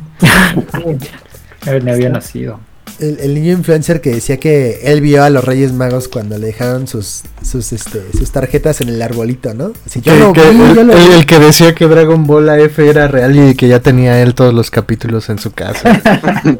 Él 1.65 1.83
ni 1.85 1.91
había 1.91 2.09
nacido. 2.09 2.59
El, 2.99 3.19
el 3.19 3.33
niño 3.33 3.53
influencer 3.53 4.01
que 4.01 4.11
decía 4.11 4.37
que 4.37 4.81
él 4.83 5.01
vio 5.01 5.23
a 5.23 5.29
los 5.29 5.43
Reyes 5.43 5.73
Magos 5.73 6.07
cuando 6.07 6.37
le 6.37 6.47
dejaron 6.47 6.87
sus, 6.87 7.23
sus, 7.43 7.73
este, 7.73 8.01
sus 8.17 8.31
tarjetas 8.31 8.81
en 8.81 8.89
el 8.89 9.01
arbolito, 9.01 9.53
¿no? 9.53 9.73
Así, 9.85 10.01
yo 10.01 10.13
Que- 10.13 10.19
lo 10.19 10.33
que 10.33 10.41
vi, 10.51 10.61
el, 10.61 10.75
yo 10.75 10.83
lo 10.83 10.93
el- 10.93 11.07
vi. 11.09 11.13
el 11.15 11.25
que 11.25 11.39
decía 11.39 11.73
que 11.75 11.87
Dragon 11.87 12.25
Ball 12.27 12.49
AF 12.49 12.79
era 12.79 13.07
real 13.07 13.35
y 13.49 13.55
que 13.55 13.67
ya 13.67 13.79
tenía 13.79 14.21
él 14.21 14.35
todos 14.35 14.53
los 14.53 14.69
capítulos 14.71 15.29
en 15.29 15.39
su 15.39 15.51
casa. 15.51 16.01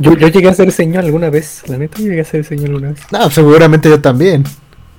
Yo, 0.00 0.14
yo 0.14 0.26
llegué 0.28 0.48
a 0.48 0.52
ser 0.54 0.72
señor 0.72 1.04
alguna 1.04 1.30
vez, 1.30 1.62
la 1.68 1.78
neta, 1.78 1.98
yo 1.98 2.06
llegué 2.08 2.20
a 2.20 2.24
ser 2.24 2.44
señor 2.44 2.66
alguna 2.70 2.88
vez. 2.90 2.98
no, 3.12 3.30
seguramente 3.30 3.88
yo 3.88 4.00
también. 4.00 4.42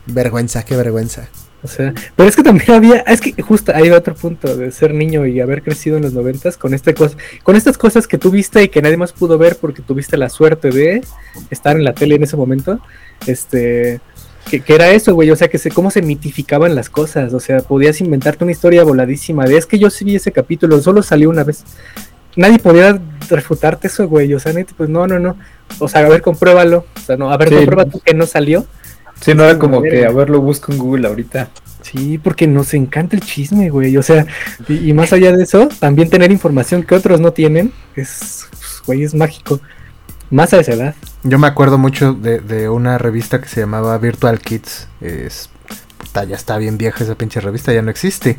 Vergüenza, 0.05 0.63
qué 0.63 0.77
vergüenza. 0.77 1.27
O 1.63 1.67
sea, 1.67 1.93
pero 2.15 2.29
es 2.29 2.35
que 2.35 2.43
también 2.43 2.71
había, 2.71 2.97
es 2.99 3.19
que 3.19 3.33
justo 3.41 3.71
ahí 3.73 3.89
va 3.89 3.97
otro 3.97 4.13
punto 4.13 4.55
de 4.55 4.71
ser 4.71 4.93
niño 4.93 5.25
y 5.25 5.41
haber 5.41 5.63
crecido 5.63 5.97
en 5.97 6.03
los 6.03 6.13
noventas 6.13 6.55
con 6.55 6.73
este 6.73 6.93
cosa, 6.93 7.17
con 7.43 7.55
estas 7.55 7.77
cosas 7.79 8.07
que 8.07 8.19
tú 8.19 8.29
viste 8.29 8.61
y 8.61 8.69
que 8.69 8.81
nadie 8.81 8.95
más 8.95 9.11
pudo 9.11 9.37
ver 9.39 9.57
porque 9.59 9.81
tuviste 9.81 10.17
la 10.17 10.29
suerte 10.29 10.69
de 10.69 11.01
estar 11.49 11.75
en 11.75 11.83
la 11.83 11.93
tele 11.93 12.15
en 12.15 12.23
ese 12.23 12.37
momento, 12.37 12.79
este, 13.25 13.99
que, 14.49 14.61
que 14.61 14.75
era 14.75 14.91
eso, 14.91 15.15
güey, 15.15 15.31
o 15.31 15.35
sea, 15.35 15.47
que 15.47 15.57
se, 15.57 15.71
cómo 15.71 15.89
se 15.89 16.03
mitificaban 16.03 16.75
las 16.75 16.91
cosas, 16.91 17.33
o 17.33 17.39
sea, 17.39 17.59
podías 17.59 18.01
inventarte 18.01 18.43
una 18.43 18.51
historia 18.51 18.83
voladísima 18.83 19.45
de, 19.45 19.57
es 19.57 19.65
que 19.65 19.79
yo 19.79 19.89
sí 19.89 20.05
vi 20.05 20.15
ese 20.15 20.31
capítulo, 20.31 20.79
solo 20.79 21.01
salió 21.01 21.29
una 21.29 21.43
vez, 21.43 21.63
nadie 22.35 22.59
podía 22.59 23.01
refutarte 23.29 23.87
eso, 23.87 24.07
güey, 24.07 24.31
o 24.33 24.39
sea, 24.39 24.53
pues 24.77 24.89
no, 24.89 25.07
no, 25.07 25.17
no, 25.19 25.35
o 25.79 25.87
sea, 25.87 26.05
a 26.05 26.09
ver, 26.09 26.21
compruébalo, 26.21 26.85
o 26.95 26.99
sea, 27.05 27.17
no, 27.17 27.31
a 27.31 27.37
ver, 27.37 27.49
Sí. 27.49 27.55
comprueba 27.55 27.85
tú 27.85 27.99
que 27.99 28.13
no 28.13 28.27
salió, 28.27 28.67
Sí, 29.21 29.33
no 29.33 29.43
era 29.43 29.57
como 29.57 29.81
que 29.81 30.05
a 30.05 30.11
ver 30.11 30.29
lo 30.29 30.41
busco 30.41 30.71
en 30.71 30.77
Google 30.77 31.07
ahorita. 31.07 31.49
Sí, 31.81 32.17
porque 32.17 32.47
nos 32.47 32.73
encanta 32.73 33.15
el 33.15 33.21
chisme, 33.21 33.69
güey. 33.69 33.95
O 33.97 34.03
sea, 34.03 34.25
y, 34.67 34.89
y 34.89 34.93
más 34.93 35.13
allá 35.13 35.31
de 35.31 35.43
eso, 35.43 35.69
también 35.79 36.09
tener 36.09 36.31
información 36.31 36.83
que 36.83 36.95
otros 36.95 37.19
no 37.19 37.31
tienen 37.31 37.71
es, 37.95 38.47
pues, 38.51 38.81
güey, 38.85 39.03
es 39.03 39.13
mágico. 39.13 39.59
Más 40.29 40.53
a 40.53 40.59
esa 40.59 40.73
edad. 40.73 40.95
Yo 41.23 41.39
me 41.39 41.47
acuerdo 41.47 41.77
mucho 41.77 42.13
de, 42.13 42.39
de 42.39 42.67
una 42.67 42.97
revista 42.97 43.39
que 43.39 43.47
se 43.47 43.61
llamaba 43.61 43.97
Virtual 43.97 44.39
Kids. 44.39 44.87
Es, 44.99 45.49
puta, 45.97 46.25
ya 46.25 46.35
está 46.35 46.57
bien 46.57 46.77
vieja 46.77 47.03
esa 47.03 47.15
pinche 47.15 47.39
revista, 47.39 47.73
ya 47.73 47.81
no 47.81 47.89
existe. 47.89 48.37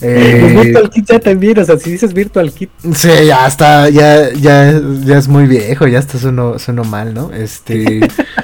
Eh, 0.00 0.60
Virtual 0.62 0.90
Kit 0.90 1.06
ya 1.06 1.18
también, 1.18 1.58
o 1.58 1.64
sea, 1.64 1.78
si 1.78 1.92
dices 1.92 2.12
Virtual 2.12 2.52
Kit, 2.52 2.70
Sí, 2.94 3.08
ya 3.26 3.46
está, 3.46 3.88
ya, 3.88 4.30
ya, 4.32 4.80
ya 5.02 5.18
es 5.18 5.28
muy 5.28 5.46
viejo, 5.46 5.86
ya 5.86 5.98
está 5.98 6.18
sueno, 6.18 6.58
sueno 6.58 6.84
mal, 6.84 7.14
¿no? 7.14 7.32
Este 7.32 8.00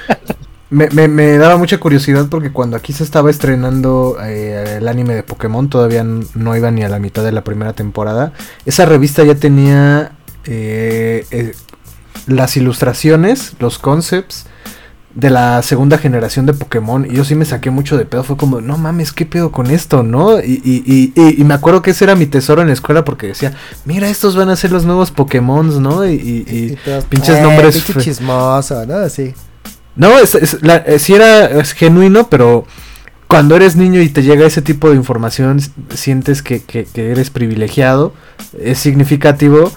me, 0.76 0.88
me, 0.90 1.08
me 1.08 1.38
daba 1.38 1.56
mucha 1.56 1.78
curiosidad 1.78 2.26
porque 2.28 2.52
cuando 2.52 2.76
aquí 2.76 2.92
se 2.92 3.02
estaba 3.02 3.30
estrenando 3.30 4.16
eh, 4.22 4.76
el 4.78 4.86
anime 4.88 5.14
de 5.14 5.22
Pokémon, 5.22 5.68
todavía 5.68 6.04
no 6.04 6.56
iba 6.56 6.70
ni 6.70 6.82
a 6.82 6.88
la 6.88 6.98
mitad 6.98 7.24
de 7.24 7.32
la 7.32 7.42
primera 7.42 7.72
temporada. 7.72 8.32
Esa 8.66 8.84
revista 8.86 9.24
ya 9.24 9.34
tenía 9.34 10.12
eh, 10.44 11.26
eh, 11.30 11.54
las 12.26 12.56
ilustraciones, 12.56 13.54
los 13.58 13.78
concepts 13.78 14.46
de 15.14 15.30
la 15.30 15.62
segunda 15.62 15.96
generación 15.96 16.44
de 16.44 16.52
Pokémon. 16.52 17.06
Y 17.10 17.14
yo 17.16 17.24
sí 17.24 17.34
me 17.34 17.46
saqué 17.46 17.70
mucho 17.70 17.96
de 17.96 18.04
pedo. 18.04 18.22
Fue 18.22 18.36
como, 18.36 18.60
no 18.60 18.76
mames, 18.76 19.12
¿qué 19.12 19.24
pedo 19.24 19.50
con 19.50 19.70
esto? 19.70 20.02
¿No? 20.02 20.38
Y, 20.40 20.60
y, 20.62 20.82
y, 20.84 21.12
y- 21.20 21.40
y 21.40 21.44
me 21.44 21.54
acuerdo 21.54 21.80
que 21.80 21.92
ese 21.92 22.04
era 22.04 22.14
mi 22.14 22.26
tesoro 22.26 22.60
en 22.60 22.68
la 22.68 22.74
escuela 22.74 23.02
porque 23.04 23.28
decía, 23.28 23.54
mira, 23.86 24.08
estos 24.10 24.36
van 24.36 24.50
a 24.50 24.56
ser 24.56 24.72
los 24.72 24.84
nuevos 24.84 25.10
Pokémon, 25.10 25.82
¿no? 25.82 26.06
Y, 26.06 26.76
pinches 27.08 27.38
"Eh, 27.38 27.42
nombres 27.42 27.76
pinche 27.76 27.92
chismoso, 28.04 28.84
¿no? 28.84 28.96
Así. 28.96 29.34
No, 29.96 30.18
es, 30.18 30.34
es- 30.34 30.62
la- 30.62 30.76
eh, 30.76 30.98
sí 30.98 31.14
era 31.14 31.46
es 31.46 31.72
genuino, 31.72 32.28
pero 32.28 32.66
cuando 33.28 33.56
eres 33.56 33.76
niño 33.76 34.00
y 34.00 34.08
te 34.08 34.22
llega 34.22 34.46
ese 34.46 34.62
tipo 34.62 34.90
de 34.90 34.96
información, 34.96 35.60
sientes 35.94 36.42
que, 36.42 36.62
que- 36.62 36.84
que 36.84 37.10
eres 37.10 37.30
privilegiado, 37.30 38.14
es 38.60 38.78
significativo. 38.78 39.72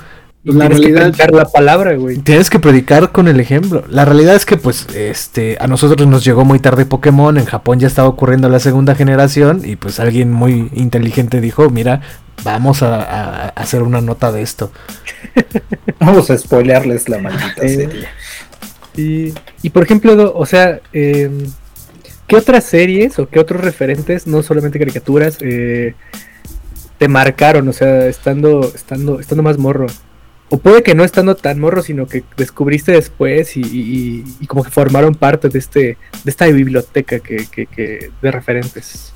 Pues 0.45 0.55
la 0.55 0.69
tienes 0.69 0.85
que 0.87 0.93
predicar 0.93 1.31
la 1.33 1.45
palabra, 1.45 1.95
güey. 1.95 2.17
Tienes 2.19 2.49
que 2.49 2.59
predicar 2.59 3.11
con 3.11 3.27
el 3.27 3.39
ejemplo. 3.41 3.83
La 3.89 4.05
realidad 4.05 4.35
es 4.35 4.45
que, 4.45 4.55
pues, 4.55 4.87
este, 4.95 5.57
a 5.59 5.67
nosotros 5.67 6.07
nos 6.07 6.23
llegó 6.23 6.45
muy 6.45 6.59
tarde 6.59 6.85
Pokémon. 6.85 7.37
En 7.37 7.43
Japón 7.45 7.79
ya 7.79 7.87
estaba 7.87 8.07
ocurriendo 8.07 8.47
la 8.47 8.59
segunda 8.61 8.95
generación. 8.95 9.61
Y 9.65 9.75
pues 9.75 9.99
alguien 9.99 10.31
muy 10.31 10.69
inteligente 10.73 11.41
dijo: 11.41 11.69
Mira, 11.69 12.01
vamos 12.45 12.83
a, 12.83 12.95
a- 13.01 13.45
a 13.47 13.47
hacer 13.49 13.81
una 13.83 13.99
nota 13.99 14.31
de 14.31 14.41
esto. 14.41 14.71
Vamos 15.99 16.29
a 16.29 16.37
spoilearles 16.37 17.09
la 17.09 17.19
maldita 17.19 17.61
Eh, 17.61 17.69
serie. 17.75 18.07
Y, 18.99 19.33
y 19.61 19.69
por 19.69 19.83
ejemplo, 19.83 20.33
o 20.35 20.45
sea, 20.45 20.81
em, 20.91 21.45
¿qué 22.27 22.35
otras 22.35 22.65
series 22.65 23.17
o 23.19 23.27
qué 23.29 23.39
otros 23.39 23.61
referentes, 23.61 24.27
no 24.27 24.43
solamente 24.43 24.77
caricaturas, 24.79 25.37
eh, 25.41 25.93
te 26.97 27.07
marcaron? 27.07 27.67
O 27.67 27.73
sea, 27.73 28.07
estando, 28.07 28.61
estando, 28.75 29.19
estando 29.19 29.43
más 29.43 29.57
morro. 29.57 29.87
O 30.49 30.57
puede 30.57 30.81
que 30.83 30.95
no 30.95 31.03
estando 31.03 31.35
tan 31.35 31.59
morro, 31.59 31.81
sino 31.83 32.07
que 32.07 32.23
descubriste 32.35 32.91
después 32.91 33.55
y, 33.55 34.23
como 34.47 34.63
que 34.63 34.71
formaron 34.71 35.13
parte 35.15 35.47
de 35.47 35.59
este, 35.59 35.79
de 36.23 36.31
esta 36.31 36.47
biblioteca 36.47 37.19
que, 37.19 37.45
que- 37.45 37.67
que- 37.67 38.11
de 38.21 38.31
referentes. 38.31 39.13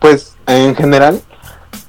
Pues 0.00 0.34
en 0.46 0.74
general, 0.74 1.20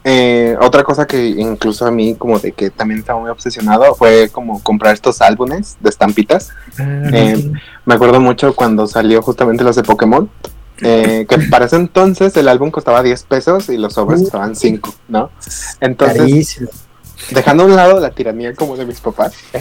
eh, 0.08 0.56
otra 0.62 0.84
cosa 0.84 1.08
que 1.08 1.26
incluso 1.26 1.86
a 1.86 1.92
mí 1.92 2.14
como 2.16 2.38
de 2.40 2.52
que 2.52 2.70
también 2.70 3.00
estaba 3.00 3.20
muy 3.20 3.30
obsesionado 3.32 3.96
fue 3.96 4.30
como 4.32 4.62
comprar 4.62 4.94
estos 4.94 5.20
álbumes 5.22 5.76
de 5.80 5.90
estampitas. 5.90 6.52
Ah, 6.80 6.84
Eh, 7.12 7.52
Me 7.86 7.96
acuerdo 7.96 8.20
mucho 8.22 8.56
cuando 8.56 8.86
salió 8.88 9.22
justamente 9.24 9.64
los 9.64 9.76
de 9.76 9.84
Pokémon, 9.84 10.30
eh, 10.82 11.26
que 11.28 11.38
para 11.50 11.66
ese 11.66 11.76
entonces 11.78 12.36
el 12.38 12.48
álbum 12.50 12.70
costaba 12.70 13.02
10 13.02 13.24
pesos 13.24 13.68
y 13.70 13.78
los 13.78 13.94
sobres 13.94 14.22
costaban 14.22 14.56
5, 14.56 14.94
¿no? 15.08 15.32
Entonces, 15.82 16.18
Carísimo. 16.20 16.70
dejando 17.32 17.64
a 17.64 17.66
un 17.66 17.76
lado 17.76 18.00
la 18.00 18.12
tiranía 18.12 18.54
como 18.54 18.76
de 18.78 18.86
mis 18.86 19.00
papás, 19.00 19.34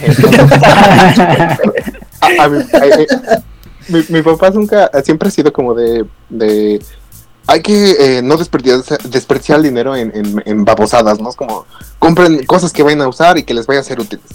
a- 2.21 2.43
a 2.43 2.49
mi, 2.49 2.59
a- 2.59 3.43
mi- 3.89 4.05
mi 4.09 4.21
papá 4.21 4.49
nunca, 4.49 4.89
siempre 5.03 5.29
ha 5.29 5.31
sido 5.31 5.53
como 5.53 5.73
de, 5.73 6.05
de 6.29 6.81
hay 7.47 7.61
que 7.61 8.17
eh, 8.17 8.21
no 8.23 8.37
desperdiciar, 8.37 8.99
desperdiciar 9.03 9.57
el 9.57 9.63
dinero 9.63 9.95
en, 9.95 10.11
en- 10.15 10.43
en 10.45 10.65
babosadas, 10.65 11.19
¿no? 11.19 11.29
Es 11.29 11.35
como 11.35 11.65
compren 11.99 12.45
cosas 12.45 12.71
que 12.73 12.83
vayan 12.83 13.01
a 13.01 13.07
usar 13.07 13.37
y 13.37 13.43
que 13.43 13.53
les 13.53 13.65
vaya 13.67 13.79
a 13.79 13.83
ser 13.83 13.99
útiles. 13.99 14.25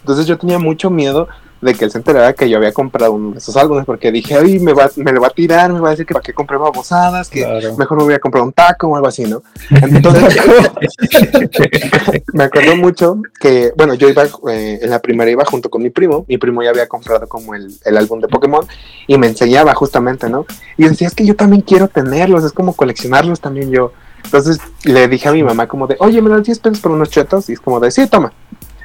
Entonces 0.00 0.26
yo 0.26 0.38
tenía 0.38 0.58
mucho 0.58 0.88
miedo 0.90 1.28
de 1.60 1.74
que 1.74 1.84
él 1.84 1.90
se 1.90 1.98
enterara 1.98 2.32
que 2.32 2.48
yo 2.48 2.56
había 2.56 2.72
comprado 2.72 3.12
uno 3.12 3.32
de 3.32 3.38
esos 3.38 3.56
álbumes 3.56 3.84
porque 3.84 4.10
dije, 4.10 4.34
ay, 4.36 4.58
me, 4.60 4.72
va, 4.72 4.90
me 4.96 5.12
lo 5.12 5.20
va 5.20 5.26
a 5.26 5.30
tirar, 5.30 5.72
me 5.72 5.80
va 5.80 5.88
a 5.88 5.90
decir 5.90 6.06
que 6.06 6.14
para 6.14 6.22
qué 6.22 6.32
compré 6.32 6.56
babosadas, 6.56 7.28
que 7.28 7.42
Claro. 7.42 7.76
mejor 7.76 7.98
me 7.98 8.04
voy 8.04 8.14
a 8.14 8.18
comprar 8.18 8.42
un 8.44 8.52
taco 8.52 8.86
o 8.88 8.96
algo 8.96 9.08
así, 9.08 9.24
¿no? 9.24 9.42
Entonces, 9.70 10.36
me 12.32 12.44
acuerdo 12.44 12.76
mucho 12.76 13.20
que, 13.38 13.72
bueno, 13.76 13.94
yo 13.94 14.08
iba 14.08 14.24
eh, 14.50 14.78
en 14.82 14.90
la 14.90 15.00
primera 15.00 15.30
iba 15.30 15.44
junto 15.44 15.68
con 15.70 15.82
mi 15.82 15.90
primo, 15.90 16.24
mi 16.28 16.38
primo 16.38 16.62
ya 16.62 16.70
había 16.70 16.88
comprado 16.88 17.26
como 17.28 17.54
el, 17.54 17.70
el 17.84 17.96
álbum 17.96 18.20
de 18.20 18.28
Pokémon 18.28 18.64
y 19.06 19.18
me 19.18 19.26
enseñaba 19.26 19.74
justamente, 19.74 20.28
¿no? 20.28 20.46
Y 20.76 20.84
decía, 20.88 21.08
es 21.08 21.14
que 21.14 21.26
yo 21.26 21.36
también 21.36 21.62
quiero 21.62 21.88
tenerlos, 21.88 22.44
es 22.44 22.52
como 22.52 22.74
coleccionarlos 22.74 23.40
también 23.40 23.70
yo. 23.70 23.92
Entonces 24.24 24.58
le 24.84 25.08
dije 25.08 25.28
a 25.28 25.32
mi 25.32 25.42
mamá 25.42 25.66
como 25.66 25.86
de, 25.86 25.96
oye, 25.98 26.20
me 26.22 26.30
das 26.30 26.44
10 26.44 26.58
pesos 26.58 26.80
por 26.80 26.92
unos 26.92 27.10
chetos 27.10 27.48
y 27.48 27.54
es 27.54 27.60
como 27.60 27.80
de, 27.80 27.90
sí, 27.90 28.06
toma. 28.06 28.32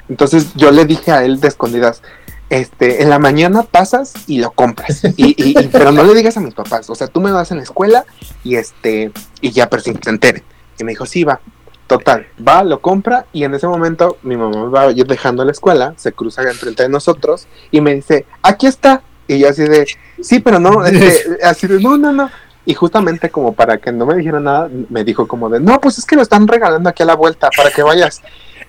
Entonces 0.08 0.54
yo 0.54 0.70
le 0.70 0.84
dije 0.84 1.10
a 1.12 1.24
él 1.24 1.40
de 1.40 1.48
escondidas, 1.48 2.02
este, 2.50 3.02
en 3.02 3.10
la 3.10 3.18
mañana 3.18 3.62
pasas 3.62 4.12
y 4.26 4.38
lo 4.38 4.52
compras. 4.52 5.02
Y, 5.16 5.28
y- 5.42 5.58
y- 5.58 5.68
pero 5.72 5.92
no 5.92 6.02
le 6.04 6.14
digas 6.14 6.36
a 6.36 6.40
mis 6.40 6.54
papás. 6.54 6.88
O 6.90 6.94
sea, 6.94 7.08
tú 7.08 7.20
me 7.20 7.32
vas 7.32 7.50
en 7.50 7.58
la 7.58 7.62
escuela 7.64 8.04
y 8.44 8.56
este, 8.56 9.10
y 9.40 9.50
ya, 9.50 9.68
pero 9.68 9.82
sin 9.82 9.94
que 9.94 10.04
se 10.04 10.10
enteren. 10.10 10.42
Y 10.78 10.84
me 10.84 10.92
dijo, 10.92 11.06
sí, 11.06 11.24
va. 11.24 11.40
Total, 11.86 12.26
va, 12.46 12.64
lo 12.64 12.80
compra 12.80 13.26
y 13.32 13.44
en 13.44 13.54
ese 13.54 13.68
momento 13.68 14.18
mi 14.22 14.36
mamá 14.36 14.64
va 14.64 14.90
ir 14.90 15.06
dejando 15.06 15.44
la 15.44 15.52
escuela, 15.52 15.94
se 15.96 16.10
cruza 16.12 16.42
enfrente 16.42 16.82
de 16.82 16.88
nosotros 16.88 17.46
y 17.70 17.80
me 17.80 17.94
dice, 17.94 18.26
aquí 18.42 18.66
está. 18.66 19.02
Y 19.28 19.38
yo 19.38 19.48
así 19.48 19.62
de, 19.62 19.86
sí, 20.20 20.40
pero 20.40 20.58
no, 20.58 20.84
este, 20.84 21.38
así 21.44 21.68
de, 21.68 21.80
no, 21.80 21.96
no, 21.96 22.10
no. 22.10 22.28
Y 22.64 22.74
justamente 22.74 23.30
como 23.30 23.52
para 23.52 23.78
que 23.78 23.92
no 23.92 24.04
me 24.04 24.16
dijera 24.16 24.40
nada, 24.40 24.68
me 24.90 25.04
dijo 25.04 25.28
como 25.28 25.48
de, 25.48 25.60
no, 25.60 25.80
pues 25.80 25.98
es 25.98 26.04
que 26.04 26.16
lo 26.16 26.22
están 26.22 26.48
regalando 26.48 26.88
aquí 26.90 27.04
a 27.04 27.06
la 27.06 27.14
vuelta 27.14 27.50
para 27.56 27.70
que 27.70 27.84
vayas. 27.84 28.20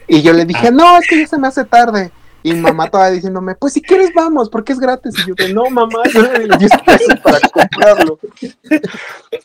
Y 0.08 0.22
yo 0.22 0.32
le 0.34 0.46
dije, 0.46 0.72
no, 0.72 0.98
es 1.00 1.08
que 1.08 1.20
ya 1.20 1.26
se 1.28 1.40
me 1.40 1.48
hace 1.48 1.66
tarde. 1.66 2.12
Y 2.48 2.54
mi 2.54 2.62
mamá 2.62 2.90
todavía 2.90 3.16
diciéndome, 3.16 3.56
pues 3.56 3.74
si 3.74 3.82
quieres 3.82 4.12
vamos, 4.16 4.50
porque 4.50 4.72
es 4.74 4.80
gratis. 4.80 5.16
Y 5.20 5.28
yo 5.28 5.54
no, 5.54 5.70
mamá, 5.70 6.04
yo 6.14 6.22
le 6.22 6.40
di 6.48 6.58
10 6.58 6.72
pesos 6.86 7.20
para 7.22 7.40
comprarlo. 7.52 8.18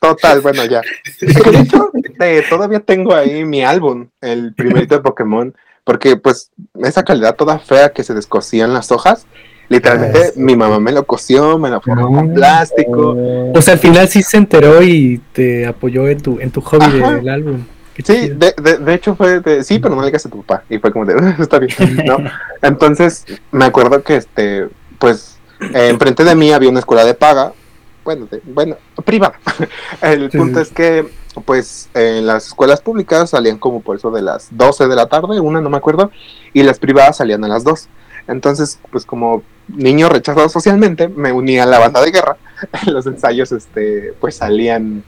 Total, 0.01 0.41
bueno, 0.41 0.65
ya. 0.65 0.83
De 1.21 1.61
hecho, 1.61 1.91
eh, 2.21 2.43
todavía 2.49 2.81
tengo 2.81 3.15
ahí 3.15 3.45
mi 3.45 3.65
álbum, 3.65 4.09
el 4.21 4.55
primerito 4.55 4.95
de 4.95 5.01
Pokémon, 5.01 5.55
porque 5.85 6.17
pues 6.17 6.51
esa 6.83 7.03
calidad 7.03 7.35
toda 7.35 7.59
fea 7.59 7.93
que 7.93 8.05
se 8.05 8.15
descosían 8.15 8.73
las 8.73 8.93
hojas, 8.93 9.27
Literalmente 9.69 10.19
Ah, 10.27 10.31
mi 10.37 10.55
mamá 10.55 10.79
me 10.81 10.93
lo 10.93 11.07
cosió, 11.07 11.57
me 11.59 11.71
lo 11.71 11.81
formó 11.81 12.09
con 12.13 12.29
No. 12.29 12.35
plástico. 12.35 13.17
O 13.55 13.63
sea, 13.63 13.75
al 13.75 13.81
final 13.81 14.07
sí 14.09 14.23
se 14.23 14.37
enteró 14.37 14.83
y 14.83 15.23
te 15.33 15.67
apoyó 15.67 16.09
en 16.09 16.21
tu, 16.21 16.39
en 16.41 16.51
tu 16.51 16.61
hobby 16.61 16.85
Ajá. 16.85 17.13
del 17.17 17.29
álbum. 17.31 17.65
Sí, 18.05 18.29
de, 18.31 18.55
de, 18.57 18.79
de 18.79 18.95
hecho 18.95 19.15
fue 19.15 19.41
de, 19.41 19.63
sí, 19.65 19.79
pero 19.79 19.95
no 19.95 20.01
le 20.01 20.07
digas 20.09 20.25
a 20.27 20.31
tu 20.31 20.43
papá. 20.43 20.65
Y 20.71 20.79
fue 20.79 20.93
como 20.93 21.05
de, 21.05 21.15
está 21.39 21.59
bien, 21.59 21.73
¿no? 22.07 22.19
Entonces, 22.63 23.25
me 23.51 23.65
acuerdo 23.65 24.03
que, 24.03 24.17
este, 24.17 24.69
pues, 24.99 25.39
eh, 25.61 25.89
enfrente 25.89 26.25
de 26.25 26.35
mí 26.35 26.53
había 26.53 26.71
una 26.71 26.79
escuela 26.81 27.05
de 27.05 27.15
paga, 27.15 27.53
bueno, 28.05 28.27
de- 28.31 28.41
bueno, 28.45 28.77
privada. 29.05 29.35
El 30.03 30.31
Sí, 30.31 30.39
punto 30.39 30.61
es 30.61 30.71
que, 30.71 31.07
pues, 31.45 31.89
en 31.95 32.27
las 32.27 32.47
escuelas 32.49 32.81
públicas 32.81 33.31
salían 33.31 33.59
como 33.59 33.81
por 33.81 33.97
eso 33.97 34.11
de 34.11 34.23
las 34.23 34.49
12 34.51 34.89
de 34.89 34.97
la 34.97 35.07
tarde, 35.07 35.41
una 35.41 35.61
no 35.61 35.71
me 35.71 35.77
acuerdo, 35.77 36.11
y 36.53 36.63
las 36.63 36.79
privadas 36.79 37.19
salían 37.19 37.45
a 37.45 37.49
las 37.49 37.65
2. 37.65 37.89
Entonces, 38.29 38.79
pues, 38.91 39.05
como 39.05 39.43
niño 39.69 40.09
rechazado 40.09 40.49
socialmente, 40.49 41.09
me 41.09 41.33
uní 41.33 41.59
a 41.59 41.67
la 41.67 41.79
banda 41.79 42.01
de 42.01 42.11
guerra. 42.11 42.37
Los 42.87 43.07
ensayos, 43.07 43.53
este, 43.53 44.15
pues, 44.21 44.37
salían, 44.37 45.03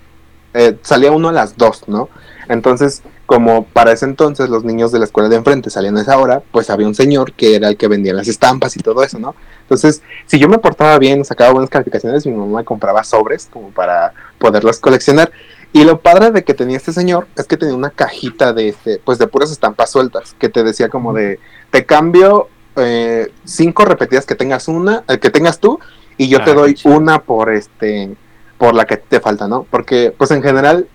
eh, 0.52 0.76
salía 0.82 1.12
uno 1.12 1.28
a 1.28 1.32
las 1.32 1.56
2, 1.56 1.88
¿no? 1.88 2.08
Entonces, 2.48 3.02
como 3.26 3.64
para 3.64 3.92
ese 3.92 4.04
entonces 4.04 4.48
los 4.50 4.64
niños 4.64 4.92
de 4.92 4.98
la 4.98 5.04
escuela 5.06 5.28
de 5.28 5.36
enfrente 5.36 5.70
salían 5.70 5.96
a 5.96 6.02
esa 6.02 6.18
hora, 6.18 6.42
pues 6.52 6.70
había 6.70 6.86
un 6.86 6.94
señor 6.94 7.32
que 7.32 7.56
era 7.56 7.68
el 7.68 7.76
que 7.76 7.88
vendía 7.88 8.12
las 8.14 8.28
estampas 8.28 8.76
y 8.76 8.80
todo 8.80 9.02
eso, 9.02 9.18
¿no? 9.18 9.34
Entonces, 9.62 10.02
si 10.26 10.38
yo 10.38 10.48
me 10.48 10.58
portaba 10.58 10.98
bien, 10.98 11.24
sacaba 11.24 11.52
buenas 11.52 11.70
calificaciones, 11.70 12.26
mi 12.26 12.32
mamá 12.32 12.58
me 12.58 12.64
compraba 12.64 13.02
sobres 13.04 13.48
como 13.52 13.70
para 13.70 14.12
poderlos 14.38 14.78
coleccionar. 14.78 15.32
Y 15.72 15.84
lo 15.84 16.00
padre 16.00 16.30
de 16.30 16.44
que 16.44 16.54
tenía 16.54 16.76
este 16.76 16.92
señor 16.92 17.26
es 17.36 17.46
que 17.46 17.56
tenía 17.56 17.74
una 17.74 17.90
cajita 17.90 18.52
de 18.52 18.68
este, 18.68 19.00
pues 19.04 19.18
de 19.18 19.26
puras 19.26 19.50
estampas 19.50 19.90
sueltas, 19.90 20.34
que 20.38 20.48
te 20.48 20.62
decía 20.62 20.88
como 20.88 21.12
de, 21.12 21.40
te 21.70 21.84
cambio 21.84 22.48
eh, 22.76 23.32
cinco 23.44 23.84
repetidas 23.84 24.26
que 24.26 24.34
tengas 24.36 24.68
una, 24.68 25.02
eh, 25.08 25.18
que 25.18 25.30
tengas 25.30 25.58
tú, 25.58 25.80
y 26.16 26.28
yo 26.28 26.38
Ah, 26.38 26.44
te 26.44 26.54
doy 26.54 26.74
qué 26.74 26.74
chido. 26.74 26.94
una 26.96 27.22
por 27.22 27.52
este, 27.52 28.14
por 28.56 28.74
la 28.74 28.84
que 28.84 28.98
te 28.98 29.18
falta, 29.18 29.48
¿no? 29.48 29.66
Porque, 29.68 30.14
pues 30.16 30.30
en 30.30 30.42
general, 30.42 30.86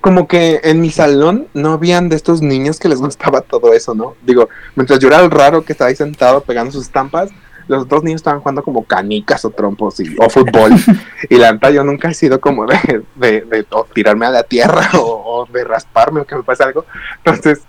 como 0.00 0.28
que 0.28 0.60
en 0.64 0.80
mi 0.80 0.90
salón 0.90 1.48
no 1.54 1.72
habían 1.72 2.08
de 2.08 2.16
estos 2.16 2.40
niños 2.42 2.78
que 2.78 2.88
les 2.88 3.00
gustaba 3.00 3.40
todo 3.40 3.72
eso, 3.72 3.94
¿no? 3.94 4.14
Digo, 4.22 4.48
mientras 4.76 4.98
yo 5.00 5.08
era 5.08 5.20
el 5.20 5.30
raro 5.30 5.64
que 5.64 5.72
estaba 5.72 5.88
ahí 5.88 5.96
sentado 5.96 6.42
pegando 6.42 6.72
sus 6.72 6.84
estampas, 6.84 7.30
los 7.66 7.86
dos 7.86 8.02
niños 8.02 8.20
estaban 8.20 8.40
jugando 8.40 8.62
como 8.62 8.84
canicas 8.84 9.44
o 9.44 9.50
trompos 9.50 10.00
y, 10.00 10.16
o 10.18 10.30
fútbol. 10.30 10.72
y 11.28 11.36
la 11.36 11.52
neta, 11.52 11.70
yo 11.70 11.84
nunca 11.84 12.08
he 12.08 12.14
sido 12.14 12.40
como 12.40 12.66
de, 12.66 13.02
de, 13.16 13.40
de 13.42 13.66
o 13.70 13.84
tirarme 13.92 14.26
a 14.26 14.30
la 14.30 14.42
tierra 14.42 14.88
o, 14.94 15.42
o 15.42 15.46
de 15.52 15.64
rasparme 15.64 16.20
o 16.20 16.24
que 16.26 16.36
me 16.36 16.42
pase 16.42 16.64
algo. 16.64 16.86
Entonces, 17.18 17.60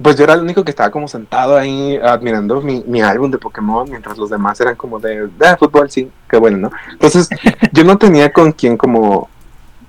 pues 0.00 0.16
yo 0.16 0.24
era 0.24 0.34
el 0.34 0.40
único 0.40 0.64
que 0.64 0.70
estaba 0.70 0.90
como 0.90 1.08
sentado 1.08 1.56
ahí 1.56 1.98
admirando 2.02 2.60
mi, 2.60 2.82
mi 2.86 3.02
álbum 3.02 3.30
de 3.30 3.38
Pokémon, 3.38 3.88
mientras 3.88 4.16
los 4.16 4.30
demás 4.30 4.60
eran 4.60 4.76
como 4.76 4.98
de, 4.98 5.28
ah, 5.40 5.56
fútbol, 5.58 5.90
sí, 5.90 6.10
qué 6.28 6.36
bueno, 6.36 6.56
¿no? 6.56 6.70
Entonces, 6.92 7.28
yo 7.72 7.84
no 7.84 7.98
tenía 7.98 8.32
con 8.32 8.52
quién 8.52 8.76
como 8.76 9.28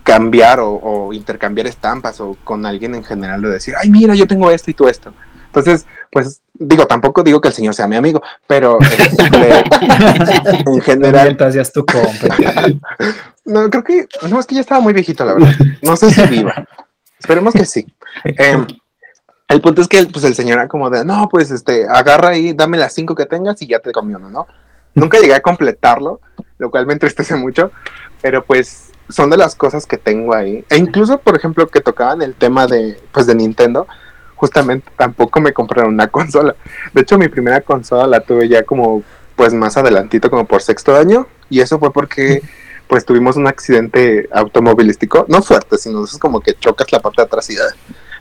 cambiar 0.04 0.60
o, 0.60 0.74
o 0.74 1.14
intercambiar 1.14 1.68
estampas 1.68 2.20
o 2.22 2.36
con 2.44 2.66
alguien 2.66 2.96
en 2.96 3.04
general 3.04 3.42
de 3.42 3.50
decir, 3.50 3.74
ay, 3.82 3.90
mira, 3.90 4.16
yo 4.16 4.28
tengo 4.28 4.50
esto 4.52 4.72
y 4.72 4.74
tú 4.74 4.88
esto. 4.88 5.14
Entonces, 5.48 5.86
pues 6.10 6.42
digo, 6.54 6.88
tampoco 6.88 7.24
digo 7.24 7.42
que 7.42 7.50
el 7.50 7.54
señor 7.54 7.74
sea 7.74 7.88
mi 7.88 7.98
amigo, 7.98 8.22
pero 8.48 8.80
este, 8.80 9.26
en 10.66 10.82
general, 10.82 11.26
Mientras 11.26 11.54
ya 11.54 11.62
es 11.62 11.74
tu 11.74 11.86
compa. 11.86 12.36
no, 13.46 13.70
creo 13.70 13.84
que, 13.84 14.08
no, 14.30 14.40
es 14.40 14.46
que 14.46 14.56
ya 14.56 14.62
estaba 14.62 14.80
muy 14.80 14.94
viejito, 14.94 15.26
la 15.26 15.34
verdad. 15.34 15.54
No 15.82 15.98
sé 15.98 16.12
si 16.12 16.22
viva. 16.28 16.66
Esperemos 17.20 17.54
que 17.54 17.66
sí. 17.66 17.86
Em, 18.24 18.66
el 19.50 19.62
punto 19.62 19.82
es 19.82 19.90
que 19.90 20.06
pues, 20.06 20.24
el 20.24 20.36
señor 20.36 20.60
era 20.60 20.68
como 20.68 20.90
de, 20.90 21.04
no, 21.04 21.28
pues 21.30 21.52
este, 21.52 21.86
agarra 21.88 22.30
ahí, 22.30 22.54
dame 22.54 22.78
las 22.78 22.94
cinco 22.94 23.14
que 23.16 23.26
tengas 23.26 23.62
y 23.62 23.68
ya 23.68 23.80
te 23.80 23.92
comió 23.92 24.18
uno, 24.18 24.30
¿no? 24.30 24.48
Nunca 24.94 25.20
llegué 25.20 25.34
a 25.34 25.42
completarlo, 25.42 26.22
lo 26.58 26.72
cual 26.72 26.86
me 26.86 26.94
entristece 26.94 27.36
mucho, 27.36 27.72
pero 28.22 28.44
pues 28.46 28.91
son 29.10 29.30
de 29.30 29.38
las 29.38 29.56
cosas 29.56 29.86
que 29.86 29.98
tengo 29.98 30.34
ahí. 30.34 30.64
E 30.70 30.78
incluso, 30.78 31.20
por 31.20 31.36
ejemplo, 31.36 31.68
que 31.68 31.82
tocaban 31.82 32.22
el 32.22 32.34
tema 32.34 32.68
de, 32.68 33.00
pues, 33.12 33.28
de 33.28 33.36
Nintendo, 33.36 33.88
justamente 34.36 34.90
tampoco 34.98 35.42
me 35.42 35.54
compraron 35.54 35.94
una 35.94 36.08
consola. 36.10 36.56
De 36.94 37.02
hecho, 37.02 37.18
mi 37.18 37.28
primera 37.28 37.62
consola 37.62 38.08
la 38.08 38.22
tuve 38.22 38.48
ya 38.48 38.64
como, 38.64 39.04
pues, 39.36 39.54
más 39.54 39.78
adelantito, 39.78 40.30
como 40.30 40.46
por 40.46 40.62
sexto 40.62 40.96
año, 40.96 41.28
y 41.50 41.60
eso 41.62 41.80
fue 41.80 41.92
porque, 41.92 42.42
pues, 42.88 43.06
tuvimos 43.06 43.36
un 43.36 43.48
accidente 43.48 44.28
automovilístico, 44.32 45.26
no 45.28 45.42
fuerte, 45.42 45.78
sino 45.78 46.04
es 46.04 46.18
como 46.18 46.40
que 46.40 46.56
chocas 46.56 46.92
la 46.92 47.00
parte 47.00 47.22
de 47.22 47.26
atrás 47.26 47.50
y. 47.50 47.56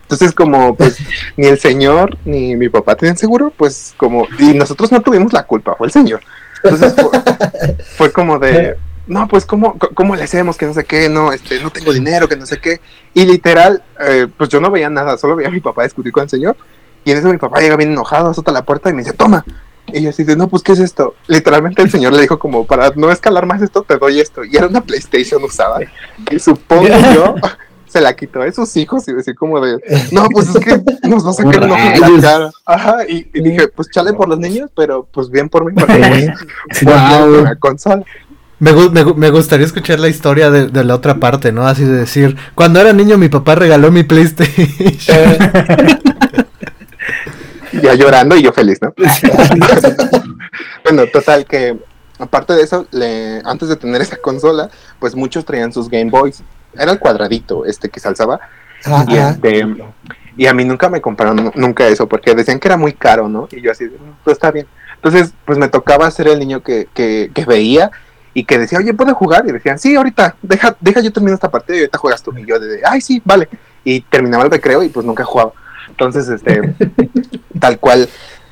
Entonces, 0.03 0.33
como, 0.33 0.75
pues, 0.75 0.99
ni 1.37 1.47
el 1.47 1.59
señor 1.59 2.19
ni 2.25 2.57
mi 2.57 2.69
papá 2.69 2.97
tenían 2.97 3.17
seguro, 3.17 3.53
pues, 3.57 3.95
como, 3.97 4.27
y 4.39 4.55
nosotros 4.55 4.91
no 4.91 5.01
tuvimos 5.01 5.33
la 5.33 5.45
culpa, 5.45 5.77
fue 5.77 5.87
el 5.87 5.93
señor. 5.93 6.21
Entonces, 6.63 6.95
fue, 6.95 7.77
fue 7.97 8.13
como 8.13 8.39
de, 8.39 8.77
no, 9.11 9.27
pues, 9.27 9.45
¿cómo, 9.45 9.77
¿cómo 9.95 10.15
le 10.15 10.23
hacemos? 10.23 10.57
Que 10.57 10.67
no 10.67 10.73
sé 10.73 10.85
qué, 10.85 11.09
no, 11.09 11.33
este, 11.33 11.61
no 11.61 11.71
tengo 11.71 11.93
dinero, 11.93 12.29
que 12.29 12.37
no 12.37 12.47
sé 12.47 12.61
qué. 12.61 12.81
Y 13.13 13.25
literal, 13.25 13.83
eh, 13.99 14.29
pues 14.37 14.49
yo 14.51 14.61
no 14.61 14.71
veía 14.71 14.89
nada, 14.89 15.19
solo 15.19 15.35
veía 15.35 15.49
a 15.49 15.53
mi 15.53 15.61
papá 15.61 15.83
discutir 15.83 16.13
con 16.13 16.23
el 16.23 16.31
señor. 16.31 16.57
Y 17.05 17.11
en 17.11 17.19
eso 17.19 17.29
mi 17.29 17.37
papá 17.37 17.61
llega 17.61 17.77
bien 17.77 17.91
enojado, 17.91 18.31
azota 18.31 18.53
la 18.53 18.65
puerta 18.65 18.89
y 18.89 18.93
me 18.93 19.03
dice, 19.03 19.13
toma. 19.13 19.45
Y 19.93 20.03
yo 20.03 20.11
así 20.11 20.23
de, 20.23 20.37
no, 20.37 20.47
pues, 20.47 20.63
¿qué 20.63 20.73
es 20.73 20.79
esto? 20.79 21.17
Literalmente 21.27 21.83
el 21.83 21.91
señor 21.91 22.13
le 22.13 22.23
dijo 22.23 22.39
como, 22.39 22.65
para 22.67 22.91
no 22.95 23.11
escalar 23.11 23.47
más 23.47 23.61
esto, 23.63 23.83
te 23.83 23.99
doy 23.99 24.21
esto. 24.21 24.45
Y 24.45 24.57
era 24.57 24.69
una 24.69 24.81
PlayStation 24.81 25.43
usada. 25.43 25.81
Y 26.31 26.39
supongo 26.39 26.87
yo, 27.15 27.35
se 27.89 28.01
la 28.01 28.15
quitó 28.15 28.39
de 28.39 28.53
sus 28.53 28.77
hijos 28.77 29.09
y 29.09 29.13
decir 29.13 29.35
como 29.35 29.61
de, 29.61 29.77
no, 30.13 30.29
pues 30.29 30.55
es 30.55 30.65
que 30.65 30.81
nos 31.09 31.27
va 31.27 31.31
a 31.31 31.33
sacar 31.33 31.65
un 31.65 31.73
ojo 31.73 31.81
en 31.81 32.01
la 32.01 32.21
cara. 32.21 32.51
Ajá, 32.65 32.99
y, 33.09 33.29
y 33.35 33.43
dije, 33.43 33.67
pues 33.67 33.89
chale 33.91 34.13
por 34.13 34.29
los 34.29 34.39
niños, 34.39 34.71
pero 34.77 35.05
pues 35.11 35.29
bien 35.29 35.49
por 35.49 35.65
mí, 35.65 35.73
porque 35.73 36.33
pues, 36.69 36.85
Wow. 36.85 36.95
a 36.95 37.43
la 37.43 37.57
consola. 37.57 38.05
Me, 38.61 38.73
me 38.73 39.05
me 39.15 39.31
gustaría 39.31 39.65
escuchar 39.67 39.99
la 40.01 40.09
historia 40.09 40.51
de, 40.51 40.67
de 40.69 40.85
la 40.85 40.95
otra 40.95 41.15
parte, 41.17 41.51
¿no? 41.51 41.67
Así 41.67 41.83
de 41.85 41.97
decir, 41.97 42.37
cuando 42.55 42.79
era 42.81 42.93
niño 42.93 43.17
mi 43.19 43.29
papá 43.29 43.55
regaló 43.55 43.91
mi 43.91 44.03
PlayStation. 44.05 44.69
Ya 47.83 47.95
llorando 47.95 48.37
y 48.37 48.43
yo 48.43 48.53
feliz, 48.53 48.79
¿no? 48.83 48.93
bueno, 50.85 51.07
total 51.07 51.47
que 51.47 51.79
aparte 52.19 52.53
de 52.55 52.63
eso, 52.63 52.87
le, 52.91 53.41
antes 53.45 53.69
de 53.69 53.77
tener 53.77 54.03
esa 54.03 54.17
consola, 54.17 54.69
pues 54.99 55.15
muchos 55.15 55.45
traían 55.45 55.73
sus 55.73 55.89
Game 55.89 56.11
Boys. 56.11 56.43
Era 56.75 56.93
el 56.93 56.99
cuadradito 56.99 57.65
este 57.65 57.89
que 57.89 58.01
se 58.01 58.09
alzaba. 58.09 58.41
Ajá, 58.85 59.05
Y, 59.09 59.17
este, 59.17 59.67
y 60.37 60.47
a 60.47 60.53
mí 60.55 60.65
nunca 60.65 60.89
me 60.89 61.01
compraron 61.01 61.37
nu- 61.37 61.53
nunca 61.55 61.87
eso, 61.87 62.09
porque 62.09 62.35
decían 62.35 62.59
que 62.59 62.69
era 62.69 62.77
muy 62.77 62.93
caro, 62.93 63.29
¿no? 63.29 63.49
Y 63.53 63.61
yo 63.63 63.71
así, 63.71 63.85
"Mm, 63.85 64.15
pues 64.25 64.35
está 64.37 64.51
bien. 64.51 64.67
Entonces, 64.97 65.33
pues 65.47 65.57
me 65.57 65.69
tocaba 65.69 66.11
ser 66.11 66.29
el 66.29 66.39
niño 66.41 66.63
que, 66.63 66.89
que, 66.93 67.31
que 67.33 67.45
veía 67.45 67.91
y 68.33 68.45
que 68.45 68.59
decía, 68.59 68.79
oye, 68.79 68.95
¿puedo 68.95 69.15
jugar? 69.15 69.45
Y 69.47 69.53
decían, 69.53 69.79
sí, 69.79 69.97
ahorita, 69.97 70.37
deja, 70.43 70.77
deja 70.81 71.01
yo 71.01 71.13
termino 71.13 71.35
esta 71.35 71.51
partida 71.51 71.77
y 71.77 71.81
ahorita 71.81 71.99
juegas 71.99 72.23
tú. 72.23 72.33
Y 72.37 72.47
yo 72.47 72.59
de, 72.59 72.81
ay, 72.85 73.01
sí, 73.01 73.21
vale. 73.25 73.49
Y 73.85 74.03
terminaba 74.03 74.45
el 74.45 74.51
recreo 74.51 74.83
y 74.83 74.89
pues 74.89 75.05
nunca 75.05 75.25
jugaba. 75.25 75.53
Entonces, 75.89 76.29
este, 76.29 76.75
tal 77.61 77.79
cual, 77.79 78.09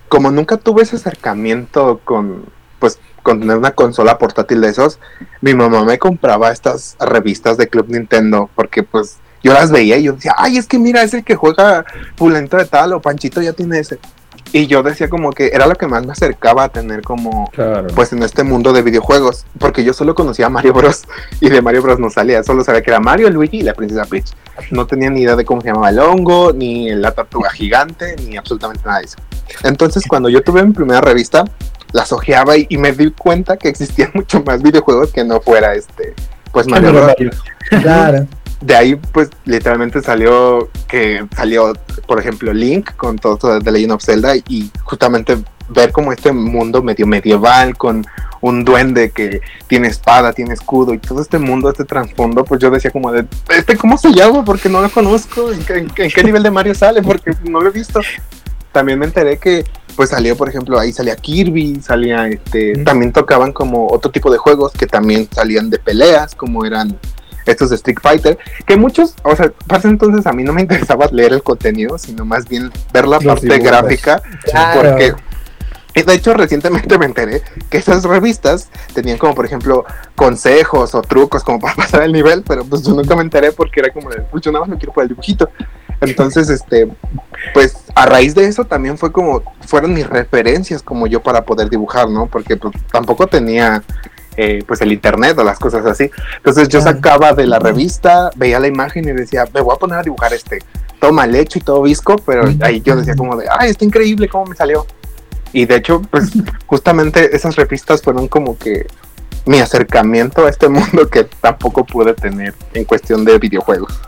como 0.08 0.30
nunca 0.30 0.56
tuve 0.56 0.82
ese 0.82 0.96
acercamiento 0.96 2.00
con, 2.04 2.44
pues, 2.78 2.98
con 3.22 3.40
tener 3.40 3.56
una 3.56 3.72
consola 3.72 4.18
portátil 4.18 4.60
de 4.60 4.68
esos, 4.68 4.98
mi 5.40 5.54
mamá 5.54 5.84
me 5.84 5.98
compraba 5.98 6.50
estas 6.50 6.96
revistas 6.98 7.56
de 7.56 7.68
Club 7.68 7.86
Nintendo, 7.88 8.50
porque 8.54 8.82
pues 8.82 9.18
yo 9.42 9.52
las 9.52 9.70
veía 9.70 9.98
y 9.98 10.04
yo 10.04 10.14
decía, 10.14 10.34
ay, 10.36 10.56
es 10.56 10.66
que 10.66 10.78
mira, 10.78 11.02
es 11.02 11.14
el 11.14 11.24
que 11.24 11.36
juega 11.36 11.84
Pulento 12.16 12.56
de 12.56 12.64
tal 12.64 12.92
o 12.92 13.00
Panchito 13.00 13.40
ya 13.40 13.52
tiene 13.52 13.78
ese. 13.78 13.98
Y 14.52 14.66
yo 14.66 14.82
decía 14.82 15.08
como 15.08 15.30
que 15.32 15.48
era 15.52 15.66
lo 15.66 15.74
que 15.74 15.86
más 15.86 16.06
me 16.06 16.12
acercaba 16.12 16.64
a 16.64 16.68
tener 16.70 17.02
como, 17.02 17.50
Claro. 17.52 17.88
pues 17.94 18.12
en 18.12 18.22
este 18.22 18.44
mundo 18.44 18.72
de 18.72 18.82
videojuegos, 18.82 19.44
porque 19.58 19.84
yo 19.84 19.92
solo 19.92 20.14
conocía 20.14 20.46
a 20.46 20.48
Mario 20.48 20.72
Bros. 20.72 21.04
y 21.40 21.50
de 21.50 21.60
Mario 21.60 21.82
Bros 21.82 21.98
no 21.98 22.08
salía, 22.10 22.42
solo 22.42 22.64
sabía 22.64 22.82
que 22.82 22.90
era 22.90 23.00
Mario, 23.00 23.28
Luigi 23.30 23.58
y 23.58 23.62
la 23.62 23.74
princesa 23.74 24.04
Peach. 24.04 24.32
No 24.70 24.86
tenía 24.86 25.10
ni 25.10 25.22
idea 25.22 25.36
de 25.36 25.44
cómo 25.44 25.60
se 25.60 25.68
llamaba 25.68 25.90
el 25.90 25.98
hongo, 25.98 26.52
ni 26.52 26.90
la 26.94 27.12
tortuga 27.12 27.50
gigante, 27.50 28.16
ni 28.26 28.36
absolutamente 28.36 28.82
nada 28.86 28.98
de 29.00 29.04
eso. 29.04 29.16
Entonces 29.64 30.04
cuando 30.08 30.28
yo 30.28 30.42
tuve 30.42 30.62
mi 30.64 30.72
primera 30.72 31.00
revista, 31.00 31.44
las 31.92 32.12
ojeaba 32.12 32.56
y, 32.56 32.66
y 32.68 32.76
me 32.78 32.92
di 32.92 33.10
cuenta 33.10 33.56
que 33.56 33.68
existían 33.68 34.10
mucho 34.14 34.42
más 34.42 34.62
videojuegos 34.62 35.12
que 35.12 35.24
no 35.24 35.40
fuera 35.40 35.74
este, 35.74 36.14
pues 36.52 36.66
Mario 36.66 36.92
Bros 36.92 37.12
Claro. 37.68 38.26
De 38.60 38.74
ahí 38.74 38.96
pues 38.96 39.30
literalmente 39.44 40.02
salió 40.02 40.68
que 40.88 41.24
salió 41.36 41.74
por 42.06 42.18
ejemplo 42.20 42.52
Link 42.52 42.92
con 42.96 43.16
todo 43.16 43.34
esto 43.34 43.54
de 43.54 43.60
The 43.60 43.70
Legend 43.70 43.92
of 43.92 44.02
Zelda 44.04 44.34
y 44.36 44.70
justamente 44.82 45.38
ver 45.68 45.92
como 45.92 46.12
este 46.12 46.32
mundo 46.32 46.82
medio 46.82 47.06
medieval 47.06 47.76
con 47.76 48.04
un 48.40 48.64
duende 48.64 49.10
que 49.10 49.40
tiene 49.66 49.88
espada, 49.88 50.32
tiene 50.32 50.54
escudo 50.54 50.94
y 50.94 50.98
todo 50.98 51.20
este 51.20 51.38
mundo, 51.38 51.68
este 51.70 51.84
trasfondo, 51.84 52.44
pues 52.44 52.60
yo 52.60 52.70
decía 52.70 52.90
como 52.92 53.10
de, 53.12 53.26
¿este 53.50 53.76
cómo 53.76 53.98
se 53.98 54.12
llama? 54.12 54.44
Porque 54.44 54.68
no 54.68 54.80
lo 54.80 54.88
conozco, 54.90 55.50
¿en 55.52 55.62
qué, 55.64 55.74
en 55.78 55.88
qué- 55.90 56.04
en 56.04 56.10
qué 56.10 56.22
nivel 56.24 56.44
de 56.44 56.50
Mario 56.52 56.74
sale? 56.74 57.02
Porque 57.02 57.32
no 57.44 57.60
lo 57.60 57.68
he 57.68 57.72
visto. 57.72 58.00
También 58.72 58.98
me 59.00 59.06
enteré 59.06 59.38
que 59.38 59.64
pues 59.96 60.10
salió, 60.10 60.36
por 60.36 60.48
ejemplo, 60.48 60.78
ahí 60.78 60.92
salía 60.92 61.16
Kirby, 61.16 61.80
salía 61.82 62.28
este, 62.28 62.78
Mm. 62.78 62.84
también 62.84 63.12
tocaban 63.12 63.52
como 63.52 63.88
otro 63.90 64.12
tipo 64.12 64.30
de 64.30 64.38
juegos 64.38 64.72
que 64.72 64.86
también 64.86 65.28
salían 65.32 65.68
de 65.68 65.80
peleas, 65.80 66.36
como 66.36 66.64
eran 66.64 66.96
estos 67.50 67.70
de 67.70 67.76
Street 67.76 67.98
Fighter, 68.00 68.38
que 68.66 68.76
muchos, 68.76 69.14
o 69.24 69.34
sea, 69.34 69.50
para 69.66 69.78
ese 69.80 69.88
entonces 69.88 70.26
a 70.26 70.32
mí 70.32 70.44
no 70.44 70.52
me 70.52 70.60
interesaba 70.60 71.06
leer 71.12 71.32
el 71.32 71.42
contenido, 71.42 71.98
sino 71.98 72.24
más 72.24 72.48
bien 72.48 72.70
ver 72.92 73.06
la 73.06 73.16
Los 73.16 73.24
parte 73.24 73.46
dibujos. 73.46 73.64
gráfica, 73.64 74.22
Claro. 74.44 74.80
porque 74.90 75.14
de 76.06 76.14
hecho, 76.14 76.32
recientemente 76.32 76.96
me 76.96 77.06
enteré 77.06 77.42
que 77.70 77.78
esas 77.78 78.04
revistas 78.04 78.68
tenían 78.94 79.18
como, 79.18 79.34
por 79.34 79.44
ejemplo, 79.46 79.84
consejos 80.14 80.94
o 80.94 81.02
trucos 81.02 81.42
como 81.42 81.58
para 81.58 81.74
pasar 81.76 82.02
el 82.02 82.12
nivel, 82.12 82.44
pero 82.46 82.64
pues 82.64 82.82
yo 82.84 82.92
nunca 82.94 83.16
me 83.16 83.22
enteré 83.22 83.50
porque 83.50 83.80
era 83.80 83.92
como 83.92 84.08
de, 84.10 84.20
pues 84.20 84.42
yo 84.44 84.52
nada 84.52 84.60
más 84.64 84.68
me 84.70 84.76
quiero 84.78 84.92
por 84.92 85.02
el 85.02 85.08
dibujito. 85.08 85.50
Entonces, 86.00 86.48
este, 86.50 86.86
pues 87.52 87.78
a 87.96 88.06
raíz 88.06 88.36
de 88.36 88.44
eso 88.44 88.64
también 88.64 88.96
fue 88.96 89.10
como, 89.10 89.42
fueron 89.66 89.92
mis 89.92 90.06
referencias 90.08 90.82
como 90.84 91.08
yo 91.08 91.20
para 91.20 91.44
poder 91.44 91.68
dibujar, 91.68 92.08
¿no? 92.08 92.26
Porque 92.26 92.56
pues, 92.56 92.74
tampoco 92.92 93.26
tenía 93.26 93.82
eh, 94.40 94.62
pues 94.64 94.80
el 94.82 94.92
internet 94.92 95.36
o 95.36 95.42
las 95.42 95.58
cosas 95.58 95.84
así. 95.84 96.08
Entonces 96.36 96.68
yo 96.68 96.80
sacaba 96.80 97.32
de 97.32 97.44
la 97.44 97.58
revista, 97.58 98.30
veía 98.36 98.60
la 98.60 98.68
imagen 98.68 99.08
y 99.08 99.12
decía, 99.12 99.44
me 99.52 99.60
voy 99.60 99.74
a 99.74 99.78
poner 99.80 99.98
a 99.98 100.02
dibujar 100.04 100.32
este, 100.32 100.60
todo 101.00 101.12
mal 101.12 101.34
hecho 101.34 101.58
y 101.58 101.62
todo 101.62 101.82
visco, 101.82 102.14
pero 102.24 102.44
ahí 102.60 102.80
yo 102.80 102.94
decía 102.94 103.16
como 103.16 103.36
de, 103.36 103.48
ay, 103.50 103.70
está 103.70 103.84
increíble 103.84 104.28
cómo 104.28 104.46
me 104.46 104.54
salió. 104.54 104.86
Y 105.52 105.66
de 105.66 105.74
hecho, 105.74 106.02
pues 106.02 106.30
justamente 106.66 107.34
esas 107.34 107.56
revistas 107.56 108.00
fueron 108.00 108.28
como 108.28 108.56
que 108.56 108.86
mi 109.44 109.58
acercamiento 109.58 110.46
a 110.46 110.50
este 110.50 110.68
mundo 110.68 111.08
que 111.10 111.24
tampoco 111.24 111.84
pude 111.84 112.14
tener 112.14 112.54
en 112.74 112.84
cuestión 112.84 113.24
de 113.24 113.38
videojuegos. 113.38 113.98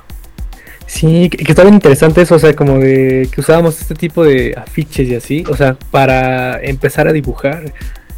Sí, 0.87 1.29
que, 1.29 1.39
que 1.39 1.51
está 1.51 1.63
bien 1.63 1.75
interesante 1.75 2.23
eso, 2.23 2.37
o 2.37 2.39
sea, 2.39 2.55
como 2.55 2.79
de 2.79 3.29
que 3.33 3.41
usábamos 3.41 3.81
este 3.81 3.97
tipo 3.97 4.23
de 4.23 4.55
afiches 4.57 5.09
y 5.09 5.17
así, 5.17 5.45
o 5.51 5.57
sea, 5.57 5.77
para 5.91 6.61
empezar 6.63 7.09
a 7.09 7.13
dibujar. 7.13 7.73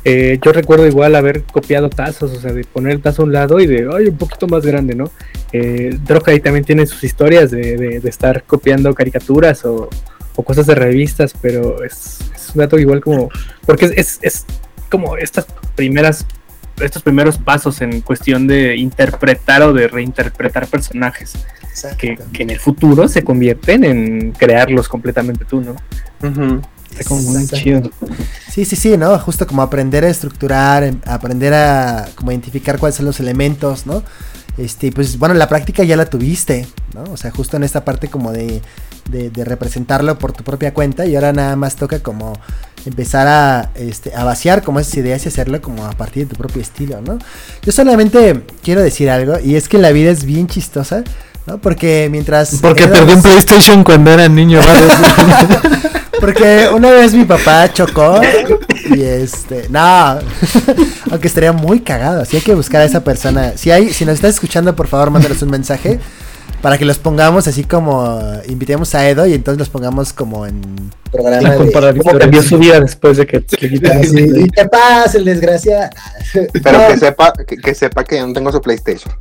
Eh, 0.05 0.39
yo 0.43 0.53
recuerdo 0.53 0.87
igual 0.87 1.15
haber 1.15 1.45
copiado 1.45 1.89
tazos, 1.89 2.33
o 2.33 2.41
sea, 2.41 2.53
de 2.53 2.65
poner 2.65 2.93
el 2.93 3.03
tazo 3.03 3.23
a 3.23 3.25
un 3.25 3.33
lado 3.33 3.61
y 3.61 3.67
de, 3.67 3.89
ay, 3.95 4.07
un 4.07 4.17
poquito 4.17 4.49
más 4.49 4.67
grande, 4.67 4.95
¿no? 4.95 5.11
Eh, 5.53 5.97
ahí 6.27 6.41
también 6.41 6.65
tiene 6.65 6.87
sus 6.87 7.05
historias 7.05 7.51
de, 7.51 7.77
de, 7.77 8.01
de 8.01 8.09
estar 8.09 8.43
copiando 8.45 8.93
caricaturas 8.95 9.65
o, 9.65 9.89
o, 10.35 10.43
cosas 10.43 10.67
de 10.67 10.75
revistas, 10.75 11.35
pero 11.41 11.85
es, 11.85 12.21
es, 12.35 12.51
un 12.55 12.61
dato 12.61 12.79
igual 12.79 13.01
como, 13.01 13.29
porque 13.65 13.85
es, 13.85 13.93
es, 13.93 14.19
es 14.23 14.47
como 14.91 15.17
estas 15.17 15.47
primeras 15.77 16.27
estos 16.81 17.03
primeros 17.03 17.39
pasos 17.39 17.81
en 17.81 18.01
cuestión 18.01 18.47
de 18.47 18.77
interpretar 18.77 19.63
o 19.63 19.73
de 19.73 19.89
reinterpretar 19.89 20.67
personajes 20.67 21.35
que, 21.99 22.19
que, 22.33 22.43
en 22.43 22.51
el 22.51 22.59
futuro 22.59 23.09
se 23.09 23.23
convierten 23.23 23.85
en 23.85 24.33
crearlos 24.33 24.89
completamente 24.89 25.45
tú, 25.45 25.61
¿no? 25.61 25.73
Uh 26.23 26.33
-huh. 26.33 26.63
Está 26.93 27.05
como 27.05 27.23
muy 27.23 27.47
chido. 27.47 27.91
Sí, 28.51 28.65
sí, 28.65 28.77
sí, 28.77 28.97
¿no? 28.97 29.19
Justo 29.19 29.47
como 29.47 29.63
aprender 29.63 30.05
a 30.05 30.09
estructurar, 30.09 30.85
em, 30.85 31.01
aprender 31.07 31.55
a 31.55 32.09
como 32.15 32.31
identificar 32.31 32.79
cuáles 32.79 32.97
son 32.97 33.07
los 33.07 33.19
elementos, 33.19 33.87
¿no? 33.87 34.03
Este, 34.59 34.93
pues 34.93 35.19
bueno, 35.19 35.35
la 35.35 35.49
práctica 35.49 35.83
ya 35.83 35.97
la 35.97 36.05
tuviste, 36.05 36.67
¿no? 36.95 37.05
O 37.13 37.17
sea, 37.17 37.31
justo 37.31 37.57
en 37.57 37.65
esta 37.65 37.85
parte 37.85 38.09
como 38.09 38.33
de, 38.33 38.61
de, 39.11 39.31
de 39.31 39.45
representarlo 39.45 40.19
por 40.19 40.33
tu 40.33 40.45
propia 40.45 40.75
cuenta 40.75 41.07
y 41.07 41.15
ahora 41.15 41.33
nada 41.33 41.57
más 41.57 41.77
toca 41.77 42.01
como 42.01 42.35
empezar 42.85 43.27
a, 43.27 43.71
este, 43.75 44.15
a 44.15 44.25
vaciar 44.25 44.63
como 44.63 44.81
esas 44.81 44.95
ideas 44.97 45.25
y 45.25 45.29
hacerlo 45.29 45.61
como 45.63 45.87
a 45.87 45.93
partir 45.93 46.27
de 46.27 46.35
tu 46.35 46.37
propio 46.37 46.61
estilo, 46.61 47.01
¿no? 47.01 47.19
Yo 47.63 47.73
solamente 47.73 48.43
quiero 48.63 48.83
decir 48.83 49.09
algo 49.09 49.39
y 49.43 49.57
es 49.57 49.69
que 49.69 49.79
la 49.79 49.93
vida 49.93 50.11
es 50.11 50.25
bien 50.25 50.47
chistosa, 50.47 51.05
¿no? 51.47 51.59
Porque 51.59 52.09
mientras... 52.11 52.59
Porque 52.61 52.87
perdí 52.87 53.13
un 53.13 53.23
PlayStation 53.23 53.85
cuando 53.85 54.11
era 54.11 54.29
niño, 54.29 54.61
Porque 56.21 56.69
una 56.73 56.91
vez 56.91 57.15
mi 57.15 57.25
papá 57.25 57.73
chocó 57.73 58.21
y 58.95 59.03
este, 59.03 59.67
no, 59.69 59.81
aunque 61.11 61.27
estaría 61.27 61.53
muy 61.53 61.81
cagado, 61.81 62.25
si 62.25 62.37
hay 62.37 62.43
que 62.43 62.55
buscar 62.55 62.83
a 62.83 62.85
esa 62.85 63.03
persona. 63.03 63.55
Si 63.57 63.73
hay, 63.73 63.93
si 63.93 64.05
nos 64.05 64.15
estás 64.15 64.35
escuchando, 64.35 64.77
por 64.77 64.87
favor, 64.87 65.11
mándanos 65.11 65.43
un 65.43 65.51
mensaje 65.51 65.99
para 66.61 66.79
que 66.79 66.85
los 66.85 66.99
pongamos 66.99 67.49
así 67.49 67.65
como 67.65 68.23
invitemos 68.47 68.95
a 68.95 69.09
Edo 69.09 69.27
y 69.27 69.35
entonces 69.35 69.59
los 69.59 69.69
pongamos 69.69 70.13
como 70.13 70.47
en 70.47 70.63
programa 71.11 71.51
de 71.57 71.99
cómo 71.99 72.19
cambió 72.19 72.41
su 72.41 72.57
vida 72.57 72.79
después 72.79 73.17
de 73.17 73.27
que 73.27 73.45
le 73.61 73.69
quitaron 73.69 74.05
sí, 74.05 74.29
y 74.37 74.49
qué 74.49 74.65
pasa 74.67 75.19
el 75.19 75.25
desgracia. 75.25 75.91
Pero 76.33 76.79
no. 76.79 76.89
que 76.89 76.99
sepa 76.99 77.33
que, 77.33 77.57
que, 77.57 77.75
sepa 77.75 78.05
que 78.05 78.19
yo 78.19 78.29
no 78.29 78.33
tengo 78.33 78.53
su 78.53 78.61
PlayStation 78.61 79.13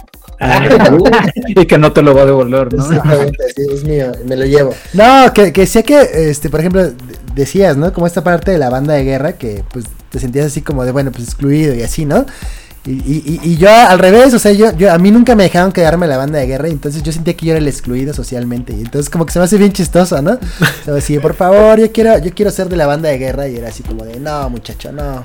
y 1.48 1.66
que 1.66 1.78
no 1.78 1.92
te 1.94 2.02
lo 2.02 2.16
va 2.16 2.24
a 2.24 2.26
devolver 2.26 2.74
no 2.74 2.84
Exactamente, 2.84 3.44
sí, 3.56 3.62
es 3.72 3.84
mío 3.84 4.12
me 4.26 4.36
lo 4.36 4.46
llevo 4.46 4.74
no 4.94 5.32
que, 5.34 5.54
que 5.54 5.66
sé 5.66 5.84
que 5.84 6.30
este 6.30 6.50
por 6.50 6.60
ejemplo 6.60 6.92
decías 7.36 7.78
no 7.78 7.94
como 7.94 8.08
esta 8.08 8.24
parte 8.24 8.52
de 8.52 8.58
la 8.58 8.70
banda 8.70 8.94
de 8.94 9.04
guerra 9.04 9.34
que 9.34 9.64
pues 9.72 9.86
te 10.10 10.20
sentías 10.20 10.48
así 10.48 10.62
como 10.62 10.84
de 10.84 10.92
bueno 10.92 11.12
pues 11.12 11.26
excluido 11.26 11.76
y 11.76 11.84
así 11.84 12.06
no 12.06 12.26
y, 12.84 12.94
y, 12.94 13.40
y, 13.44 13.58
yo 13.58 13.70
al 13.70 14.00
revés, 14.00 14.34
o 14.34 14.40
sea, 14.40 14.54
yo, 14.54 14.76
yo 14.76 14.92
a 14.92 14.98
mí 14.98 15.12
nunca 15.12 15.36
me 15.36 15.44
dejaron 15.44 15.72
quedarme 15.72 16.08
la 16.08 16.18
banda 16.18 16.40
de 16.40 16.48
guerra, 16.48 16.68
y 16.68 16.72
entonces 16.72 17.04
yo 17.04 17.12
sentía 17.12 17.36
que 17.36 17.46
yo 17.46 17.52
era 17.52 17.60
el 17.60 17.68
excluido 17.68 18.12
socialmente. 18.12 18.74
Y 18.74 18.80
entonces 18.80 19.12
como 19.12 19.28
que 19.28 19.34
se 19.34 19.38
me 19.38 19.46
hace 19.46 19.58
bien 19.58 19.72
chistoso, 19.72 20.20
¿no? 20.24 20.32
O 20.32 20.86
sea, 20.86 20.96
así, 20.96 21.20
por 21.20 21.36
favor, 21.36 21.80
yo 21.80 21.92
quiero, 21.92 22.18
yo 22.18 22.34
quiero 22.34 22.50
ser 22.50 22.70
de 22.70 22.78
la 22.78 22.88
banda 22.88 23.10
de 23.10 23.20
guerra. 23.20 23.48
Y 23.48 23.58
era 23.58 23.68
así 23.68 23.84
como 23.84 24.04
de, 24.04 24.20
no, 24.20 24.50
muchacho, 24.50 24.92
no. 24.92 25.24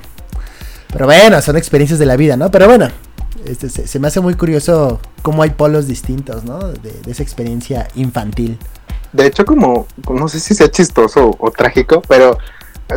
Pero 0.93 1.05
bueno, 1.05 1.41
son 1.41 1.57
experiencias 1.57 1.97
de 1.97 2.05
la 2.05 2.15
vida, 2.15 2.37
¿no? 2.37 2.51
Pero 2.51 2.67
bueno, 2.67 2.89
este, 3.47 3.69
se, 3.69 3.87
se 3.87 3.99
me 3.99 4.07
hace 4.07 4.19
muy 4.19 4.35
curioso 4.35 4.99
cómo 5.21 5.43
hay 5.43 5.51
polos 5.51 5.87
distintos, 5.87 6.43
¿no? 6.43 6.59
De, 6.59 6.91
de, 6.91 7.11
esa 7.11 7.23
experiencia 7.23 7.87
infantil. 7.95 8.57
De 9.13 9.25
hecho, 9.25 9.45
como, 9.45 9.87
no 10.09 10.27
sé 10.27 10.39
si 10.39 10.53
sea 10.53 10.69
chistoso 10.69 11.29
o, 11.29 11.47
o 11.47 11.51
trágico, 11.51 12.01
pero 12.07 12.37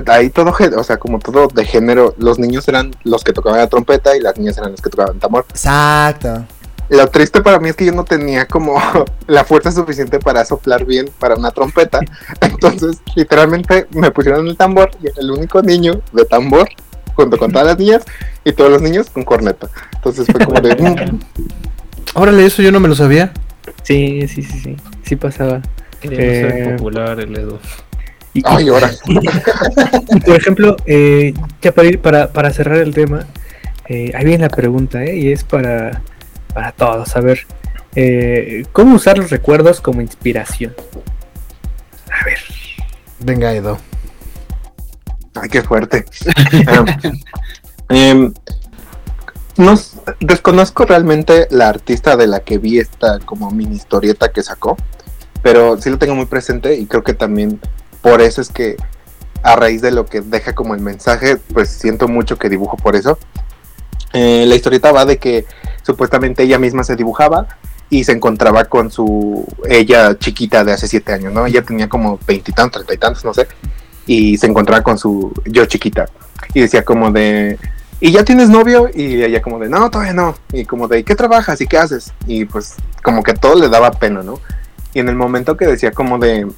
ahí 0.07 0.31
todo, 0.31 0.53
o 0.77 0.85
sea, 0.85 0.99
como 0.99 1.19
todo 1.19 1.49
de 1.49 1.65
género, 1.65 2.15
los 2.19 2.39
niños 2.39 2.67
eran 2.69 2.93
los 3.05 3.25
que 3.25 3.33
tocaban 3.33 3.59
la 3.59 3.69
trompeta 3.69 4.17
y 4.17 4.21
las 4.21 4.37
niñas 4.39 4.59
eran 4.59 4.73
los 4.73 4.81
que 4.81 4.91
tocaban 4.91 5.19
tambor. 5.19 5.47
Exacto. 5.51 6.45
Lo 6.89 7.07
triste 7.07 7.41
para 7.41 7.61
mí 7.61 7.69
es 7.69 7.77
que 7.77 7.85
yo 7.85 7.93
no 7.93 8.05
tenía 8.05 8.47
como 8.47 8.77
la 9.27 9.45
fuerza 9.45 9.71
suficiente 9.71 10.19
para 10.19 10.45
soplar 10.45 10.85
bien 10.85 11.09
para 11.19 11.37
una 11.37 11.51
trompeta. 11.51 12.01
Entonces, 12.41 13.01
literalmente 13.15 13.87
me 13.93 14.11
pusieron 14.11 14.47
el 14.49 14.57
tambor 14.57 14.91
y 15.03 15.07
era 15.07 15.17
el 15.21 15.31
único 15.31 15.63
niño 15.63 16.01
de 16.13 16.25
tambor 16.25 16.69
junto 17.15 17.37
con 17.39 17.53
todas 17.53 17.67
las 17.67 17.79
niñas 17.79 18.05
y 18.45 18.53
todos 18.53 18.71
los 18.71 18.83
niños 18.83 19.11
con 19.11 19.25
corneta. 19.25 19.69
Entonces 19.95 20.27
fue 20.31 20.45
como 20.45 20.61
de... 20.61 20.75
Mm". 20.77 21.21
Órale, 22.15 22.45
eso 22.45 22.63
yo 22.63 22.73
no 22.73 22.81
me 22.81 22.89
lo 22.89 22.95
sabía. 22.95 23.33
Sí, 23.83 24.27
sí, 24.29 24.43
sí, 24.43 24.61
sí. 24.61 24.77
Sí 25.05 25.17
pasaba. 25.17 25.63
Quería 26.01 26.21
eh... 26.21 26.41
ser 26.41 26.77
popular 26.77 27.21
el 27.21 27.37
Edo. 27.37 27.59
Y, 28.33 28.43
Ay, 28.45 28.69
ahora. 28.69 28.91
por 30.25 30.37
ejemplo, 30.37 30.77
eh, 30.87 31.35
ya 31.61 31.73
para, 31.73 31.89
ir, 31.89 32.01
para, 32.01 32.33
para 32.33 32.51
cerrar 32.53 32.79
el 32.79 32.95
tema, 32.95 33.27
eh, 33.89 34.13
ahí 34.15 34.25
viene 34.25 34.45
la 34.45 34.51
pregunta, 34.51 35.03
¿eh? 35.03 35.17
y 35.17 35.33
es 35.33 35.43
para, 35.43 36.03
para 36.55 36.73
todos. 36.73 37.17
A 37.17 37.21
ver, 37.21 37.47
eh, 37.97 38.65
¿cómo 38.73 38.97
usar 38.97 39.19
los 39.19 39.31
recuerdos 39.31 39.81
como 39.81 40.01
inspiración? 40.01 40.75
A 42.09 42.25
ver. 42.25 42.39
Venga, 43.19 43.53
Edo. 43.53 43.79
Ay, 45.35 45.49
qué 45.49 45.63
fuerte. 45.63 46.05
um, 47.91 48.33
no, 49.57 49.79
desconozco 50.21 50.85
realmente 50.85 51.47
la 51.51 51.69
artista 51.69 52.17
de 52.17 52.27
la 52.27 52.41
que 52.41 52.59
vi 52.59 52.79
esta 52.79 53.19
como 53.21 53.51
mini 53.51 53.77
historieta 53.77 54.33
que 54.33 54.43
sacó, 54.43 54.77
pero 55.43 55.81
sí 55.81 55.91
lo 55.91 55.99
tengo 55.99 56.15
muy 56.15 56.27
presente 56.27 56.77
y 56.77 56.87
creo 56.87 57.05
que 57.05 57.15
también 57.15 57.61
por 58.01 58.21
eso 58.21 58.41
es 58.41 58.49
que 58.49 58.77
a 59.43 59.57
raíz 59.57 59.83
de 59.83 59.91
lo 59.91 60.07
que 60.07 60.21
deja 60.21 60.55
como 60.55 60.75
el 60.75 60.81
mensaje, 60.81 61.37
pues 61.53 61.69
siento 61.69 62.09
mucho 62.09 62.39
que 62.39 62.49
dibujo 62.49 62.77
por 62.77 62.97
eso. 62.97 63.19
Eh, 64.13 64.45
la 64.47 64.55
historieta 64.55 64.93
va 64.93 65.05
de 65.05 65.19
que 65.19 65.47
supuestamente 65.83 66.43
ella 66.43 66.59
misma 66.59 66.83
se 66.83 66.97
dibujaba 66.97 67.47
y 67.89 68.05
se 68.05 68.13
encontraba 68.13 68.65
con 68.65 68.91
su 68.91 69.47
ella 69.69 70.19
chiquita 70.19 70.65
de 70.65 70.73
hace 70.73 70.89
siete 70.89 71.13
años, 71.13 71.33
¿no? 71.33 71.47
Ella 71.47 71.63
tenía 71.63 71.89
como 71.89 72.19
veintitantos, 72.27 72.85
treinta 72.85 72.95
y 72.95 72.99
tantos, 72.99 73.25
no 73.25 73.35
sé, 73.35 73.49
y 74.07 74.37
se 74.37 74.47
encontraba 74.47 74.83
con 74.83 74.99
su 74.99 75.33
yo 75.47 75.67
chiquita 75.67 76.07
y 76.55 76.61
decía 76.61 76.85
como 76.85 77.11
de 77.11 77.59
¿y 78.01 78.13
ya 78.13 78.25
tienes 78.25 78.49
novio? 78.49 78.89
Y 78.93 79.23
ella 79.23 79.43
como 79.43 79.59
de, 79.59 79.69
no, 79.69 79.91
todavía 79.91 80.15
no. 80.15 80.35
Y 80.53 80.65
como 80.65 80.89
de, 80.89 81.05
¿qué 81.05 81.15
trabajas 81.15 81.61
y 81.61 81.67
qué 81.67 81.79
haces? 81.79 82.13
Y 82.27 82.47
pues 82.47 82.77
como 83.03 83.23
que 83.23 83.35
todo 83.35 83.55
le 83.57 83.69
daba 83.69 83.93
pena, 83.93 84.23
¿no? 84.23 84.41
Y 84.95 85.01
en 85.01 85.09
el 85.09 85.17
momento 85.17 85.57
que 85.57 85.67
decía 85.67 85.93
como 85.93 86.19
de, 86.19 86.49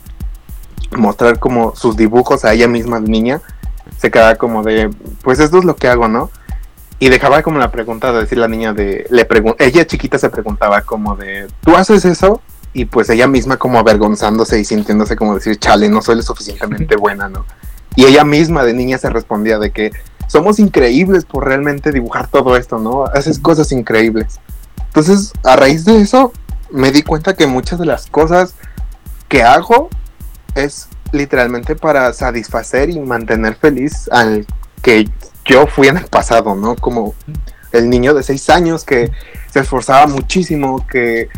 mostrar 0.96 1.38
como 1.38 1.74
sus 1.74 1.96
dibujos 1.96 2.44
a 2.44 2.52
ella 2.52 2.68
misma 2.68 3.00
niña, 3.00 3.40
se 3.98 4.10
quedaba 4.10 4.36
como 4.36 4.62
de, 4.62 4.90
pues 5.22 5.40
esto 5.40 5.58
es 5.58 5.64
lo 5.64 5.76
que 5.76 5.88
hago, 5.88 6.08
¿no? 6.08 6.30
Y 6.98 7.08
dejaba 7.08 7.42
como 7.42 7.58
la 7.58 7.72
pregunta 7.72 8.12
de 8.12 8.20
decir 8.20 8.38
la 8.38 8.48
niña 8.48 8.72
de, 8.72 9.06
le 9.10 9.26
ella 9.58 9.86
chiquita 9.86 10.18
se 10.18 10.30
preguntaba 10.30 10.82
como 10.82 11.16
de, 11.16 11.48
¿tú 11.64 11.76
haces 11.76 12.04
eso? 12.04 12.40
Y 12.74 12.86
pues 12.86 13.10
ella 13.10 13.26
misma 13.26 13.58
como 13.58 13.78
avergonzándose 13.78 14.58
y 14.58 14.64
sintiéndose 14.64 15.16
como 15.16 15.34
decir, 15.34 15.58
chale, 15.58 15.88
no 15.88 16.00
soy 16.02 16.16
lo 16.16 16.22
suficientemente 16.22 16.96
buena, 16.96 17.28
¿no? 17.28 17.44
Y 17.96 18.06
ella 18.06 18.24
misma 18.24 18.64
de 18.64 18.72
niña 18.72 18.98
se 18.98 19.10
respondía 19.10 19.58
de 19.58 19.70
que 19.70 19.92
somos 20.26 20.58
increíbles 20.58 21.26
por 21.26 21.44
realmente 21.44 21.92
dibujar 21.92 22.28
todo 22.28 22.56
esto, 22.56 22.78
¿no? 22.78 23.04
Haces 23.04 23.38
cosas 23.38 23.70
increíbles. 23.72 24.40
Entonces, 24.86 25.32
a 25.44 25.56
raíz 25.56 25.84
de 25.84 26.00
eso, 26.00 26.32
me 26.70 26.90
di 26.90 27.02
cuenta 27.02 27.34
que 27.34 27.46
muchas 27.46 27.78
de 27.78 27.86
las 27.86 28.06
cosas 28.06 28.54
que 29.28 29.42
hago 29.42 29.90
es 30.54 30.88
literalmente 31.12 31.76
para 31.76 32.12
satisfacer 32.14 32.88
y 32.88 32.98
mantener 32.98 33.54
feliz 33.54 34.08
al 34.10 34.46
que 34.80 35.08
yo 35.44 35.66
fui 35.66 35.88
en 35.88 35.98
el 35.98 36.06
pasado, 36.06 36.54
¿no? 36.54 36.76
Como 36.76 37.14
el 37.72 37.88
niño 37.90 38.14
de 38.14 38.22
seis 38.22 38.48
años 38.50 38.84
que 38.84 39.10
se 39.50 39.60
esforzaba 39.60 40.06
muchísimo, 40.06 40.86
que 40.86 41.28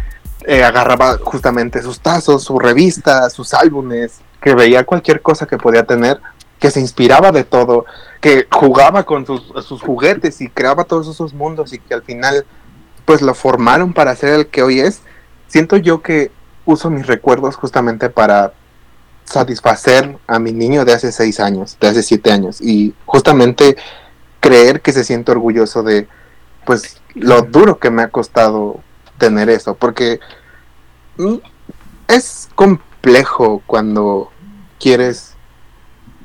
eh, 0.46 0.62
agarraba 0.64 1.18
justamente 1.18 1.82
sus 1.82 2.00
tazos, 2.00 2.44
su 2.44 2.58
revista, 2.58 3.28
sus 3.30 3.54
álbumes, 3.54 4.20
que 4.40 4.54
veía 4.54 4.84
cualquier 4.84 5.22
cosa 5.22 5.46
que 5.46 5.58
podía 5.58 5.84
tener 5.84 6.20
que 6.58 6.70
se 6.70 6.80
inspiraba 6.80 7.30
de 7.30 7.44
todo, 7.44 7.84
que 8.20 8.46
jugaba 8.50 9.04
con 9.04 9.26
sus, 9.26 9.52
sus 9.66 9.82
juguetes 9.82 10.40
y 10.40 10.48
creaba 10.48 10.84
todos 10.84 11.08
esos 11.08 11.34
mundos 11.34 11.74
y 11.74 11.78
que 11.78 11.92
al 11.92 12.02
final 12.02 12.46
pues 13.04 13.20
lo 13.20 13.34
formaron 13.34 13.92
para 13.92 14.16
ser 14.16 14.32
el 14.32 14.46
que 14.46 14.62
hoy 14.62 14.80
es, 14.80 15.02
siento 15.46 15.76
yo 15.76 16.00
que 16.00 16.30
uso 16.64 16.88
mis 16.88 17.06
recuerdos 17.06 17.56
justamente 17.56 18.08
para 18.08 18.54
satisfacer 19.24 20.16
a 20.26 20.38
mi 20.38 20.52
niño 20.52 20.84
de 20.84 20.92
hace 20.92 21.12
seis 21.12 21.40
años, 21.40 21.76
de 21.80 21.88
hace 21.88 22.02
siete 22.02 22.30
años, 22.30 22.60
y 22.60 22.94
justamente 23.06 23.76
creer 24.40 24.80
que 24.80 24.92
se 24.92 25.04
siente 25.04 25.32
orgulloso 25.32 25.82
de, 25.82 26.08
pues, 26.64 27.00
lo 27.14 27.42
duro 27.42 27.78
que 27.78 27.90
me 27.90 28.02
ha 28.02 28.08
costado 28.08 28.80
tener 29.18 29.48
eso, 29.50 29.74
porque 29.74 30.20
es 32.08 32.48
complejo 32.54 33.62
cuando 33.66 34.30
quieres, 34.80 35.34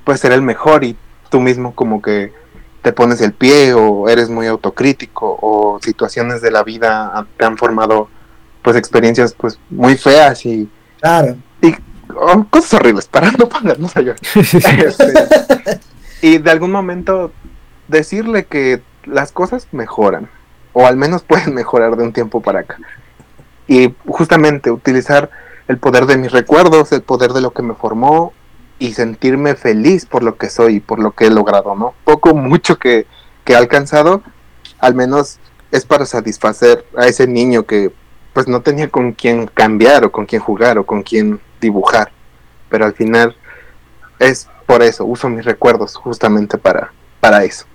pues, 0.03 0.19
ser 0.19 0.31
el 0.31 0.41
mejor 0.41 0.83
y 0.83 0.97
tú 1.29 1.39
mismo 1.39 1.75
como 1.75 2.01
que 2.01 2.33
te 2.81 2.93
pones 2.93 3.21
el 3.21 3.33
pie 3.33 3.73
o 3.73 4.07
eres 4.09 4.29
muy 4.29 4.47
autocrítico 4.47 5.37
o 5.41 5.79
situaciones 5.81 6.41
de 6.41 6.49
la 6.51 6.63
vida 6.63 7.27
te 7.37 7.45
han 7.45 7.57
formado 7.57 8.09
pues 8.61 8.77
experiencias 8.77 9.33
pues 9.33 9.59
muy 9.69 9.97
feas 9.97 10.45
y 10.45 10.69
Claro. 11.01 11.37
oh, 12.15 12.45
cosas 12.49 12.73
horribles 12.75 13.07
para 13.07 13.31
no 13.31 13.47
ponernos 13.49 13.95
a 13.95 14.01
llorar. 14.01 14.19
Este, 14.35 15.13
y 16.21 16.37
de 16.37 16.51
algún 16.51 16.71
momento 16.71 17.31
decirle 17.87 18.45
que 18.45 18.81
las 19.05 19.31
cosas 19.31 19.67
mejoran 19.71 20.29
o 20.79 20.87
al 20.87 20.97
menos 20.97 21.23
pueden 21.23 21.53
mejorar 21.53 21.95
de 21.95 22.03
un 22.03 22.13
tiempo 22.13 22.41
para 22.41 22.61
acá 22.61 22.77
y 23.67 23.93
justamente 24.07 24.71
utilizar 24.71 25.29
el 25.67 25.77
poder 25.77 26.05
de 26.05 26.17
mis 26.17 26.31
recuerdos 26.31 26.91
el 26.91 27.01
poder 27.01 27.33
de 27.33 27.41
lo 27.41 27.51
que 27.51 27.61
me 27.61 27.75
formó 27.75 28.33
y 28.79 28.93
sentirme 28.93 29.55
feliz 29.55 30.05
por 30.05 30.23
lo 30.23 30.37
que 30.37 30.49
soy 30.49 30.75
y 30.75 30.79
por 30.79 30.99
lo 30.99 31.11
que 31.11 31.27
he 31.27 31.29
logrado 31.29 31.75
no 31.75 31.93
poco 32.03 32.33
mucho 32.33 32.77
que, 32.77 33.05
que 33.43 33.53
he 33.53 33.55
alcanzado 33.55 34.23
al 34.79 34.95
menos 34.95 35.39
es 35.71 35.85
para 35.85 36.05
satisfacer 36.05 36.85
a 36.97 37.07
ese 37.07 37.27
niño 37.27 37.63
que 37.63 37.91
pues 38.33 38.47
no 38.47 38.61
tenía 38.61 38.89
con 38.89 39.13
quién 39.13 39.47
cambiar 39.47 40.05
o 40.05 40.11
con 40.11 40.25
quién 40.25 40.41
jugar 40.41 40.77
o 40.77 40.85
con 40.85 41.03
quién 41.03 41.39
dibujar. 41.59 42.11
Pero 42.69 42.85
al 42.85 42.93
final 42.93 43.35
es 44.19 44.47
por 44.65 44.81
eso, 44.81 45.05
uso 45.05 45.29
mis 45.29 45.45
recuerdos 45.45 45.95
justamente 45.95 46.57
para, 46.57 46.93
para 47.19 47.43
eso. 47.43 47.65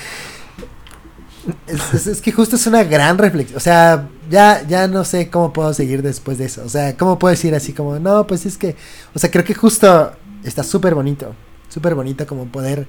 es, 1.67 2.07
es- 2.07 2.21
que 2.21 2.33
justo 2.33 2.57
es 2.57 2.67
una 2.67 2.85
gran 2.85 3.19
reflexión. 3.19 3.57
O 3.57 3.61
sea, 3.61 4.09
ya, 4.31 4.63
ya 4.67 4.87
no 4.89 5.05
sé 5.05 5.31
cómo 5.31 5.53
puedo 5.53 5.73
seguir 5.75 6.03
después 6.03 6.39
de 6.39 6.47
eso. 6.47 6.63
O 6.65 6.69
sea, 6.69 6.97
cómo 6.97 7.19
puedo 7.19 7.31
decir 7.33 7.55
así 7.55 7.73
como, 7.73 7.99
no, 7.99 8.27
pues 8.27 8.47
es 8.47 8.59
que, 8.59 8.77
o 9.15 9.19
sea, 9.19 9.31
creo 9.31 9.45
que 9.45 9.55
justo 9.55 10.13
está 10.45 10.63
súper 10.63 10.95
bonito. 10.95 11.35
Súper 11.69 11.95
bonito 11.95 12.27
como 12.27 12.47
poder 12.47 12.87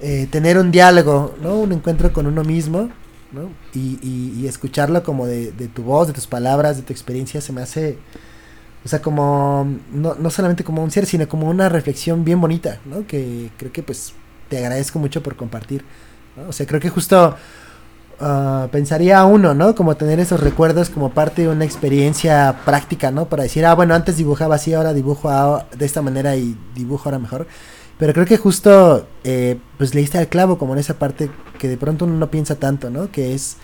eh, 0.00 0.26
tener 0.30 0.58
un 0.58 0.70
diálogo, 0.70 1.34
¿no? 1.42 1.56
Un 1.56 1.72
encuentro 1.72 2.12
con 2.12 2.26
uno 2.26 2.42
mismo, 2.44 2.90
¿no? 3.32 3.50
Y, 3.74 3.98
y- 4.02 4.40
y 4.40 4.46
escucharlo 4.48 5.02
como 5.02 5.26
de, 5.26 5.52
de 5.52 5.68
tu 5.68 5.82
voz, 5.82 6.06
de 6.08 6.12
tus 6.14 6.26
palabras, 6.26 6.76
de 6.76 6.82
tu 6.82 6.92
experiencia, 6.92 7.40
se 7.40 7.52
me 7.52 7.62
hace, 7.62 7.98
o 8.84 8.88
sea, 8.88 9.00
como, 9.02 9.66
no, 9.92 10.14
no 10.16 10.30
solamente 10.30 10.64
como 10.64 10.82
un 10.84 10.90
ser, 10.90 11.06
sino 11.06 11.28
como 11.28 11.48
una 11.48 11.68
reflexión 11.68 12.24
bien 12.24 12.40
bonita, 12.40 12.80
¿no? 12.86 13.06
Que 13.06 13.50
creo 13.58 13.72
que 13.72 13.82
pues 13.82 14.12
te 14.48 14.58
agradezco 14.58 14.98
mucho 14.98 15.22
por 15.22 15.36
compartir. 15.36 15.84
O 16.48 16.52
sea, 16.52 16.66
creo 16.66 16.80
que 16.80 16.88
justo 16.90 17.34
ah, 18.20 18.68
pensaría 18.72 19.24
uno, 19.24 19.54
¿no? 19.54 19.74
Como 19.74 19.96
tener 19.96 20.20
esos 20.20 20.40
recuerdos 20.40 20.90
como 20.90 21.10
parte 21.10 21.42
de 21.42 21.48
una 21.48 21.64
experiencia 21.64 22.60
práctica, 22.64 23.10
¿no? 23.10 23.28
Para 23.28 23.44
decir, 23.44 23.64
ah, 23.66 23.74
bueno, 23.74 23.94
antes 23.94 24.16
dibujaba 24.16 24.56
así, 24.56 24.74
ahora 24.74 24.92
dibujo 24.92 25.28
a- 25.30 25.66
de 25.76 25.84
esta 25.86 26.02
manera 26.02 26.36
y 26.36 26.56
dibujo 26.74 27.08
ahora 27.08 27.18
mejor. 27.18 27.46
Pero 27.98 28.12
creo 28.12 28.26
que 28.26 28.36
justo, 28.36 29.08
eh, 29.24 29.58
pues 29.76 29.94
leíste 29.94 30.18
al 30.18 30.28
clavo 30.28 30.56
como 30.58 30.72
en 30.74 30.78
esa 30.78 30.94
parte 30.98 31.30
que 31.58 31.68
de 31.68 31.76
pronto 31.76 32.04
uno 32.04 32.14
no 32.14 32.30
piensa 32.30 32.54
tanto, 32.54 32.90
¿no? 32.90 33.10
Que 33.10 33.34
es, 33.34 33.56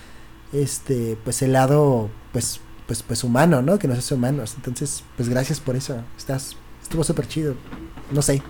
este, 0.52 1.16
pues 1.24 1.40
el 1.42 1.52
lado, 1.52 2.10
pues, 2.32 2.60
pues, 2.88 3.02
pues 3.04 3.22
humano, 3.22 3.62
¿no? 3.62 3.78
Que 3.78 3.86
nos 3.86 3.98
hace 3.98 4.14
humanos. 4.14 4.54
Entonces, 4.56 5.04
pues 5.16 5.28
gracias 5.28 5.60
por 5.60 5.76
eso. 5.76 5.98
Estás, 6.18 6.56
estuvo 6.82 7.04
súper 7.04 7.28
chido. 7.28 7.54
No 8.10 8.22
sé. 8.22 8.42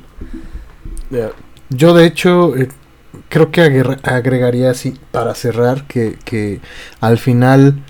Yo 1.71 1.95
de 1.95 2.07
hecho 2.07 2.57
eh, 2.57 2.69
creo 3.29 3.51
que 3.51 3.63
agre- 3.63 3.99
agregaría 4.03 4.71
así 4.71 4.95
para 5.13 5.35
cerrar 5.35 5.85
que, 5.87 6.17
que 6.25 6.61
al 7.01 7.19
final 7.19 7.83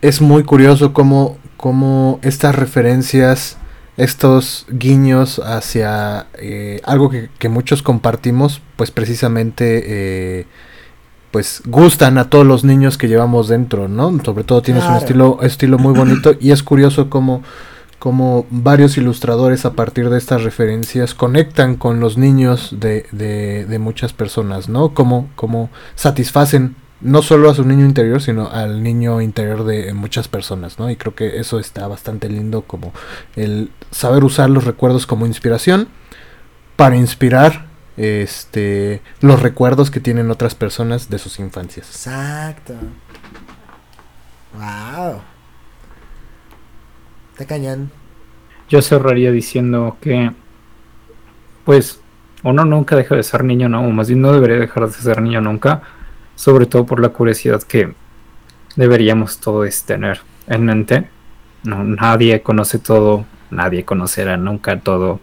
es 0.00 0.20
muy 0.20 0.42
curioso 0.42 0.92
cómo, 0.92 1.38
cómo 1.56 2.18
estas 2.22 2.56
referencias, 2.56 3.56
estos 3.96 4.66
guiños 4.70 5.38
hacia 5.44 6.26
eh, 6.34 6.80
algo 6.84 7.10
que, 7.10 7.28
que 7.38 7.48
muchos 7.48 7.82
compartimos, 7.82 8.60
pues 8.76 8.90
precisamente 8.90 9.82
eh, 10.40 10.46
pues 11.30 11.62
gustan 11.66 12.18
a 12.18 12.28
todos 12.28 12.46
los 12.46 12.64
niños 12.64 12.98
que 12.98 13.08
llevamos 13.08 13.48
dentro, 13.48 13.88
¿no? 13.88 14.18
Sobre 14.24 14.44
todo 14.44 14.60
tienes 14.62 14.84
un 14.84 14.90
estilo, 14.98 15.38
estilo 15.42 15.78
muy 15.78 15.94
bonito 15.94 16.34
y 16.40 16.50
es 16.50 16.62
curioso 16.62 17.08
cómo 17.08 17.42
como 18.02 18.46
varios 18.50 18.98
ilustradores 18.98 19.64
a 19.64 19.74
partir 19.74 20.10
de 20.10 20.18
estas 20.18 20.42
referencias 20.42 21.14
conectan 21.14 21.76
con 21.76 22.00
los 22.00 22.18
niños 22.18 22.74
de, 22.80 23.06
de, 23.12 23.78
muchas 23.78 24.12
personas, 24.12 24.68
¿no? 24.68 24.92
Como, 24.92 25.30
como 25.36 25.70
satisfacen 25.94 26.74
no 27.00 27.22
solo 27.22 27.48
a 27.48 27.54
su 27.54 27.64
niño 27.64 27.86
interior, 27.86 28.20
sino 28.20 28.50
al 28.50 28.82
niño 28.82 29.20
interior 29.20 29.62
de 29.62 29.94
muchas 29.94 30.26
personas, 30.26 30.80
¿no? 30.80 30.90
Y 30.90 30.96
creo 30.96 31.14
que 31.14 31.38
eso 31.38 31.60
está 31.60 31.86
bastante 31.86 32.28
lindo, 32.28 32.62
como 32.62 32.92
el 33.36 33.70
saber 33.92 34.24
usar 34.24 34.50
los 34.50 34.64
recuerdos 34.64 35.06
como 35.06 35.24
inspiración 35.24 35.86
para 36.74 36.96
inspirar 36.96 37.66
este 37.96 39.00
los 39.20 39.40
recuerdos 39.42 39.92
que 39.92 40.00
tienen 40.00 40.32
otras 40.32 40.56
personas 40.56 41.08
de 41.08 41.20
sus 41.20 41.38
infancias. 41.38 41.86
Exacto. 41.88 42.74
Wow. 44.54 45.20
Cañón. 47.46 47.90
Yo 48.68 48.82
cerraría 48.82 49.30
diciendo 49.30 49.96
que, 50.00 50.30
pues, 51.64 52.00
uno 52.42 52.64
nunca 52.64 52.96
deja 52.96 53.14
de 53.14 53.22
ser 53.22 53.44
niño, 53.44 53.68
¿no? 53.68 53.82
O 53.82 53.90
más 53.90 54.08
bien 54.08 54.20
no 54.20 54.32
debería 54.32 54.58
dejar 54.58 54.86
de 54.86 54.92
ser 54.92 55.20
niño 55.22 55.40
nunca, 55.40 55.82
sobre 56.34 56.66
todo 56.66 56.86
por 56.86 57.00
la 57.00 57.10
curiosidad 57.10 57.62
que 57.62 57.94
deberíamos 58.76 59.38
todos 59.38 59.82
tener 59.84 60.20
en 60.46 60.64
mente. 60.64 61.08
Nadie 61.64 62.42
conoce 62.42 62.78
todo, 62.78 63.24
nadie 63.50 63.84
conocerá 63.84 64.36
nunca 64.36 64.80
todo. 64.80 65.20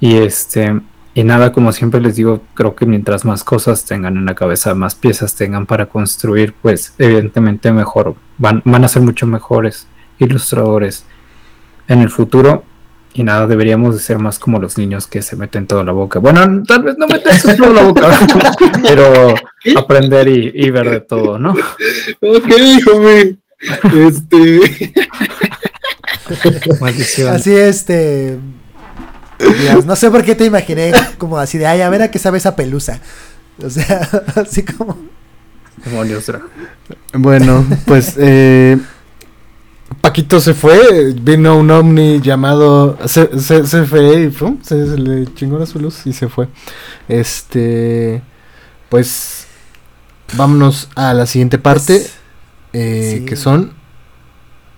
Y 0.00 0.16
este, 0.16 0.80
y 1.14 1.24
nada, 1.24 1.52
como 1.52 1.72
siempre 1.72 2.00
les 2.00 2.16
digo, 2.16 2.42
creo 2.54 2.74
que 2.74 2.86
mientras 2.86 3.24
más 3.24 3.44
cosas 3.44 3.84
tengan 3.84 4.16
en 4.16 4.26
la 4.26 4.34
cabeza, 4.34 4.74
más 4.74 4.94
piezas 4.94 5.34
tengan 5.34 5.66
para 5.66 5.86
construir, 5.86 6.54
pues 6.60 6.94
evidentemente 6.98 7.72
mejor, 7.72 8.14
van, 8.38 8.62
van 8.64 8.84
a 8.84 8.88
ser 8.88 9.02
mucho 9.02 9.26
mejores 9.26 9.86
ilustradores 10.18 11.04
en 11.88 12.00
el 12.00 12.10
futuro 12.10 12.64
y 13.16 13.22
nada, 13.22 13.46
deberíamos 13.46 13.94
de 13.94 14.00
ser 14.02 14.18
más 14.18 14.38
como 14.38 14.58
los 14.58 14.76
niños 14.76 15.06
que 15.06 15.22
se 15.22 15.36
meten 15.36 15.66
todo 15.66 15.80
en 15.80 15.86
la 15.86 15.92
boca. 15.92 16.18
Bueno, 16.18 16.62
tal 16.64 16.82
vez 16.82 16.98
no 16.98 17.06
meterse 17.06 17.54
todo 17.54 17.68
en 17.68 17.74
la 17.74 17.82
boca, 17.82 18.18
pero 18.82 19.34
aprender 19.74 20.28
y, 20.28 20.52
y 20.54 20.70
ver 20.70 20.90
de 20.90 21.00
todo, 21.00 21.38
¿no? 21.38 21.52
Ok, 21.52 22.50
joven. 22.84 23.40
Este. 24.06 24.92
Maldición. 26.78 27.34
Así 27.34 27.54
este. 27.54 28.38
Dios, 29.38 29.86
no 29.86 29.96
sé 29.96 30.10
por 30.10 30.22
qué 30.22 30.34
te 30.34 30.44
imaginé 30.44 30.92
como 31.16 31.38
así 31.38 31.56
de 31.58 31.66
ay, 31.66 31.80
a 31.80 31.88
ver 31.88 32.02
a 32.02 32.10
qué 32.10 32.18
sabe 32.18 32.36
esa 32.36 32.54
pelusa. 32.54 33.00
O 33.64 33.70
sea, 33.70 34.06
así 34.36 34.62
como. 34.62 34.98
Demonios. 35.84 36.30
Bueno, 37.14 37.64
pues 37.86 38.14
eh, 38.18 38.76
Paquito 40.00 40.40
se 40.40 40.54
fue, 40.54 41.14
vino 41.20 41.56
un 41.56 41.70
ovni 41.70 42.20
llamado 42.20 42.96
C- 43.06 43.38
C- 43.38 43.62
CFE 43.62 44.24
y 44.24 44.28
¡pum! 44.28 44.58
se, 44.62 44.86
se 44.88 44.98
le 44.98 45.32
chingó 45.34 45.58
la 45.58 45.66
su 45.66 45.78
luz 45.80 46.06
y 46.06 46.12
se 46.12 46.28
fue. 46.28 46.48
Este, 47.08 48.22
pues 48.88 49.46
vámonos 50.36 50.88
a 50.94 51.12
la 51.14 51.26
siguiente 51.26 51.58
parte, 51.58 51.98
Pues, 51.98 52.18
eh, 52.72 53.16
sí. 53.20 53.24
que 53.26 53.36
son 53.36 53.72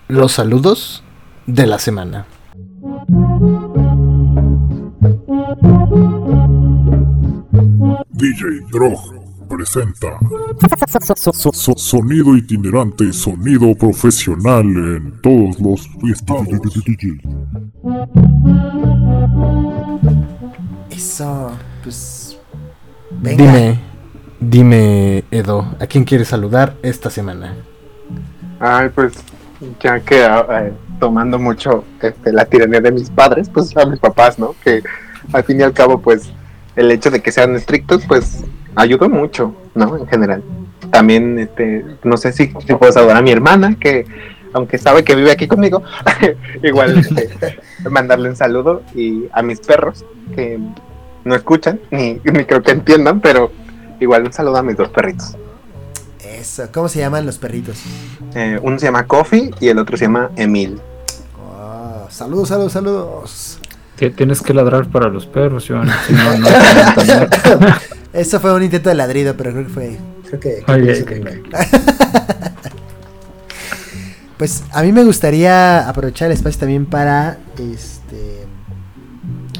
los 0.07 0.31
saludos 0.31 1.03
de 1.45 1.67
la 1.67 1.79
semana. 1.79 2.25
DJ 8.11 8.61
Drog 8.71 9.18
presenta 9.49 10.17
So- 11.15 11.51
so- 11.53 11.73
Sonido 11.75 12.35
itinerante, 12.37 13.11
sonido 13.11 13.73
profesional 13.75 14.65
en 14.65 15.21
todos 15.21 15.59
los 15.59 15.89
estados. 16.11 16.47
Eso, 20.89 21.51
pues. 21.83 22.37
Venga. 23.11 23.43
Dime, 23.43 23.79
dime 24.39 25.23
Edo, 25.31 25.75
¿a 25.79 25.87
quién 25.87 26.03
quieres 26.03 26.27
saludar 26.29 26.75
esta 26.83 27.09
semana? 27.09 27.55
Ay, 28.59 28.89
pues 28.89 29.13
ya 29.81 29.99
que 29.99 30.23
ah, 30.23 30.45
eh, 30.61 30.73
tomando 30.99 31.39
mucho 31.39 31.83
este, 32.01 32.31
la 32.31 32.45
tiranía 32.45 32.81
de 32.81 32.91
mis 32.91 33.09
padres, 33.09 33.49
pues 33.49 33.75
a 33.75 33.85
mis 33.85 33.99
papás, 33.99 34.37
¿no? 34.37 34.55
Que 34.63 34.81
al 35.33 35.43
fin 35.43 35.59
y 35.59 35.63
al 35.63 35.73
cabo, 35.73 35.99
pues 35.99 36.29
el 36.75 36.91
hecho 36.91 37.09
de 37.11 37.21
que 37.21 37.31
sean 37.31 37.55
estrictos, 37.55 38.03
pues 38.07 38.43
ayudó 38.75 39.09
mucho, 39.09 39.53
¿no? 39.75 39.97
En 39.97 40.07
general. 40.07 40.43
También, 40.91 41.37
este, 41.39 41.85
no 42.03 42.17
sé 42.17 42.31
si, 42.31 42.51
si 42.65 42.73
puedo 42.75 42.91
saludar 42.91 43.17
a 43.17 43.21
mi 43.21 43.31
hermana, 43.31 43.75
que 43.79 44.05
aunque 44.53 44.77
sabe 44.79 45.03
que 45.03 45.13
vive 45.15 45.31
aquí 45.31 45.47
conmigo, 45.47 45.83
igual 46.63 46.97
este, 46.97 47.29
mandarle 47.89 48.29
un 48.29 48.35
saludo 48.35 48.81
y 48.95 49.25
a 49.31 49.41
mis 49.43 49.59
perros, 49.59 50.03
que 50.35 50.57
no 51.23 51.35
escuchan, 51.35 51.79
ni, 51.91 52.19
ni 52.23 52.45
creo 52.45 52.63
que 52.63 52.71
entiendan, 52.71 53.19
pero 53.21 53.51
igual 53.99 54.23
un 54.25 54.33
saludo 54.33 54.57
a 54.57 54.63
mis 54.63 54.77
dos 54.77 54.89
perritos. 54.89 55.35
Eso, 56.23 56.63
¿cómo 56.73 56.87
se 56.87 56.99
llaman 56.99 57.25
los 57.25 57.37
perritos? 57.37 57.81
Eh, 58.33 58.59
uno 58.61 58.79
se 58.79 58.85
llama 58.85 59.05
Coffee 59.05 59.51
y 59.59 59.67
el 59.67 59.77
otro 59.77 59.97
se 59.97 60.05
llama 60.05 60.31
Emil. 60.37 60.79
Oh, 61.37 62.07
saludos, 62.09 62.49
saludos, 62.49 62.71
saludos. 62.71 63.59
Ti- 63.97 64.11
Tienes 64.11 64.41
que 64.41 64.53
ladrar 64.53 64.87
para 64.87 65.09
los 65.09 65.25
perros, 65.27 65.69
Iván. 65.69 65.89
Si 66.07 66.13
no, 66.13 66.37
no 66.37 66.47
Eso 68.13 68.39
fue 68.39 68.53
un 68.53 68.63
intento 68.63 68.89
de 68.89 68.95
ladrido, 68.95 69.35
pero 69.37 69.51
creo 69.51 69.65
que 69.67 69.73
fue. 69.73 69.97
Creo 70.27 70.39
que. 70.39 70.63
Oye, 70.71 71.03
creo 71.05 71.23
que- 71.23 71.41
que- 71.43 71.49
Pues 74.37 74.63
a 74.71 74.83
mí 74.83 74.91
me 74.93 75.03
gustaría 75.03 75.87
aprovechar 75.89 76.27
el 76.27 76.31
espacio 76.33 76.59
también 76.61 76.85
para 76.85 77.37
este 77.57 78.45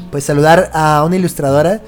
pues 0.09 0.23
saludar 0.23 0.71
a 0.73 1.03
una 1.05 1.17
ilustradora 1.17 1.81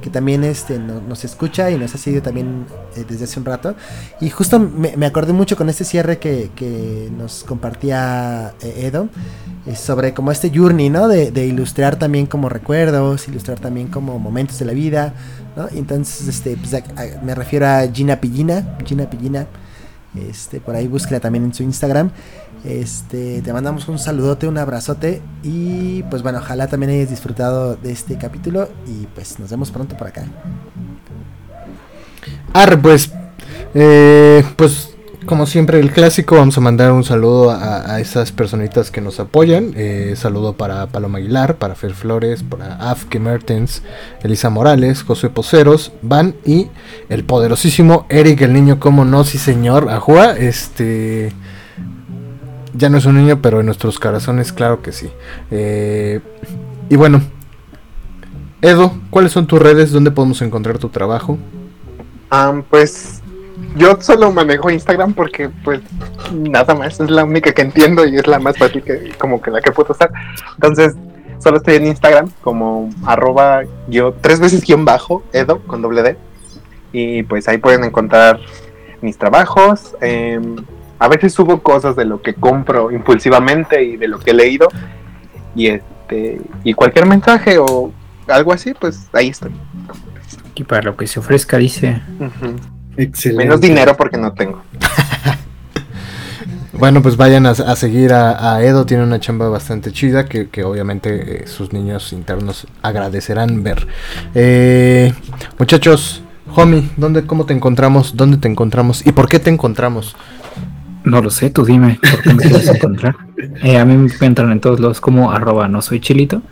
que 0.00 0.10
también 0.10 0.44
este 0.44 0.78
no- 0.78 1.00
nos 1.00 1.24
escucha 1.24 1.70
y 1.70 1.76
nos 1.78 1.94
ha 1.94 1.98
seguido 1.98 2.22
también 2.22 2.66
eh, 2.96 3.04
desde 3.08 3.24
hace 3.24 3.38
un 3.40 3.44
rato 3.46 3.74
y 4.20 4.30
justo 4.30 4.58
me, 4.58 4.96
me 4.96 5.06
acordé 5.06 5.32
mucho 5.32 5.56
con 5.56 5.68
este 5.68 5.84
cierre 5.84 6.18
que, 6.18 6.50
que 6.54 7.10
nos 7.16 7.42
compartía 7.44 8.54
eh, 8.62 8.86
Edo 8.86 9.08
eh, 9.66 9.74
sobre 9.76 10.14
como 10.14 10.30
este 10.30 10.50
journey 10.54 10.88
no 10.90 11.08
de, 11.08 11.30
de 11.32 11.46
ilustrar 11.46 11.96
también 11.96 12.26
como 12.26 12.48
recuerdos 12.48 13.26
ilustrar 13.28 13.58
también 13.58 13.88
como 13.88 14.18
momentos 14.18 14.58
de 14.58 14.64
la 14.66 14.72
vida 14.72 15.14
¿no? 15.56 15.68
Entonces 15.74 16.28
este 16.28 16.56
pues, 16.56 16.74
a- 16.74 16.78
a- 16.78 17.22
me 17.24 17.34
refiero 17.34 17.66
a 17.66 17.82
Gina 17.92 18.20
Pillina 18.20 18.76
Gina 18.84 19.10
Pillina 19.10 19.46
este, 20.28 20.58
por 20.60 20.74
ahí 20.74 20.88
búsquela 20.88 21.20
también 21.20 21.44
en 21.44 21.54
su 21.54 21.62
Instagram. 21.62 22.10
Este, 22.64 23.40
te 23.42 23.52
mandamos 23.52 23.88
un 23.88 23.98
saludote, 23.98 24.48
un 24.48 24.58
abrazote 24.58 25.22
y 25.42 26.02
pues 26.04 26.22
bueno, 26.22 26.38
ojalá 26.38 26.66
también 26.66 26.92
hayas 26.92 27.10
disfrutado 27.10 27.76
de 27.76 27.92
este 27.92 28.18
capítulo 28.18 28.68
y 28.86 29.06
pues 29.14 29.38
nos 29.38 29.50
vemos 29.50 29.70
pronto 29.70 29.96
por 29.96 30.08
acá. 30.08 30.24
Arre, 32.52 32.76
pues, 32.78 33.12
eh, 33.74 34.44
pues, 34.56 34.94
como 35.26 35.46
siempre, 35.46 35.78
el 35.78 35.92
clásico, 35.92 36.36
vamos 36.36 36.56
a 36.56 36.60
mandar 36.60 36.90
un 36.92 37.04
saludo 37.04 37.50
a, 37.50 37.94
a 37.94 38.00
esas 38.00 38.32
personitas 38.32 38.90
que 38.90 39.00
nos 39.02 39.20
apoyan. 39.20 39.74
Eh, 39.76 40.14
saludo 40.16 40.56
para 40.56 40.86
Paloma 40.86 41.18
Aguilar, 41.18 41.56
para 41.56 41.74
Fer 41.74 41.92
Flores, 41.92 42.42
para 42.42 42.90
Afke 42.90 43.20
Mertens, 43.20 43.82
Elisa 44.22 44.48
Morales, 44.48 45.02
José 45.02 45.28
Poceros, 45.28 45.92
Van 46.02 46.34
y 46.44 46.68
el 47.10 47.24
poderosísimo 47.24 48.06
Eric, 48.08 48.40
el 48.40 48.54
niño, 48.54 48.80
como 48.80 49.04
no, 49.04 49.24
sí 49.24 49.38
señor, 49.38 49.88
Ajua, 49.90 50.32
este... 50.32 51.32
Ya 52.74 52.88
no 52.88 52.98
es 52.98 53.06
un 53.06 53.16
niño, 53.16 53.40
pero 53.40 53.60
en 53.60 53.66
nuestros 53.66 53.98
corazones, 53.98 54.52
claro 54.52 54.82
que 54.82 54.92
sí. 54.92 55.10
Eh, 55.50 56.20
y 56.88 56.96
bueno, 56.96 57.22
Edo, 58.60 58.92
¿cuáles 59.10 59.32
son 59.32 59.46
tus 59.46 59.60
redes? 59.60 59.92
¿Dónde 59.92 60.10
podemos 60.10 60.42
encontrar 60.42 60.78
tu 60.78 60.88
trabajo? 60.88 61.38
Ah, 62.30 62.60
pues 62.68 63.22
yo 63.76 63.96
solo 64.00 64.32
manejo 64.32 64.70
Instagram 64.70 65.14
porque 65.14 65.48
pues 65.62 65.80
nada 66.32 66.74
más 66.74 66.98
es 66.98 67.10
la 67.10 67.24
única 67.24 67.52
que 67.52 67.62
entiendo 67.62 68.04
y 68.04 68.16
es 68.16 68.26
la 68.26 68.38
más 68.38 68.58
fácil 68.58 68.82
que 68.82 69.12
como 69.18 69.40
que 69.40 69.50
la 69.50 69.60
que 69.60 69.70
puedo 69.70 69.92
usar. 69.92 70.10
Entonces 70.54 70.94
solo 71.38 71.58
estoy 71.58 71.76
en 71.76 71.86
Instagram 71.86 72.30
como 72.40 72.90
arroba 73.06 73.62
yo 73.88 74.12
tres 74.20 74.40
veces 74.40 74.64
guion 74.64 74.84
bajo 74.84 75.22
edo 75.32 75.60
con 75.60 75.80
doble 75.80 76.02
D 76.02 76.16
y 76.92 77.22
pues 77.22 77.46
ahí 77.48 77.58
pueden 77.58 77.84
encontrar 77.84 78.40
mis 79.00 79.16
trabajos. 79.16 79.94
em, 80.00 80.56
a 80.98 81.08
veces 81.08 81.32
subo 81.32 81.62
cosas 81.62 81.96
de 81.96 82.04
lo 82.04 82.20
que 82.22 82.34
compro 82.34 82.90
impulsivamente 82.90 83.82
y 83.82 83.96
de 83.96 84.08
lo 84.08 84.18
que 84.18 84.32
he 84.32 84.34
leído 84.34 84.68
y 85.54 85.68
este 85.68 86.40
y 86.64 86.74
cualquier 86.74 87.06
mensaje 87.06 87.58
o 87.58 87.92
algo 88.26 88.52
así 88.52 88.74
pues 88.74 89.08
ahí 89.12 89.28
estoy. 89.28 89.52
Y 90.54 90.64
para 90.64 90.82
lo 90.82 90.96
que 90.96 91.06
se 91.06 91.20
ofrezca, 91.20 91.56
dice. 91.56 92.02
Excelente. 92.96 93.44
Menos 93.44 93.60
dinero 93.60 93.96
porque 93.96 94.16
no 94.16 94.32
tengo. 94.32 94.60
Bueno, 96.78 97.02
pues 97.02 97.16
vayan 97.16 97.44
a, 97.44 97.50
a 97.50 97.74
seguir 97.74 98.12
a, 98.12 98.54
a 98.54 98.62
Edo, 98.62 98.86
tiene 98.86 99.02
una 99.02 99.18
chamba 99.18 99.48
bastante 99.48 99.90
chida 99.90 100.26
que, 100.26 100.48
que 100.48 100.62
obviamente 100.62 101.42
eh, 101.42 101.46
sus 101.48 101.72
niños 101.72 102.12
internos 102.12 102.68
agradecerán 102.82 103.64
ver. 103.64 103.88
Eh, 104.36 105.12
muchachos, 105.58 106.22
homie, 106.54 106.88
¿dónde, 106.96 107.26
¿cómo 107.26 107.46
te 107.46 107.52
encontramos? 107.52 108.16
¿Dónde 108.16 108.36
te 108.36 108.46
encontramos? 108.46 109.04
¿Y 109.04 109.10
por 109.10 109.28
qué 109.28 109.40
te 109.40 109.50
encontramos? 109.50 110.14
No 111.04 111.22
lo 111.22 111.30
sé, 111.30 111.50
tú 111.50 111.64
dime 111.64 111.98
por 112.10 112.22
qué 112.22 112.34
me 112.34 112.42
quieres 112.42 112.68
encontrar. 112.74 113.16
Eh, 113.62 113.78
a 113.78 113.84
mí 113.84 113.96
me 113.96 114.12
encuentran 114.12 114.50
en 114.52 114.60
todos 114.60 114.80
lados 114.80 115.00
como 115.00 115.30
arroba 115.32 115.68
no 115.68 115.80
soy 115.82 116.00
chilito. 116.00 116.42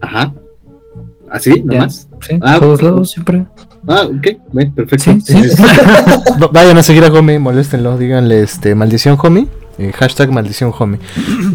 Ajá. 0.00 0.32
¿Así? 1.30 1.62
¿Nomás? 1.62 2.08
Sí, 2.20 2.38
Ah, 2.40 2.58
todos 2.60 2.82
lados 2.82 3.10
siempre. 3.10 3.44
Ah, 3.88 4.02
ok. 4.06 4.38
Bueno, 4.52 4.72
perfecto. 4.74 5.12
Sí, 5.12 5.20
sí. 5.20 5.36
Es- 5.38 5.60
Va- 6.42 6.48
Vayan 6.52 6.78
a 6.78 6.82
seguir 6.82 7.04
a 7.04 7.08
Homie, 7.12 7.38
moléstenlo, 7.38 7.98
díganle 7.98 8.42
este 8.42 8.74
maldición 8.74 9.18
Homie, 9.20 9.46
eh, 9.78 9.92
hashtag 9.92 10.30
maldición 10.30 10.72
Homie. 10.78 11.00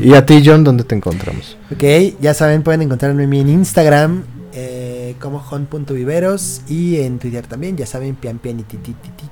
Y 0.02 0.14
a 0.14 0.26
ti, 0.26 0.42
John, 0.46 0.64
¿dónde 0.64 0.84
te 0.84 0.96
encontramos? 0.96 1.58
Ok, 1.74 1.84
ya 2.22 2.34
saben, 2.34 2.62
pueden 2.64 2.82
encontrarme 2.82 3.24
a 3.24 3.28
mí 3.28 3.40
en 3.40 3.50
Instagram 3.50 4.24
eh, 4.54 5.16
como 5.20 5.40
jon.viveros 5.40 6.62
y 6.68 6.98
en 6.98 7.18
Twitter 7.20 7.48
también, 7.48 7.78
ya 7.78 7.86
saben, 7.86 8.16
pian 8.16 8.38
pian 8.38 8.60
y 8.60 8.64
titititito. 8.64 9.32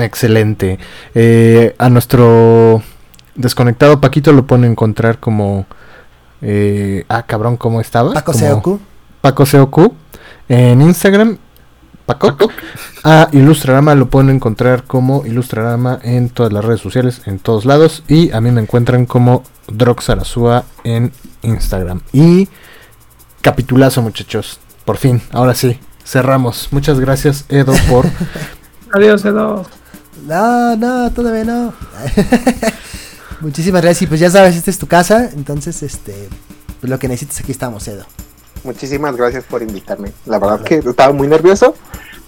Excelente. 0.00 0.78
Eh, 1.14 1.74
a 1.78 1.88
nuestro 1.90 2.82
desconectado 3.34 4.00
Paquito 4.00 4.32
lo 4.32 4.46
pueden 4.46 4.64
encontrar 4.64 5.18
como... 5.18 5.66
eh, 6.42 7.04
ah, 7.08 7.24
cabrón, 7.26 7.56
¿cómo 7.56 7.80
estaba? 7.80 8.12
Paco 8.12 8.32
Como- 8.32 8.44
Seoku. 8.44 8.80
Paco 9.20 9.46
Seoku 9.46 9.94
en 10.48 10.82
Instagram. 10.82 11.36
Paco. 12.06 12.36
A 13.04 13.28
Ilustrarama 13.30 13.94
lo 13.94 14.10
pueden 14.10 14.30
encontrar 14.30 14.82
como 14.84 15.24
Ilustrarama 15.24 16.00
en 16.02 16.28
todas 16.28 16.52
las 16.52 16.64
redes 16.64 16.80
sociales, 16.80 17.22
en 17.26 17.38
todos 17.38 17.64
lados. 17.66 18.02
Y 18.08 18.32
a 18.32 18.40
mí 18.40 18.50
me 18.50 18.60
encuentran 18.60 19.06
como 19.06 19.44
Droxarazua 19.68 20.64
en 20.82 21.12
Instagram. 21.42 22.00
Y 22.12 22.48
capitulazo, 23.42 24.02
muchachos. 24.02 24.58
Por 24.84 24.96
fin, 24.96 25.22
ahora 25.30 25.54
sí, 25.54 25.78
cerramos. 26.04 26.68
Muchas 26.72 26.98
gracias, 26.98 27.44
Edo, 27.48 27.74
por. 27.88 28.06
Adiós, 28.92 29.24
Edo. 29.24 29.64
No, 30.26 30.76
no, 30.76 31.10
todavía 31.12 31.44
no. 31.44 31.72
Muchísimas 33.40 33.82
gracias 33.82 34.02
y 34.02 34.06
pues 34.06 34.20
ya 34.20 34.30
sabes, 34.30 34.56
esta 34.56 34.70
es 34.70 34.78
tu 34.78 34.86
casa, 34.86 35.30
entonces 35.34 35.82
este, 35.82 36.28
pues 36.80 36.90
lo 36.90 36.98
que 36.98 37.08
necesites 37.08 37.40
aquí 37.40 37.52
estamos, 37.52 37.86
Edo. 37.88 38.04
Muchísimas 38.64 39.16
gracias 39.16 39.44
por 39.44 39.62
invitarme. 39.62 40.12
La 40.26 40.38
verdad 40.38 40.60
que 40.62 40.76
estaba 40.76 41.12
muy 41.14 41.26
nervioso, 41.26 41.74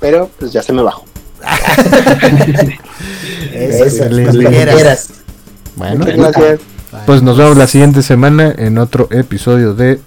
pero 0.00 0.30
pues 0.38 0.52
ya 0.52 0.62
se 0.62 0.72
me 0.72 0.82
bajó. 0.82 1.04
Eso, 3.52 3.84
Excelente. 3.84 4.32
cuando 4.32 4.50
quieras. 4.50 5.08
Bueno, 5.76 5.98
Muchas 5.98 6.16
gracias. 6.16 6.60
Bye. 6.90 7.00
pues 7.06 7.22
nos 7.22 7.36
vemos 7.36 7.56
la 7.56 7.66
siguiente 7.66 8.02
semana 8.02 8.52
en 8.56 8.78
otro 8.78 9.08
episodio 9.10 9.74
de 9.74 10.00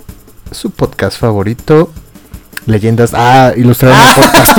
su 0.52 0.72
podcast 0.72 1.20
favorito. 1.20 1.92
Leyendas. 2.66 3.12
Ah, 3.14 3.54
Ilustrarama 3.56 4.04
Podcast. 4.16 4.58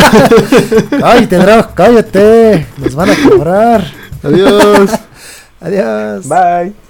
Cállate, 1.00 1.36
Drog, 1.42 1.74
cállate. 1.74 2.66
Nos 2.78 2.94
van 2.94 3.10
a 3.10 3.14
cobrar. 3.28 3.84
Adiós. 4.22 4.90
Adiós. 5.60 6.28
Bye. 6.28 6.85